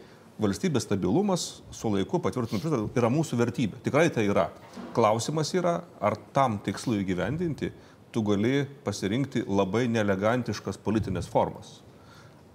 valstybės 0.41 0.87
stabilumas 0.87 1.45
su 1.75 1.91
laiku 1.93 2.21
patvirtinti 2.23 2.63
biudžetą 2.63 3.01
yra 3.01 3.11
mūsų 3.13 3.39
vertybė. 3.43 3.81
Tikrai 3.85 4.07
tai 4.13 4.25
yra. 4.31 4.47
Klausimas 4.95 5.53
yra, 5.57 5.81
ar 5.99 6.17
tam 6.35 6.57
tikslui 6.63 7.03
įgyvendinti 7.03 7.71
tu 8.11 8.23
gali 8.27 8.65
pasirinkti 8.85 9.45
labai 9.47 9.85
nelegantiškas 9.91 10.79
politinės 10.83 11.29
formas. 11.31 11.79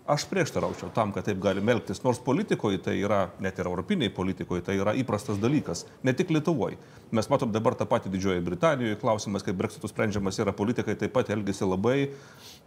Aš 0.06 0.22
prieštaraučiau 0.30 0.92
tam, 0.94 1.10
kad 1.10 1.26
taip 1.26 1.40
galime 1.42 1.72
elgtis, 1.74 1.98
nors 2.04 2.20
politikoje 2.22 2.78
tai 2.78 2.92
yra, 3.02 3.24
net 3.42 3.56
ir 3.58 3.66
europiniai 3.66 4.12
politikoje, 4.14 4.62
tai 4.62 4.76
yra 4.78 4.92
įprastas 4.94 5.40
dalykas, 5.42 5.82
ne 6.06 6.12
tik 6.14 6.30
Lietuvoje. 6.30 6.78
Mes 7.10 7.26
matom 7.26 7.50
dabar 7.50 7.74
tą 7.74 7.88
patį 7.90 8.12
Didžiojoje 8.12 8.44
Britanijoje, 8.46 9.00
klausimas, 9.00 9.42
kaip 9.42 9.58
breksitų 9.58 9.90
sprendžiamas 9.90 10.38
yra, 10.38 10.54
politikai 10.54 10.94
taip 11.00 11.10
pat 11.16 11.32
elgesi 11.34 11.66
labai, 11.66 11.96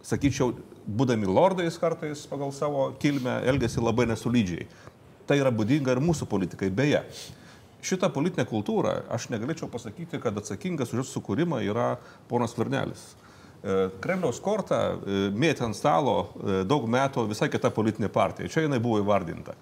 sakyčiau, 0.04 0.52
būdami 0.84 1.32
lordais 1.32 1.80
kartais 1.80 2.26
pagal 2.28 2.52
savo 2.52 2.90
kilmę, 3.00 3.38
elgesi 3.48 3.80
labai 3.80 4.10
nesulydžiai. 4.12 4.68
Tai 5.24 5.40
yra 5.40 5.54
būdinga 5.54 5.96
ir 5.96 6.04
mūsų 6.04 6.28
politikai. 6.28 6.68
Beje, 6.68 7.00
šitą 7.80 8.12
politinę 8.12 8.44
kultūrą 8.52 8.98
aš 9.16 9.30
negalėčiau 9.32 9.72
pasakyti, 9.72 10.20
kad 10.20 10.36
atsakingas 10.36 10.92
už 10.92 11.06
jos 11.06 11.16
sukūrimą 11.16 11.64
yra 11.64 11.94
ponas 12.28 12.52
Varnelis. 12.60 13.14
E, 13.60 13.90
Kremliaus 14.00 14.40
kortą 14.40 14.78
e, 14.80 15.20
mėtė 15.36 15.66
ant 15.66 15.76
stalo 15.76 16.16
e, 16.24 16.62
daug 16.64 16.86
metų 16.88 17.26
visai 17.28 17.50
kita 17.52 17.68
politinė 17.74 18.08
partija. 18.12 18.48
Čia 18.48 18.64
jinai 18.64 18.80
buvo 18.80 19.02
įvardinta. 19.02 19.56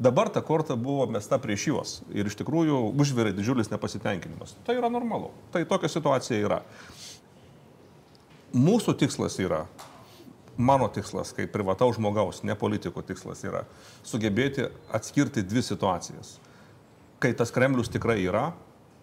Dabar 0.00 0.30
ta 0.32 0.40
korta 0.40 0.72
buvo 0.80 1.04
mesta 1.12 1.36
prieš 1.38 1.66
juos 1.68 1.90
ir 2.16 2.30
iš 2.30 2.38
tikrųjų 2.40 2.78
užvirė 2.96 3.34
didžiulis 3.36 3.68
nepasitenkinimas. 3.68 4.56
Tai 4.64 4.78
yra 4.78 4.88
normalu. 4.88 5.28
Tai 5.52 5.66
tokia 5.68 5.90
situacija 5.92 6.38
yra. 6.40 6.62
Mūsų 8.56 8.94
tikslas 9.00 9.36
yra, 9.40 9.66
mano 10.56 10.88
tikslas, 10.92 11.34
kaip 11.36 11.52
privataus 11.52 11.98
žmogaus, 11.98 12.40
ne 12.44 12.56
politiko 12.56 13.04
tikslas 13.04 13.44
yra 13.44 13.66
sugebėti 14.04 14.70
atskirti 14.92 15.44
dvi 15.44 15.64
situacijas. 15.64 16.38
Kai 17.20 17.34
tas 17.36 17.52
Kremlius 17.52 17.92
tikrai 17.92 18.18
yra 18.24 18.50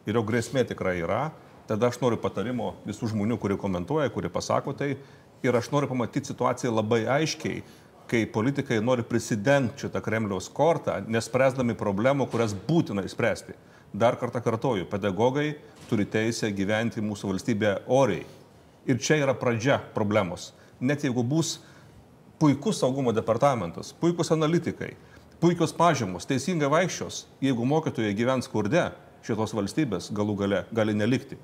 ir 0.10 0.18
jo 0.18 0.26
grėsmė 0.26 0.66
tikrai 0.70 0.98
yra, 1.04 1.30
tada 1.70 1.92
aš 1.92 2.00
noriu 2.02 2.18
patarimo 2.22 2.74
visų 2.88 3.12
žmonių, 3.14 3.38
kurie 3.42 3.58
komentuoja, 3.62 4.10
kurie 4.14 4.32
pasako 4.34 4.74
tai 4.78 4.96
ir 5.46 5.56
aš 5.56 5.70
noriu 5.74 5.92
pamatyti 5.92 6.34
situaciją 6.34 6.74
labai 6.74 7.04
aiškiai, 7.20 7.62
kai 8.10 8.24
politikai 8.26 8.80
nori 8.82 9.06
prisidengti 9.06 9.86
šitą 9.86 10.02
Kremliaus 10.02 10.50
kortą, 10.50 10.98
nespręsdami 11.08 11.78
problemų, 11.78 12.28
kurias 12.34 12.58
būtina 12.58 13.06
išspręsti. 13.06 13.54
Dar 13.94 14.18
kartą 14.22 14.42
kartoju, 14.46 14.90
pedagogai 14.90 15.54
turi 15.90 16.10
teisę 16.10 16.50
gyventi 16.54 17.06
mūsų 17.06 17.32
valstybėje 17.32 17.78
oriai 17.90 18.26
Ir 18.90 18.98
čia 18.98 19.20
yra 19.20 19.36
pradžia 19.38 19.80
problemos. 19.94 20.54
Net 20.80 21.04
jeigu 21.04 21.22
bus 21.22 21.60
puikus 22.40 22.80
saugumo 22.80 23.12
departamentas, 23.14 23.92
puikus 23.94 24.32
analitikai, 24.32 24.96
puikios 25.44 25.76
pažymos, 25.76 26.26
teisingai 26.26 26.72
vaikščios, 26.72 27.26
jeigu 27.44 27.68
mokytojai 27.68 28.16
gyvens 28.16 28.48
skurde, 28.48 28.88
šitos 29.28 29.54
valstybės 29.54 30.10
galų 30.16 30.38
gale 30.40 30.64
gali 30.74 30.96
nelikti. 30.96 31.38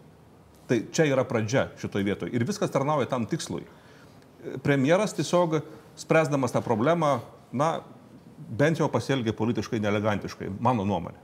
Tai 0.65 0.79
čia 0.89 1.05
yra 1.05 1.25
pradžia 1.27 1.69
šitoje 1.77 2.05
vietoje. 2.07 2.33
Ir 2.33 2.45
viskas 2.47 2.73
tarnauja 2.73 3.09
tam 3.09 3.27
tikslui. 3.29 3.65
Premjeras 4.65 5.13
tiesiog, 5.17 5.59
spręsdamas 5.97 6.53
tą 6.53 6.61
problemą, 6.65 7.19
na, 7.53 7.69
bent 8.49 8.81
jau 8.81 8.89
pasielgė 8.91 9.33
politiškai 9.37 9.79
nelegantiškai, 9.81 10.49
mano 10.59 10.85
nuomonė. 10.85 11.21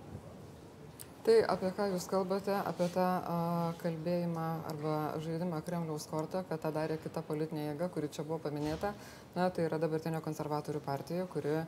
Tai 1.21 1.35
apie 1.53 1.69
ką 1.77 1.85
Jūs 1.91 2.07
kalbate, 2.09 2.53
apie 2.65 2.87
tą 2.95 3.03
a, 3.05 3.33
kalbėjimą 3.81 4.45
arba 4.71 4.95
žaidimą 5.21 5.59
Kremliaus 5.67 6.07
kortą, 6.09 6.41
kad 6.49 6.63
tą 6.63 6.71
darė 6.73 6.97
kita 7.01 7.21
politinė 7.25 7.67
jėga, 7.67 7.91
kuri 7.93 8.09
čia 8.09 8.25
buvo 8.25 8.39
paminėta, 8.41 8.95
na, 9.35 9.51
tai 9.53 9.67
yra 9.67 9.77
dabartinė 9.81 10.21
konservatorių 10.25 10.81
partija, 10.81 11.27
kuri 11.29 11.59
a, 11.59 11.65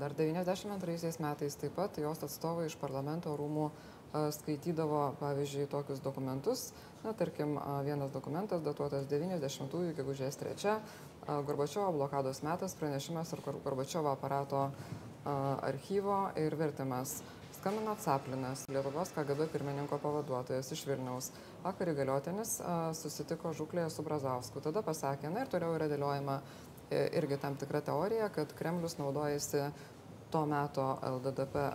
dar 0.00 0.16
92 0.16 1.20
metais 1.20 1.60
taip 1.60 1.76
pat 1.76 2.00
jos 2.00 2.24
atstovai 2.24 2.64
iš 2.70 2.78
parlamento 2.80 3.36
rūmų 3.36 3.68
a, 3.68 3.97
skaitydavo, 4.12 5.02
pavyzdžiui, 5.20 5.68
tokius 5.70 6.00
dokumentus. 6.04 6.70
Na, 7.04 7.12
tarkim, 7.14 7.58
vienas 7.86 8.10
dokumentas 8.10 8.62
datuotas 8.64 9.06
90-ųjų, 9.10 9.94
gegužės 9.98 10.40
3, 10.40 10.78
Gorbačiovo 11.46 11.92
blokados 11.94 12.40
metas, 12.42 12.74
pranešimas 12.78 13.34
ar 13.36 13.42
Gorbačiovo 13.44 14.10
aparato 14.10 14.70
archyvo 15.62 16.30
ir 16.40 16.56
vertimas. 16.56 17.20
Skambino 17.58 17.96
Caplinas, 17.98 18.62
Lietuvos 18.70 19.10
KGB 19.10 19.48
pirmininko 19.50 19.98
pavaduotojas 19.98 20.68
iš 20.72 20.84
Vilniaus. 20.86 21.32
Vakar 21.64 21.90
įgaliotinis 21.90 22.52
susitiko 22.94 23.50
žuklėje 23.50 23.90
su 23.90 24.04
Brazausku. 24.06 24.62
Tada 24.62 24.82
pasakė, 24.86 25.26
na 25.34 25.42
ir 25.42 25.50
toliau 25.50 25.74
yra 25.74 25.88
dėliojama 25.90 26.36
e, 26.38 27.02
irgi 27.18 27.40
tam 27.42 27.58
tikra 27.58 27.82
teorija, 27.82 28.30
kad 28.30 28.54
Kremlius 28.54 28.94
naudojasi 29.00 29.64
to 30.30 30.44
meto 30.46 30.86
LDDP 31.10 31.66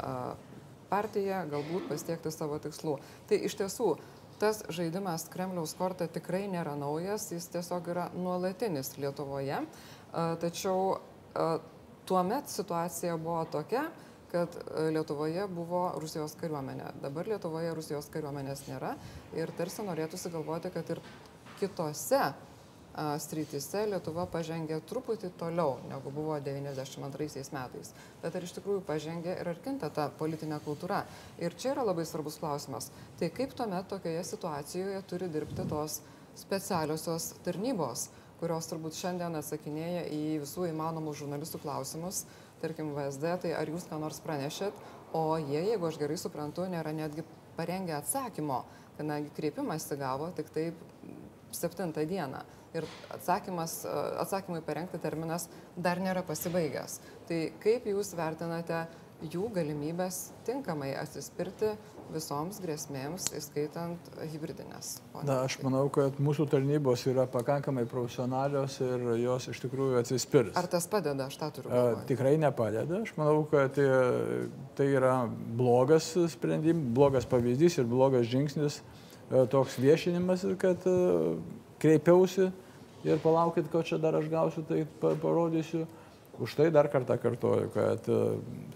partiją 0.93 1.43
galbūt 1.49 1.89
pasiekti 1.89 2.31
savo 2.33 2.61
tikslų. 2.61 2.99
Tai 3.29 3.41
iš 3.49 3.57
tiesų 3.63 3.89
tas 4.41 4.61
žaidimas 4.73 5.25
Kremliaus 5.33 5.73
korta 5.79 6.07
tikrai 6.11 6.45
nėra 6.51 6.73
naujas, 6.77 7.29
jis 7.33 7.49
tiesiog 7.53 7.89
yra 7.93 8.07
nuolatinis 8.17 8.93
Lietuvoje. 8.99 9.61
Tačiau 10.13 10.97
tuo 12.05 12.23
met 12.27 12.51
situacija 12.51 13.17
buvo 13.17 13.45
tokia, 13.53 13.87
kad 14.33 14.57
Lietuvoje 14.91 15.45
buvo 15.47 15.83
Rusijos 16.01 16.33
kariuomenė. 16.41 16.91
Dabar 17.03 17.29
Lietuvoje 17.29 17.73
Rusijos 17.77 18.09
kariuomenės 18.13 18.65
nėra 18.67 18.95
ir 19.37 19.53
tarsi 19.57 19.85
norėtųsi 19.85 20.31
galvoti, 20.33 20.73
kad 20.73 20.89
ir 20.89 21.01
kitose 21.61 22.33
srityse 22.93 23.87
Lietuva 23.89 24.25
pažengė 24.29 24.77
truputį 24.89 25.31
toliau, 25.39 25.79
negu 25.89 26.11
buvo 26.13 26.37
92 26.37 27.45
metais. 27.55 27.93
Bet 28.21 28.35
ar 28.37 28.45
iš 28.45 28.53
tikrųjų 28.59 28.83
pažengė 28.85 29.37
ir 29.41 29.49
ar 29.49 29.61
kinta 29.65 29.89
ta 29.89 30.09
politinė 30.19 30.59
kultūra? 30.65 31.03
Ir 31.41 31.57
čia 31.57 31.73
yra 31.73 31.87
labai 31.87 32.05
svarbus 32.05 32.37
klausimas. 32.41 32.91
Tai 33.19 33.31
kaip 33.33 33.55
tuomet 33.57 33.89
tokioje 33.89 34.23
situacijoje 34.29 35.01
turi 35.09 35.29
dirbti 35.33 35.65
tos 35.69 36.01
specialiosios 36.37 37.33
tarnybos, 37.45 38.07
kurios 38.39 38.69
turbūt 38.69 38.97
šiandien 38.97 39.39
atsakinėja 39.39 40.07
į 40.13 40.23
visų 40.43 40.67
įmanomų 40.69 41.13
žurnalistų 41.17 41.61
klausimus, 41.63 42.25
tarkim 42.61 42.93
VSD, 42.95 43.37
tai 43.43 43.53
ar 43.57 43.69
jūs 43.69 43.87
ką 43.89 43.99
nors 44.01 44.21
pranešėt, 44.23 44.77
o 45.17 45.37
jie, 45.41 45.61
jeigu 45.69 45.89
aš 45.89 45.99
gerai 46.01 46.17
suprantu, 46.19 46.65
nėra 46.69 46.93
netgi 46.95 47.25
parengę 47.57 47.97
atsakymo, 47.97 48.63
kadangi 48.97 49.33
kreipimas 49.37 49.85
įgavo 49.93 50.29
tik 50.37 50.49
taip 50.53 50.92
7 51.53 51.93
dieną. 52.09 52.43
Ir 52.73 52.87
atsakymas, 53.13 53.83
atsakymui 54.17 54.63
parengti 54.65 54.97
terminas 54.97 55.45
dar 55.77 56.01
nėra 56.01 56.23
pasibaigęs. 56.25 56.97
Tai 57.29 57.39
kaip 57.61 57.85
jūs 57.85 58.15
vertinate 58.17 58.87
jų 59.31 59.49
galimybės 59.55 60.31
tinkamai 60.47 60.93
atsispirti 60.99 61.73
visoms 62.13 62.59
grėsmėms, 62.61 63.29
įskaitant 63.37 64.09
hybridinės. 64.33 64.97
Na, 65.23 65.39
aš 65.45 65.59
manau, 65.63 65.85
kad 65.93 66.17
mūsų 66.21 66.47
tarnybos 66.51 67.05
yra 67.09 67.25
pakankamai 67.31 67.85
profesionalios 67.89 68.79
ir 68.83 69.05
jos 69.21 69.47
iš 69.53 69.61
tikrųjų 69.63 70.01
atsispirs. 70.01 70.57
Ar 70.59 70.67
tas 70.69 70.89
padeda, 70.91 71.29
aš 71.29 71.39
tą 71.39 71.49
turiu 71.55 71.71
galvoje? 71.71 72.03
Tikrai 72.11 72.35
nepadeda. 72.41 73.03
Aš 73.05 73.15
manau, 73.19 73.45
kad 73.49 73.79
e, 73.81 73.87
tai 74.77 74.89
yra 74.97 75.15
blogas 75.29 76.11
sprendimas, 76.35 76.91
blogas 76.97 77.29
pavyzdys 77.29 77.79
ir 77.79 77.89
blogas 77.89 78.27
žingsnis 78.29 78.81
e, 78.81 79.02
toks 79.51 79.77
viešinimas, 79.81 80.45
kad 80.61 80.85
e, 80.85 80.93
kreipiausi 81.81 82.49
ir 83.03 83.19
palaukit, 83.23 83.67
ko 83.71 83.81
čia 83.83 83.97
dar 84.01 84.15
aš 84.19 84.29
gausiu, 84.31 84.65
tai 84.67 84.85
parodysiu. 85.01 85.87
Už 86.41 86.55
tai 86.57 86.71
dar 86.73 86.87
kartą 86.89 87.17
kartuoju, 87.21 87.69
kad 87.73 88.07
e, 88.09 88.19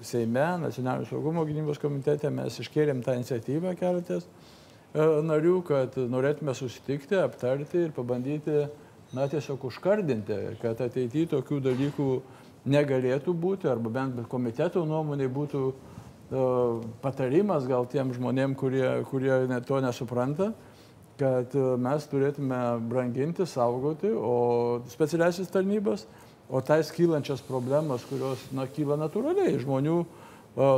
Seime, 0.05 0.45
Nacionalinio 0.61 1.09
saugumo 1.09 1.45
gynybos 1.45 1.81
komitete 1.81 2.29
mes 2.29 2.59
iškėlėm 2.61 3.01
tą 3.05 3.15
iniciatyvą 3.17 3.73
keletės 3.79 4.27
e, 4.27 5.05
narių, 5.25 5.61
kad 5.65 5.97
norėtume 5.97 6.53
susitikti, 6.57 7.17
aptarti 7.17 7.87
ir 7.87 7.95
pabandyti, 7.97 8.67
na, 9.17 9.25
tiesiog 9.31 9.65
užkardinti, 9.71 10.37
kad 10.61 10.81
ateityje 10.85 11.31
tokių 11.33 11.61
dalykų 11.71 12.09
negalėtų 12.69 13.33
būti, 13.33 13.69
arba 13.71 13.93
bent 14.01 14.21
komiteto 14.29 14.83
nuomonė 14.85 15.29
būtų 15.31 15.61
uh, 15.71 15.96
patarimas 17.01 17.67
gal 17.69 17.87
tiem 17.87 18.11
žmonėm, 18.15 18.55
kurie, 18.59 18.87
kurie 19.07 19.61
to 19.67 19.81
nesupranta, 19.83 20.51
kad 21.17 21.53
mes 21.81 22.07
turėtume 22.11 22.61
branginti, 22.89 23.47
saugoti, 23.49 24.11
o 24.11 24.81
specialiasis 24.91 25.49
tarnybas 25.53 26.05
o 26.49 26.61
tais 26.61 26.91
kylančias 26.91 27.41
problemas, 27.43 28.05
kurios 28.07 28.41
na, 28.55 28.67
kyla 28.71 28.97
natūraliai 28.99 29.59
žmonių 29.59 29.97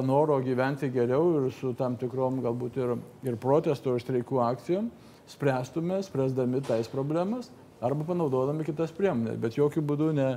noro 0.05 0.39
gyventi 0.43 0.89
geriau 0.91 1.35
ir 1.39 1.51
su 1.55 1.73
tam 1.77 1.95
tikrom 1.99 2.41
galbūt 2.43 2.79
ir, 2.81 2.95
ir 3.29 3.37
protesto 3.39 3.93
ir 3.93 4.03
streikų 4.03 4.41
akcijom 4.43 4.89
spręstume, 5.29 6.01
spręsdami 6.03 6.63
tais 6.65 6.89
problemas 6.89 7.51
arba 7.85 8.03
panaudodami 8.07 8.65
kitas 8.67 8.91
priemonės, 8.91 9.37
bet 9.39 9.55
jokių 9.55 9.83
būdų 9.87 10.09
ne, 10.17 10.29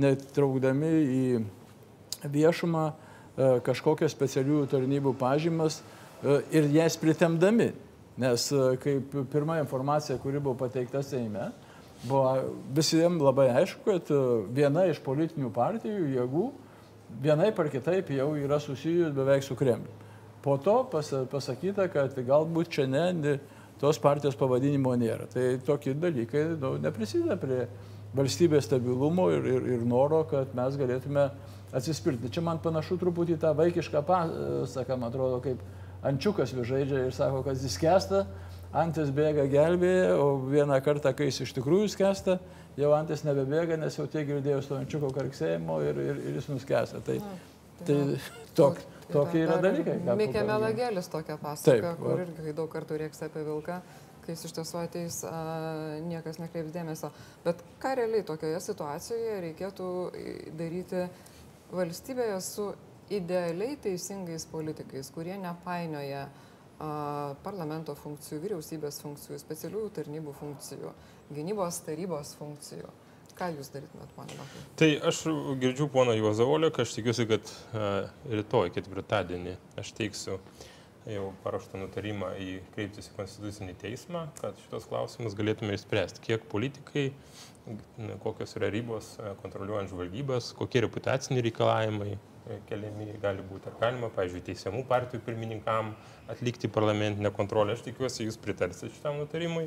netraukdami 0.00 0.92
į 1.02 1.24
viešumą 2.32 2.86
kažkokias 3.36 4.14
specialiųjų 4.16 4.66
tarnybų 4.72 5.12
pažymas 5.20 5.82
ir 6.24 6.70
jas 6.72 6.96
pritemdami. 6.96 7.72
Nes 8.16 8.48
kaip 8.80 9.12
pirma 9.32 9.58
informacija, 9.60 10.16
kuri 10.22 10.40
buvo 10.40 10.56
pateikta 10.62 11.02
Seime, 11.04 11.50
buvo 12.04 12.36
visiems 12.74 13.22
labai 13.22 13.50
aišku, 13.60 13.82
kad 13.84 14.10
e, 14.12 14.20
viena 14.56 14.86
iš 14.90 15.00
politinių 15.04 15.50
partijų 15.54 16.10
jėgų 16.14 16.46
vienai 17.22 17.52
par 17.56 17.70
kitaip 17.72 18.10
jau 18.14 18.30
yra 18.38 18.58
susijus 18.60 19.14
beveik 19.16 19.44
su 19.44 19.56
Kremliu. 19.56 19.92
Po 20.42 20.56
to 20.62 20.76
pas, 20.90 21.08
pasakyta, 21.30 21.88
kad 21.90 22.14
galbūt 22.26 22.70
čia 22.76 22.86
ne, 22.86 23.36
tos 23.80 23.98
partijos 23.98 24.36
pavadinimo 24.38 24.92
nėra. 24.98 25.26
Tai 25.32 25.56
tokie 25.66 25.94
dalykai 25.98 26.44
nu, 26.60 26.76
neprisideda 26.82 27.36
prie 27.40 27.64
valstybės 28.16 28.68
stabilumo 28.68 29.28
ir, 29.34 29.48
ir, 29.56 29.70
ir 29.76 29.86
noro, 29.88 30.22
kad 30.30 30.54
mes 30.56 30.78
galėtume 30.78 31.28
atsispirti. 31.74 32.30
Čia 32.32 32.44
man 32.46 32.60
panašu 32.62 32.98
truputį 33.00 33.38
tą 33.42 33.54
vaikišką 33.58 34.02
pasaką, 34.06 34.98
man 34.98 35.10
atrodo, 35.10 35.40
kaip 35.44 35.62
ančiukas 36.06 36.54
žaidžia 36.54 37.06
ir 37.08 37.14
sako, 37.16 37.42
kad 37.46 37.58
jis 37.62 37.78
kesta, 37.82 38.26
Antis 38.76 39.12
bėga 39.14 39.46
gelbėje, 39.48 40.08
o 40.20 40.24
vieną 40.50 40.78
kartą, 40.84 41.12
kai 41.16 41.30
jis 41.30 41.44
iš 41.46 41.52
tikrųjų 41.56 41.88
skęsta, 41.94 42.38
jau 42.76 42.90
antis 42.96 43.22
nebebėga, 43.24 43.78
nes 43.80 43.94
jau 43.96 44.04
tiek 44.10 44.26
girdėjau 44.28 44.62
stojančiuko 44.64 45.12
karksėjimo 45.16 45.78
ir, 45.86 46.00
ir, 46.02 46.18
ir 46.28 46.40
jis 46.40 46.48
nuskęsta. 46.50 47.00
Tai, 47.06 47.20
Na, 47.22 47.36
tai, 47.78 47.86
tai 47.86 48.18
tok, 48.58 48.82
tokie 49.12 49.44
yra 49.46 49.60
dalykai. 49.64 49.94
Mikė 50.18 50.42
Melagėlis 50.48 51.08
tokia 51.12 51.38
pasaka, 51.40 51.94
Taip, 51.94 52.02
kur 52.02 52.24
irgi 52.26 52.56
daug 52.58 52.68
kartų 52.72 53.00
rieks 53.04 53.24
apie 53.28 53.46
vilką 53.46 53.80
kai 54.26 54.34
jis 54.34 54.48
iš 54.48 54.56
tiesų 54.56 54.78
ateis, 54.80 55.16
a, 55.22 55.40
niekas 56.02 56.40
nekreips 56.42 56.72
dėmesio. 56.74 57.12
Bet 57.44 57.60
ką 57.78 57.92
realiai 57.94 58.24
tokioje 58.26 58.58
situacijoje 58.64 59.36
reikėtų 59.44 59.90
daryti 60.58 61.04
valstybėje 61.72 62.36
su 62.44 62.68
idealiai 63.12 63.78
teisingais 63.82 64.46
politikais, 64.50 65.10
kurie 65.14 65.36
nepainioja 65.40 66.26
a, 66.26 66.90
parlamento 67.46 67.94
funkcijų, 67.98 68.40
vyriausybės 68.44 69.00
funkcijų, 69.04 69.40
specialiųjų 69.42 69.90
tarnybų 70.00 70.36
funkcijų, 70.40 70.94
gynybos 71.34 71.82
tarybos 71.86 72.36
funkcijų. 72.40 72.92
Ką 73.36 73.50
jūs 73.52 73.68
darytumėt, 73.68 74.12
ponė 74.16 74.32
Bakai? 74.38 74.62
Tai 74.80 74.86
aš 75.10 75.18
girdžiu 75.60 75.90
pono 75.92 76.14
Juozavolio, 76.16 76.70
kad 76.72 76.86
aš 76.86 76.94
tikiuosi, 76.96 77.26
kad 77.28 77.50
uh, 77.76 78.06
rytoj, 78.32 78.70
ketvirtadienį, 78.72 79.52
aš 79.82 79.90
teiksiu 79.98 80.38
jau 81.06 81.26
paruoštą 81.44 81.82
nutarimą 81.82 82.32
į 82.40 82.48
kreiptis 82.74 83.10
į 83.10 83.18
Konstitucinį 83.18 83.76
teismą, 83.82 84.24
kad 84.40 84.56
šitos 84.64 84.88
klausimus 84.88 85.36
galėtume 85.38 85.76
išspręsti. 85.76 86.22
Kiek 86.24 86.48
politikai, 86.50 87.10
kokios 88.22 88.56
yra 88.58 88.70
ribos 88.70 89.14
kontroliuojant 89.42 89.90
žvalgybas, 89.90 90.52
kokie 90.58 90.84
reputaciniai 90.86 91.44
reikalavimai 91.48 92.16
keliami 92.68 93.16
gali 93.22 93.42
būti. 93.46 93.70
Ar 93.70 93.78
galima, 93.80 94.10
pavyzdžiui, 94.14 94.44
teisiamų 94.46 94.84
partijų 94.86 95.22
pirmininkam 95.26 95.94
atlikti 96.30 96.70
parlamentinę 96.72 97.32
kontrolę. 97.34 97.74
Aš 97.74 97.82
tikiuosi, 97.88 98.26
jūs 98.28 98.38
pritarsite 98.42 98.92
šitam 98.94 99.18
nutarimui. 99.22 99.66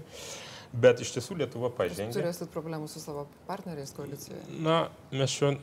Bet 0.70 1.02
iš 1.02 1.16
tiesų 1.16 1.40
Lietuva 1.40 1.72
pažengė. 1.74 2.14
Turėsit 2.14 2.52
problemų 2.54 2.88
su 2.92 3.02
savo 3.02 3.26
partneriais 3.48 3.90
koalicijoje? 3.98 4.44
Na, 4.62 4.84
mes 5.10 5.34
šiuo 5.34 5.56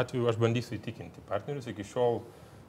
atveju 0.00 0.26
aš 0.32 0.40
bandysiu 0.42 0.74
įtikinti 0.80 1.22
partnerius. 1.28 1.68
Iki 1.70 1.86
šiol 1.86 2.20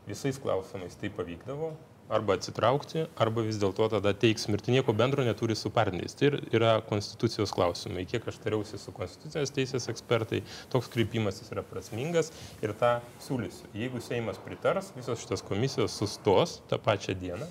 visais 0.05 0.37
klausimais 0.41 0.97
tai 1.01 1.09
pavykdavo 1.13 1.73
arba 2.09 2.35
atsitraukti, 2.37 3.05
arba 3.21 3.43
vis 3.45 3.59
dėlto 3.61 3.85
tada 3.93 4.13
teiksim 4.17 4.55
ir 4.55 4.63
tai 4.65 4.73
nieko 4.73 4.95
bendro 4.97 5.23
neturi 5.25 5.55
su 5.57 5.69
partneriais. 5.73 6.15
Tai 6.17 6.31
yra 6.55 6.71
konstitucijos 6.89 7.53
klausimai. 7.53 8.07
Kiek 8.09 8.25
aš 8.29 8.39
tariausi 8.43 8.79
su 8.81 8.93
konstitucijos 8.95 9.53
teisės 9.53 9.85
ekspertai, 9.93 10.41
toks 10.73 10.89
kreipimasis 10.93 11.53
yra 11.53 11.63
prasmingas 11.65 12.33
ir 12.65 12.73
tą 12.79 12.95
siūlysiu. 13.25 13.69
Jeigu 13.77 14.01
Seimas 14.03 14.41
pritars, 14.41 14.89
visos 14.97 15.21
šitos 15.21 15.45
komisijos 15.45 15.97
sustos 16.01 16.59
tą 16.71 16.81
pačią 16.81 17.17
dieną, 17.19 17.45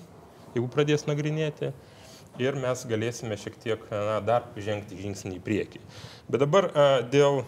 jeigu 0.57 0.67
pradės 0.75 1.07
nagrinėti. 1.09 1.71
Ir 2.39 2.55
mes 2.55 2.85
galėsime 2.87 3.35
šiek 3.39 3.55
tiek 3.59 3.81
na, 3.91 4.19
dar 4.23 4.45
žengti 4.55 4.95
žingsnį 4.99 5.39
į 5.39 5.41
priekį. 5.43 5.81
Bet 6.31 6.43
dabar 6.45 6.69
a, 6.71 6.85
dėl 7.03 7.41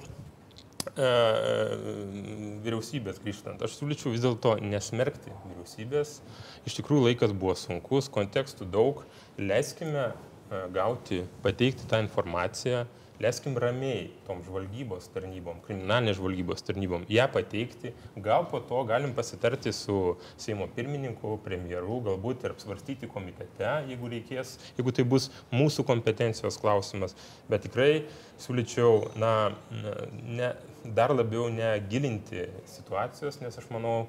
vyriausybės 2.66 3.20
grįžtant, 3.22 3.62
aš 3.62 3.78
siūlyčiau 3.78 4.14
vis 4.14 4.24
dėlto 4.24 4.56
nesmerkti 4.64 5.32
vyriausybės. 5.50 6.10
Iš 6.68 6.74
tikrųjų 6.80 7.02
laikas 7.10 7.32
buvo 7.34 7.56
sunkus, 7.60 8.10
kontekstų 8.14 8.66
daug. 8.72 9.06
Leiskime 9.38 10.12
gauti, 10.74 11.24
pateikti 11.46 11.88
tą 11.88 12.02
informaciją, 12.04 12.86
leiskim 13.22 13.54
ramiai 13.62 14.10
tom 14.26 14.40
žvalgybos 14.46 15.06
tarnybom, 15.14 15.60
kriminalinės 15.66 16.18
žvalgybos 16.18 16.66
tarnybom 16.66 17.06
ją 17.12 17.28
pateikti. 17.32 17.94
Gal 18.26 18.48
po 18.50 18.60
to 18.66 18.82
galim 18.90 19.14
pasitarti 19.18 19.74
su 19.76 20.18
Seimo 20.42 20.68
pirmininku, 20.76 21.38
premjeru, 21.46 22.02
galbūt 22.08 22.46
ir 22.46 22.56
apsvarstyti 22.56 23.10
komitete, 23.12 23.70
jeigu 23.92 24.10
reikės, 24.16 24.58
jeigu 24.80 24.96
tai 24.98 25.06
bus 25.14 25.30
mūsų 25.54 25.86
kompetencijos 25.88 26.58
klausimas. 26.62 27.16
Bet 27.52 27.68
tikrai 27.68 27.92
siūlyčiau, 28.42 29.14
na, 29.22 29.34
ne, 30.26 30.52
dar 30.86 31.14
labiau 31.14 31.50
negilinti 31.54 32.46
situacijos, 32.66 33.40
nes 33.42 33.58
aš 33.58 33.68
manau, 33.74 34.08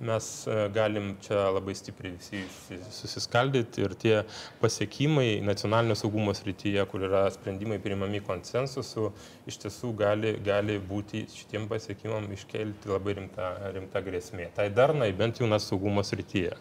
mes 0.00 0.28
galim 0.74 1.12
čia 1.24 1.46
labai 1.54 1.74
stipriai 1.76 2.16
visi 2.16 2.78
susiskaldyti 2.90 3.84
ir 3.84 3.94
tie 4.00 4.16
pasiekimai 4.62 5.40
nacionalinio 5.44 5.96
saugumo 5.98 6.34
srityje, 6.34 6.84
kur 6.90 7.06
yra 7.08 7.24
sprendimai 7.34 7.78
priimami 7.84 8.22
konsensusu, 8.24 9.10
iš 9.46 9.60
tiesų 9.64 9.94
gali, 10.00 10.36
gali 10.44 10.78
būti 10.92 11.26
šitiem 11.30 11.68
pasiekimam 11.70 12.30
iškelti 12.34 12.94
labai 12.94 13.18
rimta, 13.20 13.54
rimta 13.76 14.04
grėsmė. 14.04 14.50
Tai 14.56 14.70
darnai 14.72 15.12
bent 15.12 15.42
jau 15.42 15.50
nas 15.50 15.68
saugumo 15.70 16.02
srityje. 16.04 16.56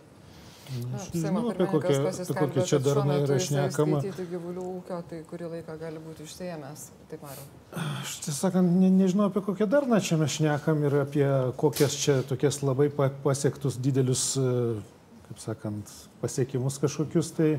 Aš 0.96 1.10
nežinau, 1.14 1.44
apie 1.52 1.68
kokią, 1.70 1.98
apie 2.10 2.36
kokią 2.38 2.66
čia 2.70 2.80
darną 2.84 3.18
yra 3.26 3.38
šnekama. 3.42 4.00
gyvulių 4.32 4.64
ūkio, 4.80 5.00
tai 5.10 5.20
kurį 5.28 5.50
laiką 5.58 5.76
gali 5.82 6.02
būti 6.02 6.26
išsėjęs, 6.26 6.86
taip 7.12 7.26
mariau. 7.26 7.46
Aš 7.84 8.16
tiesąkant, 8.26 8.74
ne, 8.82 8.90
nežinau, 8.94 9.28
apie 9.30 9.44
kokią 9.46 9.68
darną 9.70 10.00
čia 10.04 10.18
mes 10.22 10.38
šnekam 10.38 10.82
ir 10.88 10.98
apie 11.04 11.28
kokias 11.60 11.98
čia 12.00 12.22
tokias 12.30 12.62
labai 12.64 12.90
pasiektus 12.94 13.78
didelius, 13.78 14.26
kaip 15.28 15.44
sakant, 15.44 15.94
pasiekimus 16.24 16.80
kažkokius, 16.82 17.34
tai 17.38 17.52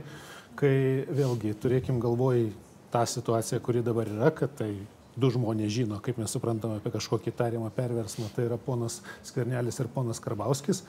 kai 0.59 0.75
vėlgi 1.11 1.55
turėkim 1.61 2.01
galvoj 2.03 2.49
tą 2.95 3.07
situaciją, 3.11 3.61
kuri 3.63 3.83
dabar 3.85 4.11
yra, 4.11 4.31
kad 4.35 4.55
tai 4.59 4.73
du 5.19 5.31
žmonės 5.31 5.71
žino, 5.71 5.99
kaip 6.03 6.19
mes 6.19 6.33
suprantame 6.35 6.81
apie 6.81 6.93
kažkokį 6.95 7.35
tariamą 7.39 7.71
perversmą, 7.75 8.29
tai 8.35 8.49
yra 8.49 8.59
ponas 8.59 9.01
Skvernelis 9.27 9.79
ir 9.83 9.91
ponas 9.95 10.21
Karbauskis. 10.23 10.83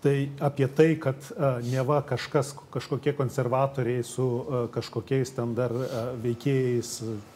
Tai 0.00 0.14
apie 0.40 0.64
tai, 0.72 0.94
kad 0.96 1.26
neva 1.68 1.98
kažkas, 2.08 2.54
kažkokie 2.72 3.12
konservatoriai 3.18 4.04
su 4.06 4.24
kažkokiais 4.72 5.34
ten 5.36 5.52
dar 5.58 5.74
veikėjais 6.22 6.94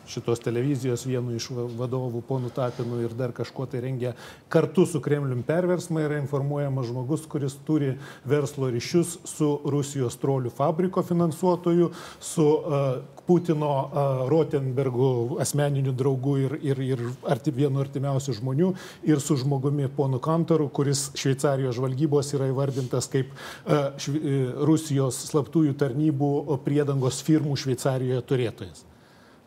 šitos 0.09 0.43
televizijos 0.45 1.05
vienu 1.07 1.35
iš 1.37 1.49
vadovų, 1.79 2.23
ponu 2.29 2.51
Tapinu 2.55 3.01
ir 3.05 3.15
dar 3.17 3.33
kažkuo 3.37 3.67
tai 3.71 3.81
rengia 3.85 4.15
kartu 4.53 4.87
su 4.87 5.01
Kremlium 5.05 5.43
perversmą 5.47 6.05
yra 6.05 6.19
informuojamas 6.21 6.89
žmogus, 6.91 7.27
kuris 7.31 7.57
turi 7.67 7.95
verslo 8.29 8.71
ryšius 8.73 9.19
su 9.29 9.51
Rusijos 9.65 10.19
trolių 10.23 10.53
fabriko 10.55 11.03
finansuotoju, 11.03 11.91
su 12.21 12.47
uh, 12.47 12.85
Putino 13.25 13.73
uh, 13.73 14.25
Rotenbergų 14.29 15.41
asmeniniu 15.41 15.95
draugu 15.97 16.37
ir, 16.43 16.57
ir, 16.61 16.81
ir 16.85 17.05
arti, 17.31 17.55
vienu 17.55 17.81
artimiausių 17.81 18.37
žmonių 18.41 18.73
ir 19.09 19.23
su 19.25 19.39
žmogumi 19.41 19.89
ponu 19.97 20.21
Kantoru, 20.23 20.69
kuris 20.69 21.07
Šveicarijos 21.17 21.79
žvalgybos 21.79 22.35
yra 22.37 22.51
įvardintas 22.53 23.09
kaip 23.13 23.33
uh, 23.33 23.95
švi, 24.01 24.21
Rusijos 24.69 25.25
slaptųjų 25.31 25.77
tarnybų 25.81 26.59
priedangos 26.67 27.23
firmų 27.25 27.57
Šveicarijoje 27.65 28.27
turėtojas. 28.29 28.85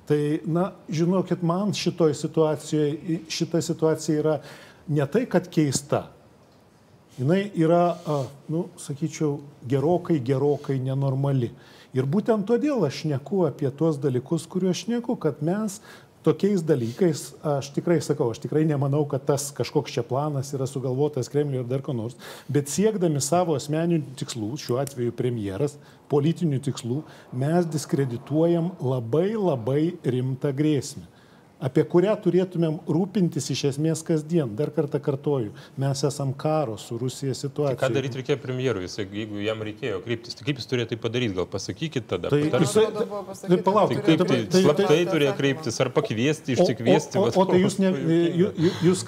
Tai, 0.08 0.39
na, 0.47 0.70
žinokit, 0.89 1.41
man 1.43 1.74
šitoj 1.76 2.14
situacijoje, 2.16 3.20
šita 3.28 3.62
situacija 3.62 4.20
yra 4.22 4.36
ne 4.88 5.08
tai, 5.12 5.26
kad 5.28 5.49
keista. 5.51 6.05
Jis 7.18 7.58
yra, 7.58 7.97
nu, 8.47 8.68
sakyčiau, 8.78 9.39
gerokai, 9.68 10.20
gerokai 10.24 10.78
nenormali. 10.80 11.49
Ir 11.97 12.05
būtent 12.05 12.45
todėl 12.45 12.86
aš 12.86 13.05
neku 13.10 13.41
apie 13.47 13.72
tuos 13.74 13.97
dalykus, 13.97 14.45
kuriuos 14.45 14.78
aš 14.78 14.88
neku, 14.91 15.16
kad 15.18 15.41
mes 15.41 15.80
tokiais 16.28 16.63
dalykais, 16.67 17.23
aš 17.47 17.71
tikrai 17.75 17.97
sakau, 18.03 18.30
aš 18.34 18.41
tikrai 18.43 18.65
nemanau, 18.67 19.05
kad 19.09 19.23
tas 19.28 19.49
kažkoks 19.55 19.95
čia 19.95 20.03
planas 20.07 20.51
yra 20.55 20.67
sugalvotas 20.69 21.32
Kremliui 21.32 21.63
ir 21.63 21.69
dar 21.69 21.84
ko 21.86 21.95
nors, 21.95 22.17
bet 22.51 22.71
siekdami 22.71 23.23
savo 23.23 23.55
asmeninių 23.57 24.17
tikslų, 24.19 24.53
šiuo 24.59 24.82
atveju 24.84 25.15
premjeras, 25.15 25.78
politinių 26.11 26.59
tikslų, 26.67 27.01
mes 27.36 27.67
diskredituojam 27.71 28.73
labai 28.84 29.30
labai 29.36 29.84
rimtą 30.03 30.51
grėsmę 30.55 31.07
apie 31.64 31.84
kurią 31.89 32.14
turėtumėm 32.22 32.80
rūpintis 32.86 33.49
iš 33.53 33.64
esmės 33.72 34.03
kasdien. 34.05 34.51
Dar 34.58 34.70
kartą 34.76 34.99
kartoju, 35.03 35.53
mes 35.82 36.03
esam 36.08 36.34
karo 36.38 36.78
su 36.82 36.97
Rusija 37.01 37.34
situacija. 37.38 37.78
Tai 37.80 37.89
ką 37.89 37.93
daryti 37.95 38.22
reikėjo 38.22 38.39
premjerui, 38.43 38.88
jeigu 38.88 39.41
jam 39.41 39.64
reikėjo 39.66 40.01
kreiptis, 40.05 40.38
tai 40.38 40.47
kaip 40.47 40.62
jis 40.62 40.70
turėjo 40.70 40.89
tai 40.91 40.99
padaryti, 41.01 41.38
gal 41.38 41.49
pasakykit 41.49 42.08
tada. 42.10 42.32
Tai, 42.34 42.41
Patarsiu. 42.45 42.84
jisai, 42.86 43.47
tai 43.47 43.60
palauk, 43.66 43.95
Tai 43.97 44.03
kaip 44.05 44.24
tai, 44.28 44.39
tai 44.51 44.62
slaptai 44.66 44.99
turėjo 45.10 45.34
kreiptis, 45.39 45.80
ar 45.84 45.91
pakviesti, 45.95 46.55
išsikviesti. 46.58 47.22
O, 47.22 47.26
o, 47.26 47.32
o, 47.32 47.45
o 47.45 47.47
tai 47.49 47.62
jūs, 47.64 47.80
ne, 47.82 47.91
jūs, 48.43 48.78
jūs, 48.86 49.03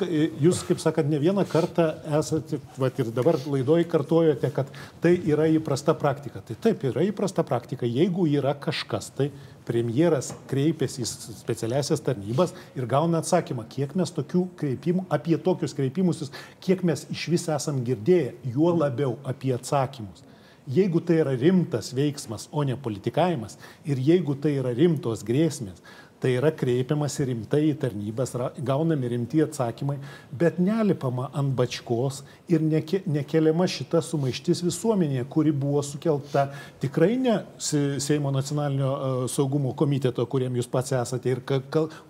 jūs, 0.47 0.63
kaip 0.69 0.81
sakant, 0.81 1.11
ne 1.11 1.21
vieną 1.21 1.45
kartą 1.49 1.91
esate, 2.19 2.61
va 2.79 2.89
ir 2.89 3.13
dabar 3.15 3.37
laidoje 3.45 3.85
kartojate, 3.89 4.51
kad 4.55 4.73
tai 5.03 5.13
yra 5.29 5.47
įprasta 5.53 5.95
praktika. 5.97 6.41
Tai 6.45 6.57
taip, 6.65 6.83
yra 6.89 7.05
įprasta 7.07 7.45
praktika. 7.47 7.89
Jeigu 7.89 8.25
yra 8.31 8.55
kažkas, 8.57 9.11
tai 9.15 9.29
premjeras 9.69 10.31
kreipiasi 10.49 11.03
į 11.03 11.07
specialiasias 11.37 12.01
tarnybas 12.01 12.55
ir 12.77 12.87
gauna 12.89 13.21
atsakymą, 13.21 13.67
kiek 13.69 13.93
mes 13.99 14.13
tokių 14.15 14.47
kreipimų, 14.59 15.05
apie 15.13 15.37
tokius 15.45 15.75
kreipimusis, 15.77 16.33
kiek 16.63 16.81
mes 16.87 17.05
iš 17.13 17.27
vis 17.35 17.45
esam 17.53 17.83
girdėję, 17.85 18.33
juo 18.55 18.73
labiau 18.73 19.17
apie 19.29 19.53
atsakymus. 19.53 20.25
Jeigu 20.69 21.01
tai 21.01 21.21
yra 21.23 21.33
rimtas 21.33 21.93
veiksmas, 21.97 22.45
o 22.51 22.61
ne 22.65 22.75
politikavimas, 22.77 23.57
ir 23.89 24.01
jeigu 24.05 24.35
tai 24.37 24.57
yra 24.59 24.73
rimtos 24.77 25.23
grėsmės, 25.25 25.81
tai 26.19 26.33
yra 26.35 26.51
kreipiamasi 26.55 27.27
rimtai 27.29 27.61
į 27.69 27.75
tarnybas, 27.79 28.33
gaunami 28.65 29.09
rimti 29.13 29.39
atsakymai, 29.43 29.97
bet 30.35 30.59
nelipama 30.59 31.29
ant 31.37 31.53
bačkos 31.55 32.23
ir 32.51 32.63
neke, 32.63 33.01
nekeliama 33.07 33.67
šita 33.69 34.01
sumaištis 34.03 34.63
visuomenėje, 34.65 35.25
kuri 35.31 35.53
buvo 35.55 35.83
sukelta 35.85 36.49
tikrai 36.81 37.15
ne 37.19 37.37
Seimo 37.59 38.31
nacionalinio 38.33 39.27
saugumo 39.31 39.71
komiteto, 39.77 40.25
kuriam 40.29 40.55
jūs 40.57 40.67
pats 40.71 40.91
esate 40.97 41.31
ir 41.31 41.41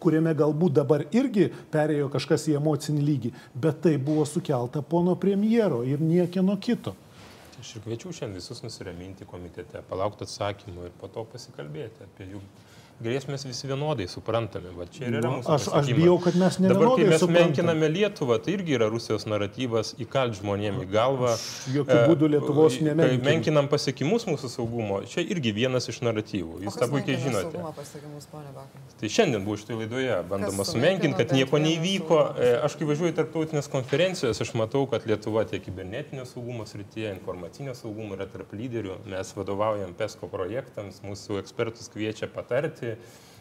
kuriame 0.02 0.34
galbūt 0.38 0.80
dabar 0.80 1.06
irgi 1.14 1.50
perėjo 1.72 2.10
kažkas 2.14 2.48
į 2.50 2.58
emocinį 2.60 3.06
lygį, 3.06 3.34
bet 3.54 3.84
tai 3.86 3.98
buvo 4.02 4.26
sukelta 4.26 4.82
pono 4.82 5.16
premjero 5.20 5.84
ir 5.86 6.02
niekieno 6.02 6.58
kito. 6.62 6.96
Aš 7.60 7.76
ir 7.76 7.84
kviečiu 7.84 8.14
šiandien 8.16 8.40
visus 8.40 8.62
nusiraminti 8.64 9.28
komitete, 9.28 9.82
palaukti 9.90 10.24
atsakymų 10.24 10.88
ir 10.88 10.94
po 11.02 11.10
to 11.12 11.26
pasikalbėti 11.28 12.06
apie 12.06 12.30
jų 12.32 12.40
grėsmės 13.04 13.46
visi 13.48 13.70
vienodai 13.70 14.08
suprantame. 14.12 14.72
Va 14.76 14.88
čia 14.92 15.08
ir 15.08 15.18
yra 15.20 15.32
mūsų. 15.34 15.52
Aš, 15.56 15.68
aš 15.80 15.92
bijau, 15.98 16.18
kad 16.24 16.38
mes 16.40 16.60
ne 16.60 16.72
Dabar, 16.72 16.92
kai 16.98 17.08
mes 17.10 17.22
suprantam. 17.22 17.50
menkiname 17.50 17.90
Lietuvą, 17.94 18.40
tai 18.44 18.56
irgi 18.58 18.76
yra 18.78 18.90
Rusijos 18.92 19.26
naratyvas 19.30 19.94
įkalt 20.04 20.38
žmonėm 20.40 20.82
į 20.84 20.88
galvą. 20.92 21.34
jokiu 21.74 21.98
E, 21.98 22.08
būdu 22.12 22.30
Lietuvos 22.36 22.78
kai 22.78 22.88
nemenkinu. 22.90 23.26
Menkinam 23.30 23.70
pasiekimus 23.72 24.28
mūsų 24.30 24.52
saugumo. 24.52 25.02
Čia 25.10 25.24
irgi 25.24 25.54
vienas 25.56 25.90
iš 25.92 26.02
naratyvų. 26.06 26.62
Jūs 26.68 26.80
tą 26.80 26.90
puikiai 26.92 27.20
žinote. 27.24 27.64
Tai 29.00 29.12
šiandien 29.16 29.46
buvo 29.46 29.58
šitoje 29.60 29.80
laidoje 29.84 30.20
bandoma 30.30 30.66
sumenkinti, 30.68 31.16
kad 31.24 31.36
nieko 31.36 31.62
neįvyko. 31.62 32.20
E, 32.36 32.52
Aš 32.70 32.76
kai 32.80 32.88
važiuoju 32.90 33.14
į 33.14 33.16
tarptautinės 33.18 33.70
konferencijos, 33.72 34.42
aš 34.44 34.52
matau, 34.60 34.84
kad 34.92 35.06
Lietuva 35.08 35.46
tiek 35.48 35.64
kibernetinio 35.64 36.26
saugumo 36.28 36.66
srityje, 36.68 37.14
informacinio 37.16 37.74
saugumo 37.78 38.18
yra 38.18 38.28
tarp 38.30 38.52
lyderių. 38.58 39.00
Mes 39.10 39.32
vadovaujam 39.38 39.94
PESCO 39.98 40.28
projektams, 40.32 41.00
mūsų 41.06 41.40
ekspertus 41.40 41.88
kviečia 41.94 42.28
patarti. 42.34 42.89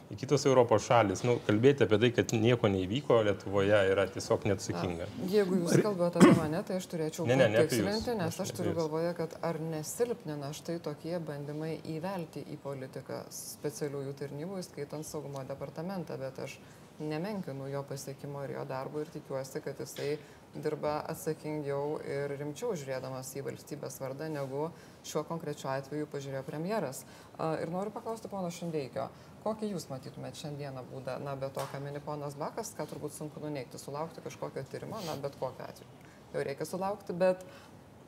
Į 0.08 0.16
kitos 0.22 0.46
Europos 0.48 0.86
šalis, 0.86 1.20
nu, 1.20 1.34
kalbėti 1.44 1.84
apie 1.84 1.98
tai, 2.00 2.08
kad 2.16 2.30
nieko 2.32 2.70
neįvyko 2.72 3.18
Lietuvoje 3.26 3.80
yra 3.90 4.06
tiesiog 4.08 4.46
neatsakinga. 4.48 5.04
Jeigu 5.28 5.58
jūs 5.58 5.82
kalbate 5.84 6.22
apie 6.22 6.32
mane, 6.38 6.62
tai 6.64 6.78
aš 6.80 6.86
turėčiau 6.88 7.26
Ne, 7.28 7.36
ne, 7.36 7.50
ne 7.52 7.60
patikslinti, 7.60 8.14
nes 8.16 8.32
Aš 8.32 8.40
aš 8.46 8.54
turiu 8.56 8.72
galvoje, 8.78 9.12
kad 9.18 9.36
ar 9.44 9.60
nesilpnina 9.60 10.48
štai 10.56 10.78
tokie 10.86 11.12
bandymai 11.20 11.74
įvelti 11.98 12.40
į 12.40 12.56
politiką 12.64 13.20
specialiųjų 13.36 14.16
tarnybų, 14.22 14.62
įskaitant 14.64 15.04
saugumo 15.04 15.44
departamentą, 15.44 16.16
bet 16.24 16.40
aš 16.46 16.56
nemenkinu 17.04 17.68
jo 17.68 17.84
pasiekimo 17.92 18.48
ir 18.48 18.56
jo 18.56 18.64
darbo 18.64 19.04
ir 19.04 19.12
tikiuosi, 19.12 19.60
kad 19.60 19.76
jisai 19.84 20.16
dirba 20.56 20.98
atsakingiau 21.12 21.98
ir 22.08 22.32
rimčiau 22.40 22.72
žiūrėdamas 22.78 23.30
į 23.36 23.44
valstybės 23.46 23.98
vardą, 24.00 24.28
negu 24.32 24.70
šiuo 25.06 25.22
konkrečiu 25.28 25.68
atveju 25.70 26.08
pažiūrėjo 26.10 26.44
premjeras. 26.46 27.04
A, 27.36 27.58
Ir 27.62 27.70
noriu 27.70 27.92
paklausti 27.94 28.30
pono 28.32 28.50
Šindeikio, 28.50 29.08
kokį 29.44 29.72
jūs 29.72 29.88
matytumėt 29.90 30.38
šiandieną 30.40 30.84
būdą, 30.90 31.18
na, 31.24 31.34
be 31.38 31.50
to, 31.54 31.64
ką 31.72 31.80
mini 31.84 32.02
ponas 32.04 32.36
Bakas, 32.38 32.74
ką 32.76 32.86
turbūt 32.90 33.16
sunku 33.16 33.42
nuneikti, 33.42 33.80
sulaukti 33.80 34.24
kažkokio 34.24 34.64
tyrimo, 34.70 35.00
na, 35.06 35.16
bet 35.22 35.36
kokiu 35.40 35.66
atveju. 35.66 36.06
Jau 36.34 36.44
reikia 36.44 36.68
sulaukti, 36.68 37.16
bet 37.16 37.44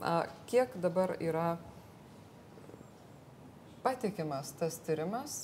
a, 0.00 0.24
kiek 0.50 0.74
dabar 0.82 1.16
yra 1.20 1.54
patikimas 3.84 4.52
tas 4.60 4.76
tyrimas, 4.84 5.38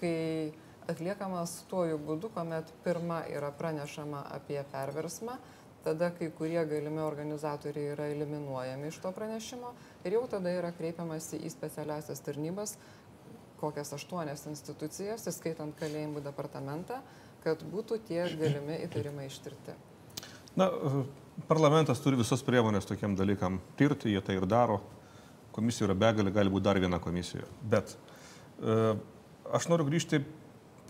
kai 0.00 0.52
atliekamas 0.90 1.60
tuoju 1.70 1.98
būdu, 2.02 2.30
kuomet 2.34 2.70
pirma 2.84 3.22
yra 3.30 3.50
pranešama 3.54 4.24
apie 4.34 4.62
perversmą, 4.72 5.36
tada 5.84 6.10
kai 6.16 6.28
kurie 6.36 6.60
galimi 6.68 7.00
organizatoriai 7.00 7.94
yra 7.94 8.08
eliminuojami 8.12 8.90
iš 8.90 8.98
to 9.00 9.12
pranešimo 9.16 9.72
ir 10.04 10.16
jau 10.18 10.26
tada 10.28 10.52
yra 10.52 10.72
kreipiamasi 10.76 11.40
į 11.40 11.52
specialiasias 11.52 12.20
tarnybas, 12.26 12.76
kokias 13.60 13.92
aštuonias 13.96 14.46
institucijas, 14.50 15.26
įskaitant 15.30 15.76
kalėjimų 15.78 16.22
departamentą, 16.24 17.00
kad 17.44 17.62
būtų 17.72 18.00
tie 18.08 18.22
galimi 18.40 18.80
įtarimai 18.86 19.28
ištirti. 19.28 19.76
Na, 20.58 20.70
parlamentas 21.48 22.02
turi 22.02 22.18
visas 22.20 22.42
priemonės 22.44 22.88
tokiam 22.88 23.14
dalykam 23.16 23.60
tirti, 23.78 24.10
jie 24.12 24.22
tai 24.24 24.38
ir 24.40 24.48
daro. 24.50 24.80
Komisijų 25.54 25.88
yra 25.88 25.96
begalė, 25.98 26.32
gali 26.34 26.52
būti 26.52 26.66
dar 26.66 26.78
viena 26.80 27.00
komisija. 27.02 27.46
Bet 27.62 27.94
e, 27.94 28.94
aš 29.50 29.66
noriu 29.70 29.88
grįžti 29.88 30.22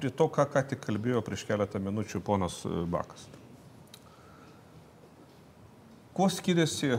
prie 0.01 0.11
to, 0.12 0.29
ką 0.33 0.47
ką 0.53 0.64
tik 0.73 0.83
kalbėjo 0.85 1.23
prieš 1.25 1.47
keletą 1.49 1.81
minučių 1.83 2.21
ponas 2.25 2.61
e, 2.68 2.83
Bakas. 2.91 3.29
Kuo 6.16 6.29
skiriasi 6.29 6.99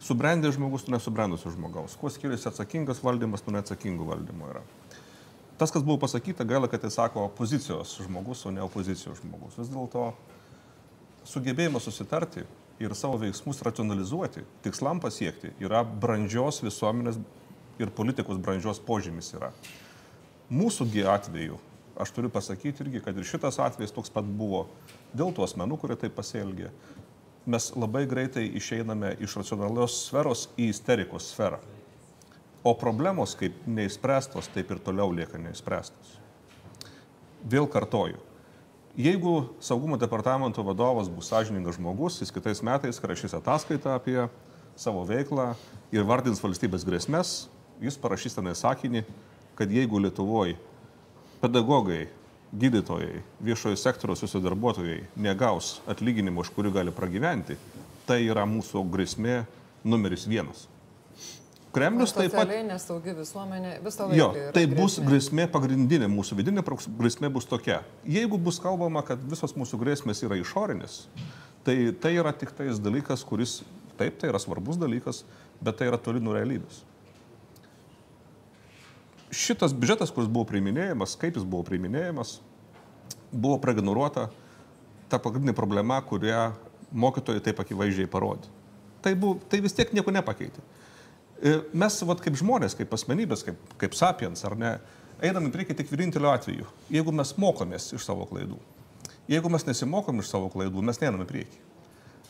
subrendęs 0.00 0.56
žmogus 0.56 0.86
nuo 0.86 0.96
nesubrendusio 0.96 1.52
žmogaus? 1.54 1.96
Kuo 2.00 2.10
skiriasi 2.12 2.50
atsakingas 2.50 3.02
valdymas 3.04 3.44
nuo 3.46 3.56
neatsakingų 3.56 4.08
valdymo 4.10 4.50
yra? 4.52 4.64
Tas, 5.56 5.72
kas 5.72 5.84
buvo 5.84 6.02
pasakyta, 6.02 6.44
gaila, 6.44 6.68
kad 6.68 6.82
jis 6.84 6.98
sako 6.98 7.24
opozicijos 7.30 7.94
žmogus, 8.04 8.44
o 8.44 8.52
ne 8.52 8.60
opozicijos 8.60 9.22
žmogus. 9.22 9.56
Vis 9.56 9.70
dėlto 9.72 10.10
sugebėjimas 11.26 11.86
susitarti 11.88 12.44
ir 12.82 12.92
savo 12.94 13.16
veiksmus 13.22 13.62
racionalizuoti, 13.64 14.44
tikslam 14.66 15.00
pasiekti, 15.00 15.54
yra 15.64 15.80
brandžios 15.84 16.60
visuomenės 16.64 17.16
ir 17.80 17.92
politikos 17.96 18.36
brandžios 18.42 18.82
požymis 18.84 19.32
yra. 19.36 19.48
Mūsųgi 20.52 21.06
atveju, 21.08 21.56
aš 21.98 22.12
turiu 22.12 22.30
pasakyti 22.32 22.84
irgi, 22.84 23.00
kad 23.04 23.16
ir 23.16 23.26
šitas 23.26 23.58
atvejis 23.62 23.94
toks 23.96 24.12
pat 24.12 24.28
buvo 24.28 24.66
dėl 25.16 25.32
tų 25.32 25.46
asmenų, 25.48 25.80
kurie 25.80 25.96
taip 25.98 26.14
pasielgė. 26.18 26.68
Mes 27.46 27.70
labai 27.78 28.04
greitai 28.10 28.44
išeiname 28.58 29.14
iš 29.22 29.36
racionalios 29.38 30.00
sferos 30.08 30.48
į 30.58 30.70
isterikos 30.72 31.30
sferą. 31.30 31.60
O 32.66 32.72
problemos 32.74 33.36
kaip 33.38 33.66
neįspręstos, 33.70 34.50
taip 34.54 34.72
ir 34.74 34.82
toliau 34.82 35.12
lieka 35.14 35.38
neįspręstos. 35.38 36.16
Vėl 37.46 37.68
kartoju, 37.70 38.18
Jeigu 38.96 39.50
saugumo 39.60 39.98
departamento 40.00 40.62
vadovas 40.64 41.08
bus 41.12 41.28
sąžiningas 41.28 41.76
žmogus, 41.76 42.14
jis 42.22 42.30
kitais 42.32 42.62
metais 42.64 42.96
rašys 42.96 43.34
ataskaitą 43.36 43.92
apie 43.92 44.22
savo 44.72 45.02
veiklą 45.04 45.50
ir 45.92 46.06
vardins 46.08 46.40
valstybės 46.40 46.86
grėsmės, 46.88 47.32
jis 47.76 47.98
parašys 48.00 48.38
tenai 48.38 48.54
sakinį, 48.56 49.02
kad 49.52 49.68
jeigu 49.68 50.00
Lietuvoje 50.00 50.56
pedagogai, 51.42 52.06
gydytojai, 52.54 53.22
viešojo 53.42 53.76
sektoriaus 53.80 54.22
susidarbuotojai 54.22 55.02
negaus 55.18 55.80
atlyginimo, 55.90 56.44
už 56.44 56.52
kurį 56.54 56.72
gali 56.78 56.94
pragyventi, 56.94 57.58
tai 58.06 58.22
yra 58.28 58.46
mūsų 58.48 58.84
grėsmė 58.92 59.42
numeris 59.86 60.26
vienas. 60.30 60.66
Kremlius 61.76 62.14
taip 62.16 62.32
pat 62.32 62.48
nesaugi 62.64 63.12
visuomenė 63.18 63.74
visą 63.84 64.06
laiką. 64.08 64.16
Jo, 64.16 64.28
tai 64.56 64.62
bus 64.70 64.96
grėsmė. 64.96 65.08
grėsmė 65.10 65.46
pagrindinė, 65.52 66.08
mūsų 66.08 66.38
vidinė 66.38 66.64
grėsmė 66.64 67.28
bus 67.34 67.44
tokia. 67.50 67.82
Jeigu 68.08 68.38
bus 68.40 68.60
kalbama, 68.62 69.02
kad 69.04 69.20
visos 69.20 69.52
mūsų 69.58 69.82
grėsmės 69.82 70.22
yra 70.24 70.38
išorinis, 70.40 71.02
tai 71.66 71.92
tai 72.00 72.14
yra 72.16 72.32
tik 72.32 72.54
tais 72.56 72.80
dalykas, 72.80 73.26
kuris, 73.28 73.58
taip, 74.00 74.16
tai 74.16 74.32
yra 74.32 74.40
svarbus 74.40 74.80
dalykas, 74.80 75.24
bet 75.60 75.76
tai 75.76 75.90
yra 75.90 76.00
toli 76.00 76.22
nuo 76.22 76.32
realybės. 76.38 76.80
Šitas 79.34 79.74
biudžetas, 79.74 80.12
kuris 80.14 80.28
buvo 80.30 80.46
priiminėjamas, 80.48 81.16
kaip 81.18 81.38
jis 81.38 81.46
buvo 81.46 81.64
priiminėjamas, 81.66 82.38
buvo 83.32 83.58
praignoruota 83.62 84.28
ta 85.10 85.18
pagrindinė 85.22 85.54
problema, 85.56 85.98
kurią 86.02 86.52
mokytojai 86.94 87.42
taip 87.42 87.60
akivaizdžiai 87.62 88.10
parodė. 88.10 88.50
Tai, 89.02 89.14
buvo, 89.18 89.40
tai 89.50 89.60
vis 89.62 89.74
tiek 89.74 89.92
nieko 89.94 90.14
nepakeitė. 90.14 90.62
E, 91.42 91.58
Mes, 91.76 91.98
vat, 92.08 92.22
kaip 92.22 92.38
žmonės, 92.38 92.74
kaip 92.78 92.94
asmenybės, 92.96 93.44
kaip, 93.46 93.74
kaip 93.82 93.98
sapiens, 93.98 94.42
ar 94.48 94.56
ne, 94.58 94.72
einam 95.22 95.46
į 95.48 95.52
priekį 95.54 95.76
tik 95.78 95.92
vieninteliu 95.92 96.30
atveju, 96.32 96.66
jeigu 96.92 97.14
mes 97.14 97.34
mokomės 97.40 97.92
iš 97.96 98.06
savo 98.06 98.26
klaidų. 98.30 98.58
Jeigu 99.30 99.50
mes 99.50 99.66
nesimokom 99.66 100.22
iš 100.22 100.30
savo 100.30 100.50
klaidų, 100.52 100.82
mes 100.86 101.02
neinam 101.02 101.26
į 101.26 101.30
priekį. 101.30 101.62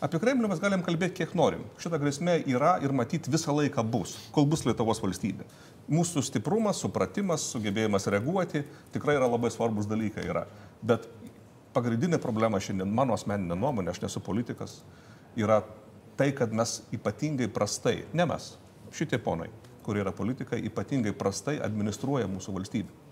Apie 0.04 0.20
Kremlių 0.20 0.50
mes 0.50 0.60
galim 0.60 0.82
kalbėti 0.84 1.22
kiek 1.22 1.30
norim. 1.36 1.62
Šita 1.80 1.96
grėsmė 2.00 2.42
yra 2.52 2.74
ir 2.84 2.92
matyti 2.92 3.32
visą 3.32 3.54
laiką 3.56 3.80
bus, 3.88 4.16
kol 4.32 4.44
bus 4.48 4.66
Lietuvos 4.66 5.00
valstybė. 5.00 5.46
Mūsų 5.86 6.22
stiprumas, 6.26 6.80
supratimas, 6.82 7.44
sugebėjimas 7.52 8.08
reaguoti 8.10 8.64
tikrai 8.94 9.14
yra 9.20 9.28
labai 9.30 9.52
svarbus 9.54 9.86
dalykai. 9.86 10.24
Yra. 10.26 10.46
Bet 10.82 11.06
pagrindinė 11.76 12.18
problema 12.22 12.58
šiandien, 12.62 12.90
mano 12.90 13.14
asmeninė 13.14 13.54
nuomonė, 13.58 13.92
aš 13.92 14.02
nesu 14.02 14.22
politikas, 14.24 14.80
yra 15.38 15.60
tai, 16.18 16.32
kad 16.34 16.52
mes 16.56 16.80
ypatingai 16.96 17.46
prastai, 17.52 18.00
ne 18.16 18.26
mes, 18.26 18.54
šitie 18.96 19.20
ponai, 19.22 19.50
kurie 19.86 20.02
yra 20.02 20.14
politikai, 20.16 20.62
ypatingai 20.66 21.14
prastai 21.14 21.58
administruoja 21.62 22.26
mūsų 22.32 22.56
valstybę. 22.56 23.02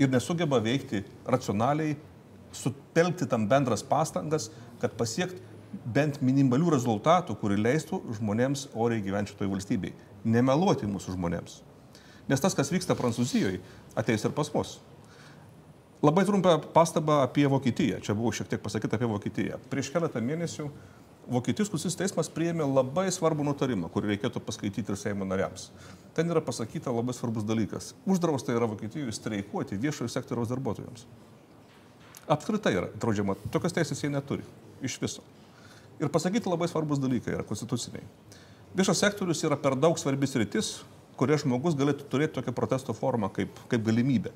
Ir 0.00 0.10
nesugeba 0.10 0.58
veikti 0.64 1.04
racionaliai, 1.28 1.98
sutelkti 2.56 3.28
tam 3.28 3.44
bendras 3.48 3.84
pastangas, 3.86 4.48
kad 4.80 4.96
pasiekti 4.98 5.38
bent 5.94 6.18
minimalių 6.24 6.72
rezultatų, 6.74 7.36
kuri 7.40 7.60
leistų 7.60 8.00
žmonėms 8.18 8.70
oriai 8.74 9.04
gyventi 9.04 9.32
šitoje 9.32 9.52
valstybėje. 9.52 10.08
Nemeluoti 10.24 10.88
mūsų 10.88 11.14
žmonėms. 11.16 11.60
Nes 12.30 12.40
tas, 12.40 12.54
kas 12.54 12.70
vyksta 12.72 12.96
Prancūzijoje, 12.98 13.60
ateis 13.98 14.24
ir 14.24 14.34
pas 14.36 14.50
mus. 14.54 14.76
Labai 16.02 16.24
trumpą 16.26 16.56
pastabą 16.74 17.20
apie 17.22 17.46
Vokietiją. 17.50 18.00
Čia 18.02 18.14
buvo 18.18 18.32
šiek 18.34 18.48
tiek 18.50 18.62
pasakyta 18.62 18.98
apie 18.98 19.06
Vokietiją. 19.10 19.58
Prieš 19.70 19.92
keletą 19.94 20.22
mėnesių 20.22 20.66
Vokietijos 21.30 21.68
konstitucinis 21.70 22.00
teismas 22.00 22.28
priėmė 22.34 22.64
labai 22.66 23.04
svarbų 23.14 23.44
nutarimą, 23.46 23.86
kurį 23.94 24.10
reikėtų 24.10 24.40
paskaityti 24.42 24.90
ir 24.90 24.98
Seimo 24.98 25.22
nariams. 25.22 25.68
Ten 26.16 26.30
yra 26.34 26.42
pasakyta 26.42 26.90
labai 26.90 27.14
svarbus 27.14 27.46
dalykas. 27.46 27.92
Uždrausta 28.10 28.50
yra 28.56 28.66
Vokietijoje 28.66 29.14
streikuoti 29.14 29.78
viešojo 29.78 30.10
sektoriaus 30.10 30.50
darbuotojams. 30.50 31.06
Apskritai 32.26 32.74
yra 32.74 32.90
draudžiama. 32.98 33.36
Tokios 33.54 33.74
teisės 33.76 34.02
jie 34.02 34.10
neturi. 34.10 34.42
Iš 34.82 34.98
viso. 34.98 35.22
Ir 36.02 36.10
pasakyti 36.10 36.50
labai 36.50 36.66
svarbus 36.66 36.98
dalykai 36.98 37.36
yra 37.36 37.46
konstituciniai. 37.46 38.02
Viešas 38.74 39.04
sektorius 39.04 39.44
yra 39.46 39.54
per 39.60 39.78
daug 39.78 39.94
svarbis 40.00 40.34
rytis, 40.40 40.72
kuria 41.22 41.38
žmogus 41.38 41.78
galėtų 41.78 42.08
turėti 42.10 42.34
tokią 42.40 42.54
protesto 42.56 42.94
formą 42.96 43.30
kaip, 43.30 43.54
kaip 43.70 43.84
galimybę. 43.86 44.32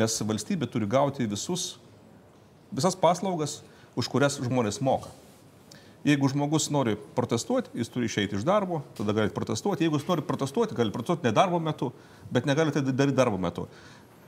Nes 0.00 0.16
valstybė 0.24 0.64
turi 0.72 0.88
gauti 0.88 1.28
visus, 1.28 1.74
visas 2.72 2.96
paslaugas, 2.96 3.60
už 4.00 4.08
kurias 4.08 4.38
žmonės 4.40 4.80
moka. 4.80 5.12
Jeigu 6.02 6.26
žmogus 6.32 6.70
nori 6.72 6.96
protestuoti, 7.14 7.70
jis 7.78 7.90
turi 7.92 8.08
išeiti 8.08 8.34
iš 8.34 8.46
darbo, 8.48 8.80
tada 8.98 9.14
gali 9.14 9.30
protestuoti. 9.30 9.84
Jeigu 9.84 10.00
jis 10.00 10.08
nori 10.08 10.24
protestuoti, 10.26 10.74
gali 10.74 10.90
protestuoti 10.94 11.28
ne 11.28 11.34
darbo 11.36 11.60
metu, 11.62 11.92
bet 12.32 12.48
negali 12.48 12.72
tai 12.74 12.82
daryti 12.88 13.14
darbo 13.14 13.38
metu. 13.38 13.68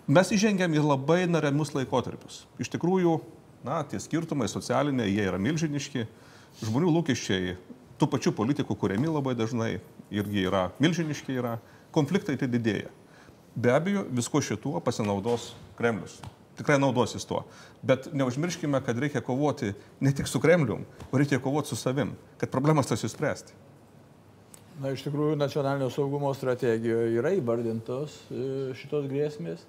Mes 0.07 0.31
įžengėm 0.37 0.77
į 0.77 0.85
labai 0.85 1.25
neremius 1.27 1.73
laikotarpius. 1.75 2.45
Iš 2.61 2.69
tikrųjų, 2.77 3.17
na, 3.65 3.81
tie 3.89 3.99
skirtumai 3.99 4.47
socialiniai, 4.53 5.09
jie 5.09 5.25
yra 5.25 5.41
milžiniški, 5.41 6.05
žmonių 6.61 6.93
lūkesčiai, 6.99 7.57
tų 7.99 8.11
pačių 8.13 8.35
politikų 8.37 8.77
kuriami 8.79 9.11
labai 9.11 9.35
dažnai 9.39 9.79
irgi 10.15 10.45
yra 10.47 10.69
milžiniški, 10.85 11.41
yra, 11.41 11.57
konfliktai 11.95 12.37
tai 12.41 12.51
didėja. 12.51 12.91
Be 13.55 13.71
abejo, 13.71 14.03
visko 14.11 14.43
šituo 14.43 14.81
pasinaudos 14.83 15.53
Kremlius. 15.79 16.19
Tikrai 16.59 16.79
naudosis 16.79 17.27
tuo. 17.27 17.43
Bet 17.83 18.09
neužmirškime, 18.15 18.81
kad 18.87 18.99
reikia 18.99 19.23
kovoti 19.23 19.73
ne 20.01 20.13
tik 20.15 20.31
su 20.31 20.41
Kremlium, 20.43 20.85
o 21.11 21.19
reikia 21.19 21.41
kovoti 21.43 21.71
su 21.71 21.79
savim, 21.79 22.15
kad 22.39 22.51
problemas 22.51 22.91
tas 22.91 23.03
įspręsti. 23.07 23.55
Na, 24.83 24.91
iš 24.91 25.05
tikrųjų, 25.07 25.37
nacionalinio 25.39 25.87
saugumo 25.95 26.33
strategijoje 26.35 27.15
yra 27.15 27.31
įvardintos 27.37 28.17
e, 28.27 28.47
šitos 28.75 29.07
grėsmės 29.11 29.63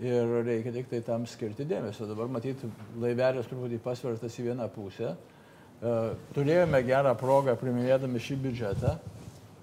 ir 0.00 0.30
reikia 0.46 0.72
tik 0.72 0.88
tai 0.88 1.02
tam 1.04 1.26
skirti 1.28 1.66
dėmesio. 1.68 2.06
Dabar 2.08 2.30
matyti, 2.32 2.68
laivelės 3.00 3.48
truputį 3.50 3.80
pasvertas 3.84 4.38
į 4.40 4.46
vieną 4.48 4.70
pusę. 4.72 5.12
E, 5.12 5.92
turėjome 6.36 6.80
gerą 6.86 7.12
progą 7.20 7.58
priminėdami 7.60 8.24
šį 8.24 8.38
biudžetą 8.46 8.94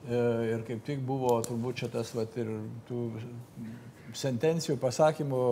ir 0.09 0.63
kaip 0.67 0.83
tik 0.85 0.99
buvo 1.05 1.37
turbūt 1.45 1.81
čia 1.81 1.89
tas 1.93 2.11
vat, 2.15 2.35
ir 2.37 2.51
tų 2.89 3.07
sentencijų 4.15 4.77
pasakymų 4.81 5.43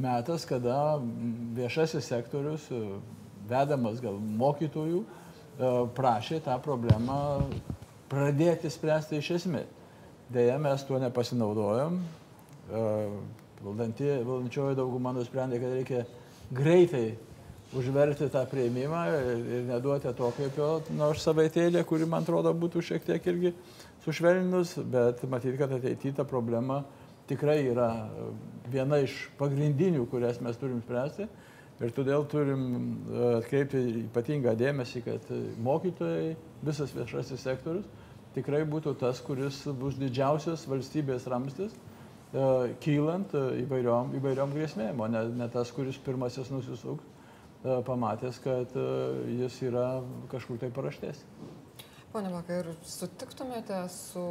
metas, 0.00 0.46
kada 0.48 0.98
viešasis 1.56 2.08
sektorius, 2.08 2.64
vedamas 3.50 4.00
gal 4.00 4.16
mokytojų, 4.16 5.02
prašė 5.96 6.40
tą 6.46 6.56
problemą 6.64 7.18
pradėti 8.12 8.70
spręsti 8.72 9.20
iš 9.20 9.30
esmės. 9.38 9.68
Deja, 10.32 10.56
mes 10.56 10.80
tuo 10.88 10.96
nepasinaudojom. 11.02 12.00
Valdančioji 13.62 14.78
dauguma 14.78 15.12
nusprendė, 15.12 15.60
kad 15.60 15.76
reikia 15.76 16.00
greitai 16.56 17.10
užverti 17.76 18.28
tą 18.32 18.42
prieimimą 18.48 19.02
ir 19.12 19.62
neduoti 19.68 20.08
atokvėpio 20.10 20.70
nors 20.96 21.24
savaitėlė, 21.24 21.84
kuri, 21.88 22.08
man 22.08 22.24
atrodo, 22.24 22.52
būtų 22.56 22.82
šiek 22.84 23.04
tiek 23.06 23.28
irgi 23.32 23.52
sušvelninus, 24.04 24.76
bet 24.92 25.22
matyti, 25.30 25.56
kad 25.60 25.72
ateityje 25.72 26.18
ta 26.18 26.26
problema 26.28 26.82
tikrai 27.30 27.60
yra 27.70 27.88
viena 28.72 28.98
iš 29.02 29.28
pagrindinių, 29.38 30.04
kurias 30.10 30.40
mes 30.42 30.58
turim 30.60 30.82
spręsti. 30.82 31.28
Ir 31.82 31.90
todėl 31.96 32.26
turim 32.30 32.64
atkreipti 33.40 33.80
ypatingą 34.04 34.52
dėmesį, 34.58 35.02
kad 35.06 35.30
mokytojai, 35.64 36.34
visas 36.62 36.92
viešasis 36.94 37.42
sektorius 37.42 37.88
tikrai 38.36 38.64
būtų 38.68 38.94
tas, 39.00 39.20
kuris 39.24 39.62
bus 39.78 39.96
didžiausias 40.00 40.64
valstybės 40.68 41.26
ramstis, 41.30 41.74
e, 41.74 42.44
kylant 42.84 43.34
e, 43.36 43.44
įvairiom, 43.64 44.14
įvairiom 44.18 44.54
grėsmėm, 44.56 45.00
o 45.04 45.08
ne, 45.12 45.24
ne 45.36 45.48
tas, 45.52 45.72
kuris 45.74 45.98
pirmasis 46.06 46.52
nusisuks, 46.52 47.04
e, 47.62 47.78
pamatęs, 47.88 48.40
kad 48.44 48.76
jis 49.28 49.58
yra 49.68 49.86
kažkur 50.32 50.60
tai 50.62 50.72
paraštės. 50.74 51.24
Pone 52.12 52.28
Bakai, 52.28 52.58
ir 52.60 52.66
sutiktumėte 52.84 53.76
su 53.88 54.22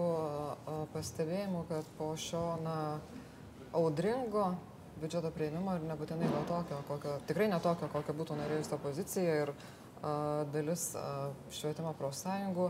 pastebėjimu, 0.93 1.63
kad 1.65 1.87
po 1.97 2.11
šio 2.13 2.43
na, 2.61 2.75
audringo 3.73 4.51
biudžeto 5.01 5.31
prieimimo 5.33 5.73
ir 5.79 5.87
nebūtinai 5.89 6.27
ne 6.29 6.41
tokio, 6.45 6.77
kokio, 6.85 7.15
tikrai 7.25 7.47
ne 7.49 7.57
tokio, 7.63 7.89
kokio 7.89 8.13
būtų 8.19 8.37
norėjusi 8.37 8.75
opozicija 8.77 9.37
ir 9.45 9.51
a, 9.55 10.11
dalis 10.53 10.91
a, 10.93 11.31
švietimo 11.57 11.95
profsąjungų, 11.97 12.67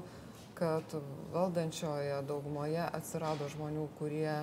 kad 0.55 0.95
valdančioje 1.35 2.21
daugumoje 2.29 2.87
atsirado 2.87 3.49
žmonių, 3.51 3.89
kurie 3.99 4.37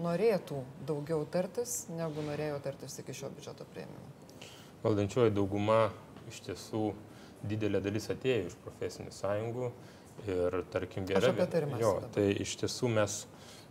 norėtų 0.00 0.62
daugiau 0.88 1.28
tartis, 1.28 1.82
negu 1.92 2.24
norėjo 2.24 2.62
tartis 2.64 2.96
iki 3.04 3.12
šio 3.20 3.28
biudžeto 3.36 3.68
prieimimo. 3.74 4.08
Valdančioji 4.86 5.36
dauguma 5.36 5.90
iš 6.32 6.40
tiesų 6.48 6.86
didelė 7.44 7.84
dalis 7.84 8.08
atėjo 8.10 8.48
iš 8.48 8.58
profesinių 8.64 9.12
sąjungų 9.14 9.70
ir 10.26 10.62
tarkim 10.72 11.06
gera. 11.08 11.32
Jo, 11.80 11.98
tai 12.14 12.30
iš 12.42 12.56
tiesų 12.62 12.90
mes 12.92 13.20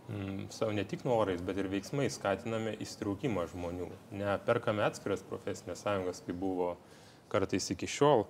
mm, 0.07 0.47
savo 0.53 0.73
ne 0.75 0.85
tik 0.87 1.05
norais, 1.07 1.41
bet 1.45 1.59
ir 1.59 1.69
veiksmais 1.71 2.17
skatiname 2.19 2.75
įstraukimą 2.83 3.47
žmonių. 3.51 3.89
Neperkame 4.17 4.85
atskiras 4.87 5.25
profesinės 5.27 5.83
sąjungas, 5.85 6.23
kaip 6.25 6.39
buvo 6.41 6.75
kartais 7.31 7.67
iki 7.73 7.89
šiol, 7.91 8.25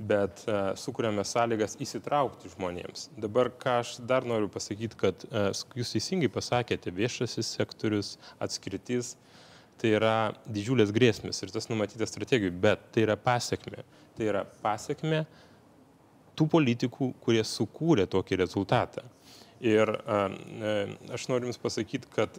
bet 0.00 0.44
uh, 0.48 0.72
sukūrėme 0.80 1.24
sąlygas 1.26 1.76
įsitraukti 1.82 2.50
žmonėms. 2.54 3.10
Dabar 3.20 3.52
ką 3.60 3.80
aš 3.82 3.96
dar 4.08 4.26
noriu 4.26 4.48
pasakyti, 4.52 4.98
kad 4.98 5.26
uh, 5.28 5.50
jūs 5.76 5.92
teisingai 5.94 6.30
pasakėte, 6.32 6.92
viešasis 6.94 7.52
sektorius, 7.58 8.14
atskirtis, 8.42 9.14
tai 9.80 9.94
yra 9.96 10.14
didžiulės 10.48 10.92
grėsmės 10.92 11.40
ir 11.40 11.52
tas 11.52 11.68
numatyta 11.70 12.08
strategijų, 12.08 12.52
bet 12.62 12.82
tai 12.94 13.06
yra 13.06 13.16
pasiekme. 13.20 13.84
Tai 14.16 14.26
yra 14.28 14.42
pasiekme 14.64 15.24
tų 16.40 16.48
politikų, 16.56 17.12
kurie 17.20 17.44
sukūrė 17.46 18.08
tokį 18.10 18.40
rezultatą. 18.40 19.04
Ir 19.60 19.90
aš 21.12 21.26
noriu 21.28 21.50
Jums 21.50 21.58
pasakyti, 21.60 22.08
kad 22.14 22.38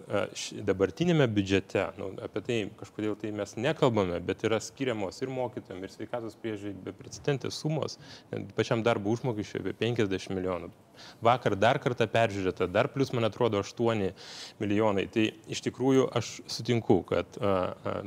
dabartinėme 0.65 1.27
biudžete, 1.29 1.83
nu, 1.99 2.07
apie 2.25 2.41
tai 2.47 2.55
kažkodėl 2.79 3.13
tai 3.21 3.29
mes 3.37 3.53
nekalbame, 3.61 4.17
bet 4.25 4.41
yra 4.47 4.57
skiriamos 4.57 5.21
ir 5.21 5.29
mokytojams, 5.29 5.85
ir 5.85 5.93
sveikatos 5.93 6.39
priežiūrai 6.41 6.73
beprecedentės 6.87 7.61
sumos, 7.61 7.99
pačiam 8.57 8.81
darbo 8.81 9.13
užmokesčiui 9.13 9.61
apie 9.61 9.75
50 9.83 10.33
milijonų. 10.33 10.71
Vakar 11.21 11.53
dar 11.61 11.77
kartą 11.83 12.09
peržiūrėta, 12.09 12.65
dar 12.65 12.89
plus, 12.89 13.13
man 13.13 13.29
atrodo, 13.29 13.61
8 13.61 14.09
milijonai. 14.61 15.05
Tai 15.13 15.29
iš 15.45 15.61
tikrųjų 15.69 16.09
aš 16.17 16.39
sutinku, 16.49 17.03
kad 17.05 17.37
a, 17.37 17.53
a, 17.85 17.99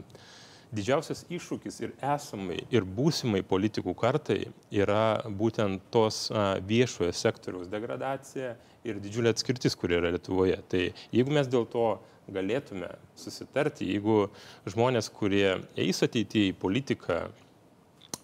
didžiausias 0.74 1.24
iššūkis 1.32 1.80
ir 1.84 1.94
esamai, 2.14 2.60
ir 2.74 2.86
būsimai 2.86 3.42
politikų 3.46 3.94
kartai 3.98 4.40
yra 4.74 5.22
būtent 5.28 5.86
tos 5.94 6.26
viešojo 6.68 7.12
sektoriaus 7.14 7.70
degradacija 7.72 8.54
ir 8.84 9.00
didžiulė 9.02 9.32
atskirtis, 9.34 9.76
kur 9.78 9.94
yra 9.96 10.12
Lietuvoje. 10.14 10.58
Tai 10.68 10.82
jeigu 11.14 11.34
mes 11.34 11.48
dėl 11.50 11.66
to 11.70 11.86
galėtume 12.32 12.90
susitarti, 13.18 13.88
jeigu 13.92 14.28
žmonės, 14.70 15.10
kurie 15.12 15.58
eis 15.80 16.02
ateityje 16.04 16.52
į 16.52 16.60
politiką, 16.60 17.18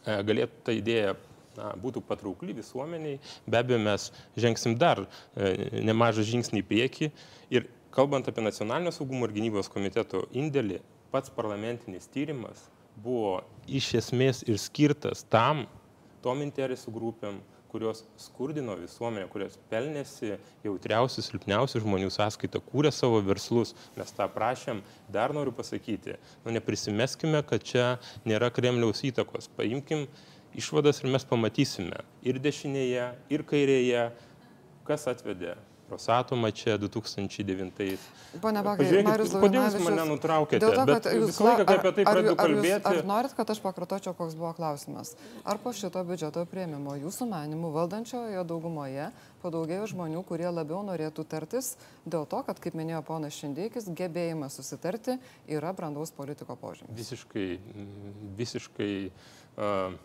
galėtų 0.05 0.65
tą 0.65 0.77
idėją 0.77 1.17
na, 1.57 1.73
būtų 1.81 2.03
patraukli 2.07 2.55
visuomeniai, 2.57 3.19
be 3.47 3.61
abejo 3.61 3.81
mes 3.83 4.09
žengsim 4.41 4.77
dar 4.81 5.03
e, 5.05 5.83
nemažą 5.85 6.25
žingsnį 6.27 6.63
į 6.63 6.69
priekį. 6.71 7.11
Ir 7.53 7.69
kalbant 7.95 8.29
apie 8.31 8.45
nacionalinio 8.45 8.95
saugumo 8.95 9.29
ir 9.29 9.35
gynybos 9.37 9.71
komiteto 9.73 10.25
indėlį, 10.37 10.81
pats 11.11 11.33
parlamentinis 11.35 12.09
tyrimas 12.13 12.69
buvo 13.01 13.41
iš 13.69 13.95
esmės 14.01 14.43
ir 14.49 14.59
skirtas 14.61 15.25
tam, 15.31 15.67
tom 16.25 16.43
interesų 16.45 16.93
grupėm, 16.95 17.41
kurios 17.71 18.03
skurdino 18.19 18.75
visuomenę, 18.81 19.29
kurios 19.31 19.55
pelnėsi 19.71 20.35
jautriausių, 20.65 21.23
silpniausių 21.23 21.85
žmonių 21.85 22.11
sąskaitą, 22.11 22.59
kūrė 22.67 22.91
savo 22.95 23.21
verslus. 23.23 23.77
Mes 23.95 24.11
tą 24.17 24.27
prašėm, 24.35 24.83
dar 25.13 25.35
noriu 25.37 25.55
pasakyti, 25.55 26.19
nu 26.45 26.57
neprisimeskime, 26.57 27.45
kad 27.47 27.63
čia 27.63 27.87
nėra 28.27 28.51
Kremliaus 28.51 29.05
įtakos. 29.07 29.47
Paimkim 29.55 30.09
išvadas 30.59 31.05
ir 31.05 31.15
mes 31.15 31.27
pamatysime 31.31 32.03
ir 32.27 32.43
dešinėje, 32.43 33.07
ir 33.31 33.47
kairėje, 33.47 34.09
kas 34.89 35.07
atvedė 35.15 35.55
Rosatomą 35.91 36.53
čia 36.55 36.79
2009. 36.79 37.81
Pone 38.41 38.63
Bakai, 38.63 38.87
Marius 39.03 39.33
kodėl 39.35 39.67
jūs 39.67 39.83
mane 39.83 40.05
nutraukėte? 40.07 40.63
Dėl 40.63 40.77
to, 40.79 40.85
kad 40.87 41.09
jūs 41.11 41.33
visą 41.33 41.47
laiką 41.49 41.65
apie 41.75 41.93
tai 41.97 42.05
pradedu 42.07 42.35
kalbėti. 42.39 42.77
Ar, 42.79 42.93
ar, 42.93 43.01
ar 43.01 43.09
norit, 43.11 43.35
kad 43.35 43.51
aš 43.51 43.63
pakartočiau, 43.65 44.15
koks 44.19 44.37
buvo 44.39 44.53
klausimas? 44.55 45.17
Ar 45.43 45.59
po 45.63 45.73
šito 45.75 46.03
biudžeto 46.07 46.45
prieimimo 46.51 46.95
jūsų 47.01 47.27
manimų 47.33 47.73
valdančiojo 47.75 48.45
daugumoje 48.47 49.09
padaugėjo 49.43 49.89
žmonių, 49.95 50.23
kurie 50.29 50.47
labiau 50.53 50.85
norėtų 50.87 51.25
tartis 51.27 51.75
dėl 52.07 52.29
to, 52.31 52.45
kad, 52.47 52.63
kaip 52.63 52.77
minėjo 52.79 53.03
ponas 53.09 53.35
Šindėkis, 53.41 53.91
gebėjimas 53.97 54.61
susitarti 54.61 55.19
yra 55.51 55.75
brandaus 55.75 56.15
politiko 56.15 56.55
požymis? 56.61 56.95
Visiškai, 56.99 57.49
visiškai 58.39 58.93
uh, 59.11 59.99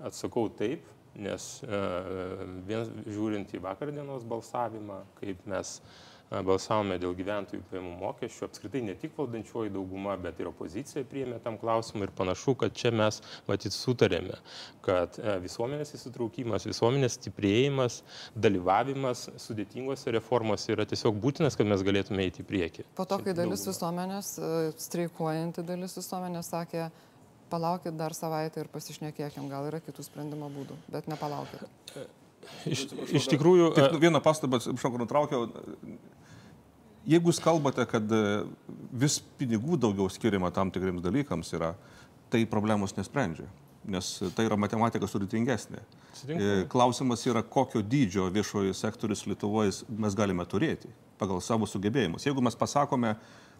atsakau 0.00 0.48
taip 0.48 0.86
nes 1.20 1.44
e, 1.62 1.84
vien 2.66 2.90
žiūrint 3.06 3.54
į 3.54 3.62
vakardienos 3.64 4.24
balsavimą, 4.28 5.00
kaip 5.20 5.44
mes 5.50 5.76
e, 5.78 6.40
balsavome 6.46 6.96
dėl 7.02 7.14
gyventojų 7.16 7.62
pajamų 7.70 7.92
mokesčių, 8.00 8.48
apskritai 8.48 8.82
ne 8.88 8.96
tik 8.98 9.14
valdančioji 9.18 9.72
dauguma, 9.74 10.16
bet 10.20 10.40
ir 10.42 10.50
opozicija 10.50 11.06
priėmė 11.10 11.38
tam 11.44 11.58
klausimą 11.60 12.08
ir 12.08 12.14
panašu, 12.18 12.56
kad 12.60 12.74
čia 12.74 12.90
mes 12.94 13.20
matyt 13.48 13.76
sutarėme, 13.76 14.40
kad 14.86 15.18
e, 15.22 15.38
visuomenės 15.44 15.94
įsitraukimas, 15.98 16.66
visuomenės 16.70 17.18
stiprėjimas, 17.20 18.02
dalyvavimas 18.34 19.28
sudėtingose 19.46 20.14
reformose 20.18 20.74
yra 20.74 20.88
tiesiog 20.90 21.18
būtinas, 21.22 21.58
kad 21.58 21.70
mes 21.70 21.86
galėtume 21.86 22.26
eiti 22.26 22.42
į 22.42 22.50
priekį. 22.50 22.90
Po 22.98 23.06
to, 23.08 23.22
kai 23.22 23.36
dalis 23.38 23.66
visuomenės, 23.70 24.36
streikuojanti 24.88 25.66
dalis 25.66 25.94
visuomenės 26.00 26.54
sakė, 26.56 26.88
palaukit 27.54 27.94
dar 27.96 28.16
savaitę 28.16 28.64
ir 28.64 28.74
pasišnekėkim, 28.74 29.48
gal 29.52 29.70
yra 29.70 29.80
kitų 29.84 30.04
sprendimo 30.06 30.50
būdų, 30.52 30.76
bet 30.90 31.08
nepalaukit. 31.10 31.64
Iš, 32.68 32.86
iš 33.14 33.28
tikrųjų. 33.32 33.72
Tik, 33.76 33.98
vieną 34.02 34.20
pastabą, 34.24 34.60
atsiprašau, 34.60 34.98
nutraukiau. 35.00 35.48
jeigu 37.08 37.32
jūs 37.32 37.40
kalbate, 37.44 37.84
kad 37.88 38.12
e, 38.12 38.22
vis 38.92 39.18
pinigų 39.38 39.78
daugiau 39.80 40.08
skiriama 40.12 40.50
tam 40.54 40.72
tikriems 40.74 41.04
dalykams 41.04 41.52
yra, 41.56 41.74
tai 42.32 42.44
problemos 42.50 42.96
nesprendžia, 42.98 43.46
nes 43.84 44.10
tai 44.36 44.48
yra 44.48 44.58
matematika 44.60 45.08
sudėtingesnė. 45.08 45.82
E, 46.26 46.50
Klausimas 46.72 47.24
yra, 47.28 47.44
kokio 47.44 47.84
dydžio 47.84 48.28
viešojo 48.34 48.74
sektorius 48.76 49.26
Lietuvoje 49.28 49.84
mes 49.88 50.16
galime 50.16 50.46
turėti 50.48 50.92
pagal 51.20 51.40
savo 51.44 51.68
sugebėjimus. 51.70 52.26
Jeigu 52.26 52.42
mes 52.44 52.56
pasakome, 52.58 53.14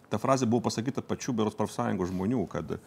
ta 0.09 0.19
frazė 0.21 0.49
buvo 0.49 0.65
pasakyta 0.67 1.03
pačių 1.05 1.33
beros 1.39 1.57
profsąjungų 1.57 2.09
žmonių, 2.11 2.43
kad 2.51 2.77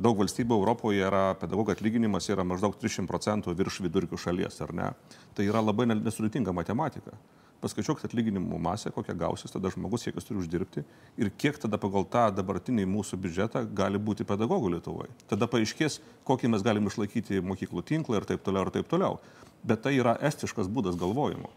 daug 0.00 0.16
valstybių 0.20 0.56
Europoje 0.56 1.04
yra 1.04 1.34
pedagogų 1.40 1.74
atlyginimas 1.76 2.28
yra 2.32 2.44
maždaug 2.46 2.78
300 2.80 3.06
procentų 3.10 3.54
virš 3.58 3.82
vidurkių 3.84 4.18
šalies, 4.20 4.56
ar 4.64 4.72
ne? 4.74 4.88
Tai 5.36 5.46
yra 5.46 5.62
labai 5.64 5.86
ne- 5.90 6.00
nesudėtinga 6.00 6.54
matematika. 6.56 7.16
Paskaičiuokit 7.60 8.06
atlyginimų 8.08 8.56
masę, 8.56 8.88
kokią 8.88 9.12
gausis 9.20 9.52
tada 9.52 9.68
žmogus, 9.68 10.06
kiek 10.06 10.16
jis 10.16 10.24
turi 10.24 10.40
uždirbti 10.40 10.84
ir 11.20 11.28
kiek 11.36 11.58
tada 11.60 11.76
pagal 11.76 12.06
tą 12.08 12.22
dabartinį 12.32 12.86
mūsų 12.88 13.18
biudžetą 13.20 13.66
gali 13.76 14.00
būti 14.00 14.24
pedagogų 14.24 14.70
Lietuvoje. 14.78 15.12
Tada 15.28 15.44
paaiškės, 15.50 15.98
kokį 16.24 16.54
mes 16.54 16.64
galime 16.64 16.88
išlaikyti 16.88 17.42
mokyklų 17.44 17.84
tinklą 17.84 18.22
ir 18.22 18.28
taip 18.32 18.46
toliau 18.46 18.64
ir 18.64 18.72
taip 18.78 18.88
toliau. 18.88 19.20
Bet 19.60 19.84
tai 19.84 19.98
yra 19.98 20.16
estiškas 20.24 20.72
būdas 20.72 20.96
galvojimo. 20.96 21.52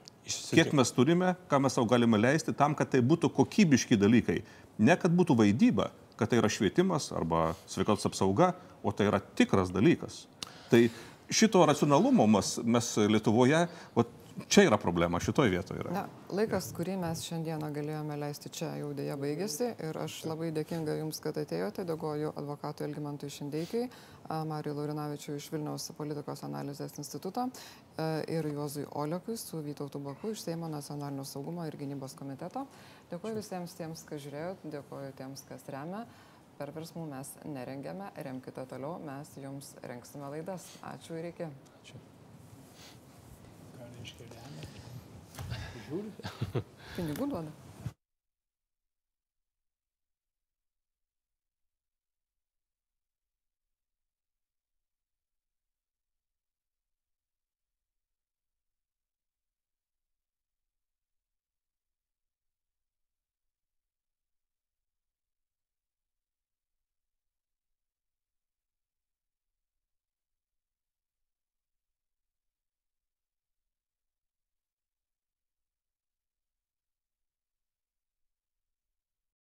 Kiek 0.52 0.74
mes 0.76 0.92
turime, 0.92 1.38
ką 1.48 1.62
mes 1.64 1.76
savo 1.76 1.88
galime 1.88 2.20
leisti 2.20 2.52
tam, 2.52 2.76
kad 2.76 2.92
tai 2.92 3.00
būtų 3.00 3.32
kokybiški 3.32 3.96
dalykai. 4.00 4.42
Ne 4.84 4.96
kad 5.00 5.12
būtų 5.16 5.36
vaidyba, 5.40 5.88
kad 6.20 6.30
tai 6.32 6.42
yra 6.42 6.50
švietimas 6.52 7.12
arba 7.16 7.54
sveikatos 7.68 8.06
apsauga, 8.10 8.54
o 8.84 8.92
tai 8.92 9.08
yra 9.10 9.22
tikras 9.22 9.72
dalykas. 9.74 10.26
Tai 10.72 10.86
šito 11.34 11.66
racionalumo 11.66 12.28
mes, 12.28 12.58
mes 12.64 12.92
Lietuvoje, 13.10 13.66
vat, 13.96 14.12
čia 14.48 14.66
yra 14.68 14.78
problema, 14.78 15.20
šitoje 15.20 15.52
vietoje 15.54 15.84
yra. 15.84 15.94
Na, 15.94 16.04
laikas, 16.34 16.72
kurį 16.76 16.98
mes 17.02 17.24
šiandieną 17.28 17.70
galėjome 17.76 18.18
leisti 18.20 18.52
čia, 18.54 18.72
jau 18.82 18.92
dėja 18.98 19.18
baigėsi 19.20 19.70
ir 19.88 20.00
aš 20.04 20.24
labai 20.30 20.52
dėkinga 20.56 20.98
Jums, 21.00 21.22
kad 21.24 21.38
atėjote. 21.42 21.86
Dėkoju 21.90 22.34
advokatui 22.42 22.88
Elgimantui 22.88 23.32
Šindeikiai, 23.34 23.90
Marijui 24.30 24.76
Laurinavičiui 24.78 25.36
iš 25.38 25.50
Vilniaus 25.52 25.90
politikos 25.98 26.44
analizės 26.48 26.96
instituto 27.02 27.46
e, 27.50 28.06
ir 28.32 28.48
Juozui 28.48 28.86
Olekui 29.00 29.36
su 29.38 29.60
Vytautu 29.66 30.00
Baku 30.04 30.32
iš 30.32 30.46
Seimo 30.46 30.70
nacionalinio 30.72 31.26
saugumo 31.28 31.66
ir 31.68 31.78
gynybos 31.80 32.16
komiteto. 32.20 32.66
Dėkoju 33.12 33.40
visiems 33.40 33.76
tiems, 33.78 34.06
kas 34.08 34.24
žiūrėjot, 34.24 34.64
dėkoju 34.76 35.12
tiems, 35.20 35.44
kas 35.50 35.68
remia. 35.74 36.06
Perversmų 36.60 37.08
mes 37.10 37.34
nerengiame, 37.50 38.12
remkite 38.28 38.64
toliau, 38.70 39.00
mes 39.04 39.34
Jums 39.42 39.74
rengsime 39.84 40.30
laidas. 40.36 40.70
Ačiū 40.94 41.18
ir 41.20 41.32
iki. 41.34 41.50
Ką 43.74 43.90
reiškia 43.98 44.32
remia? 44.38 44.72
Žiūri. 45.90 46.64
Pinigų 46.96 47.30
duoda. 47.36 47.63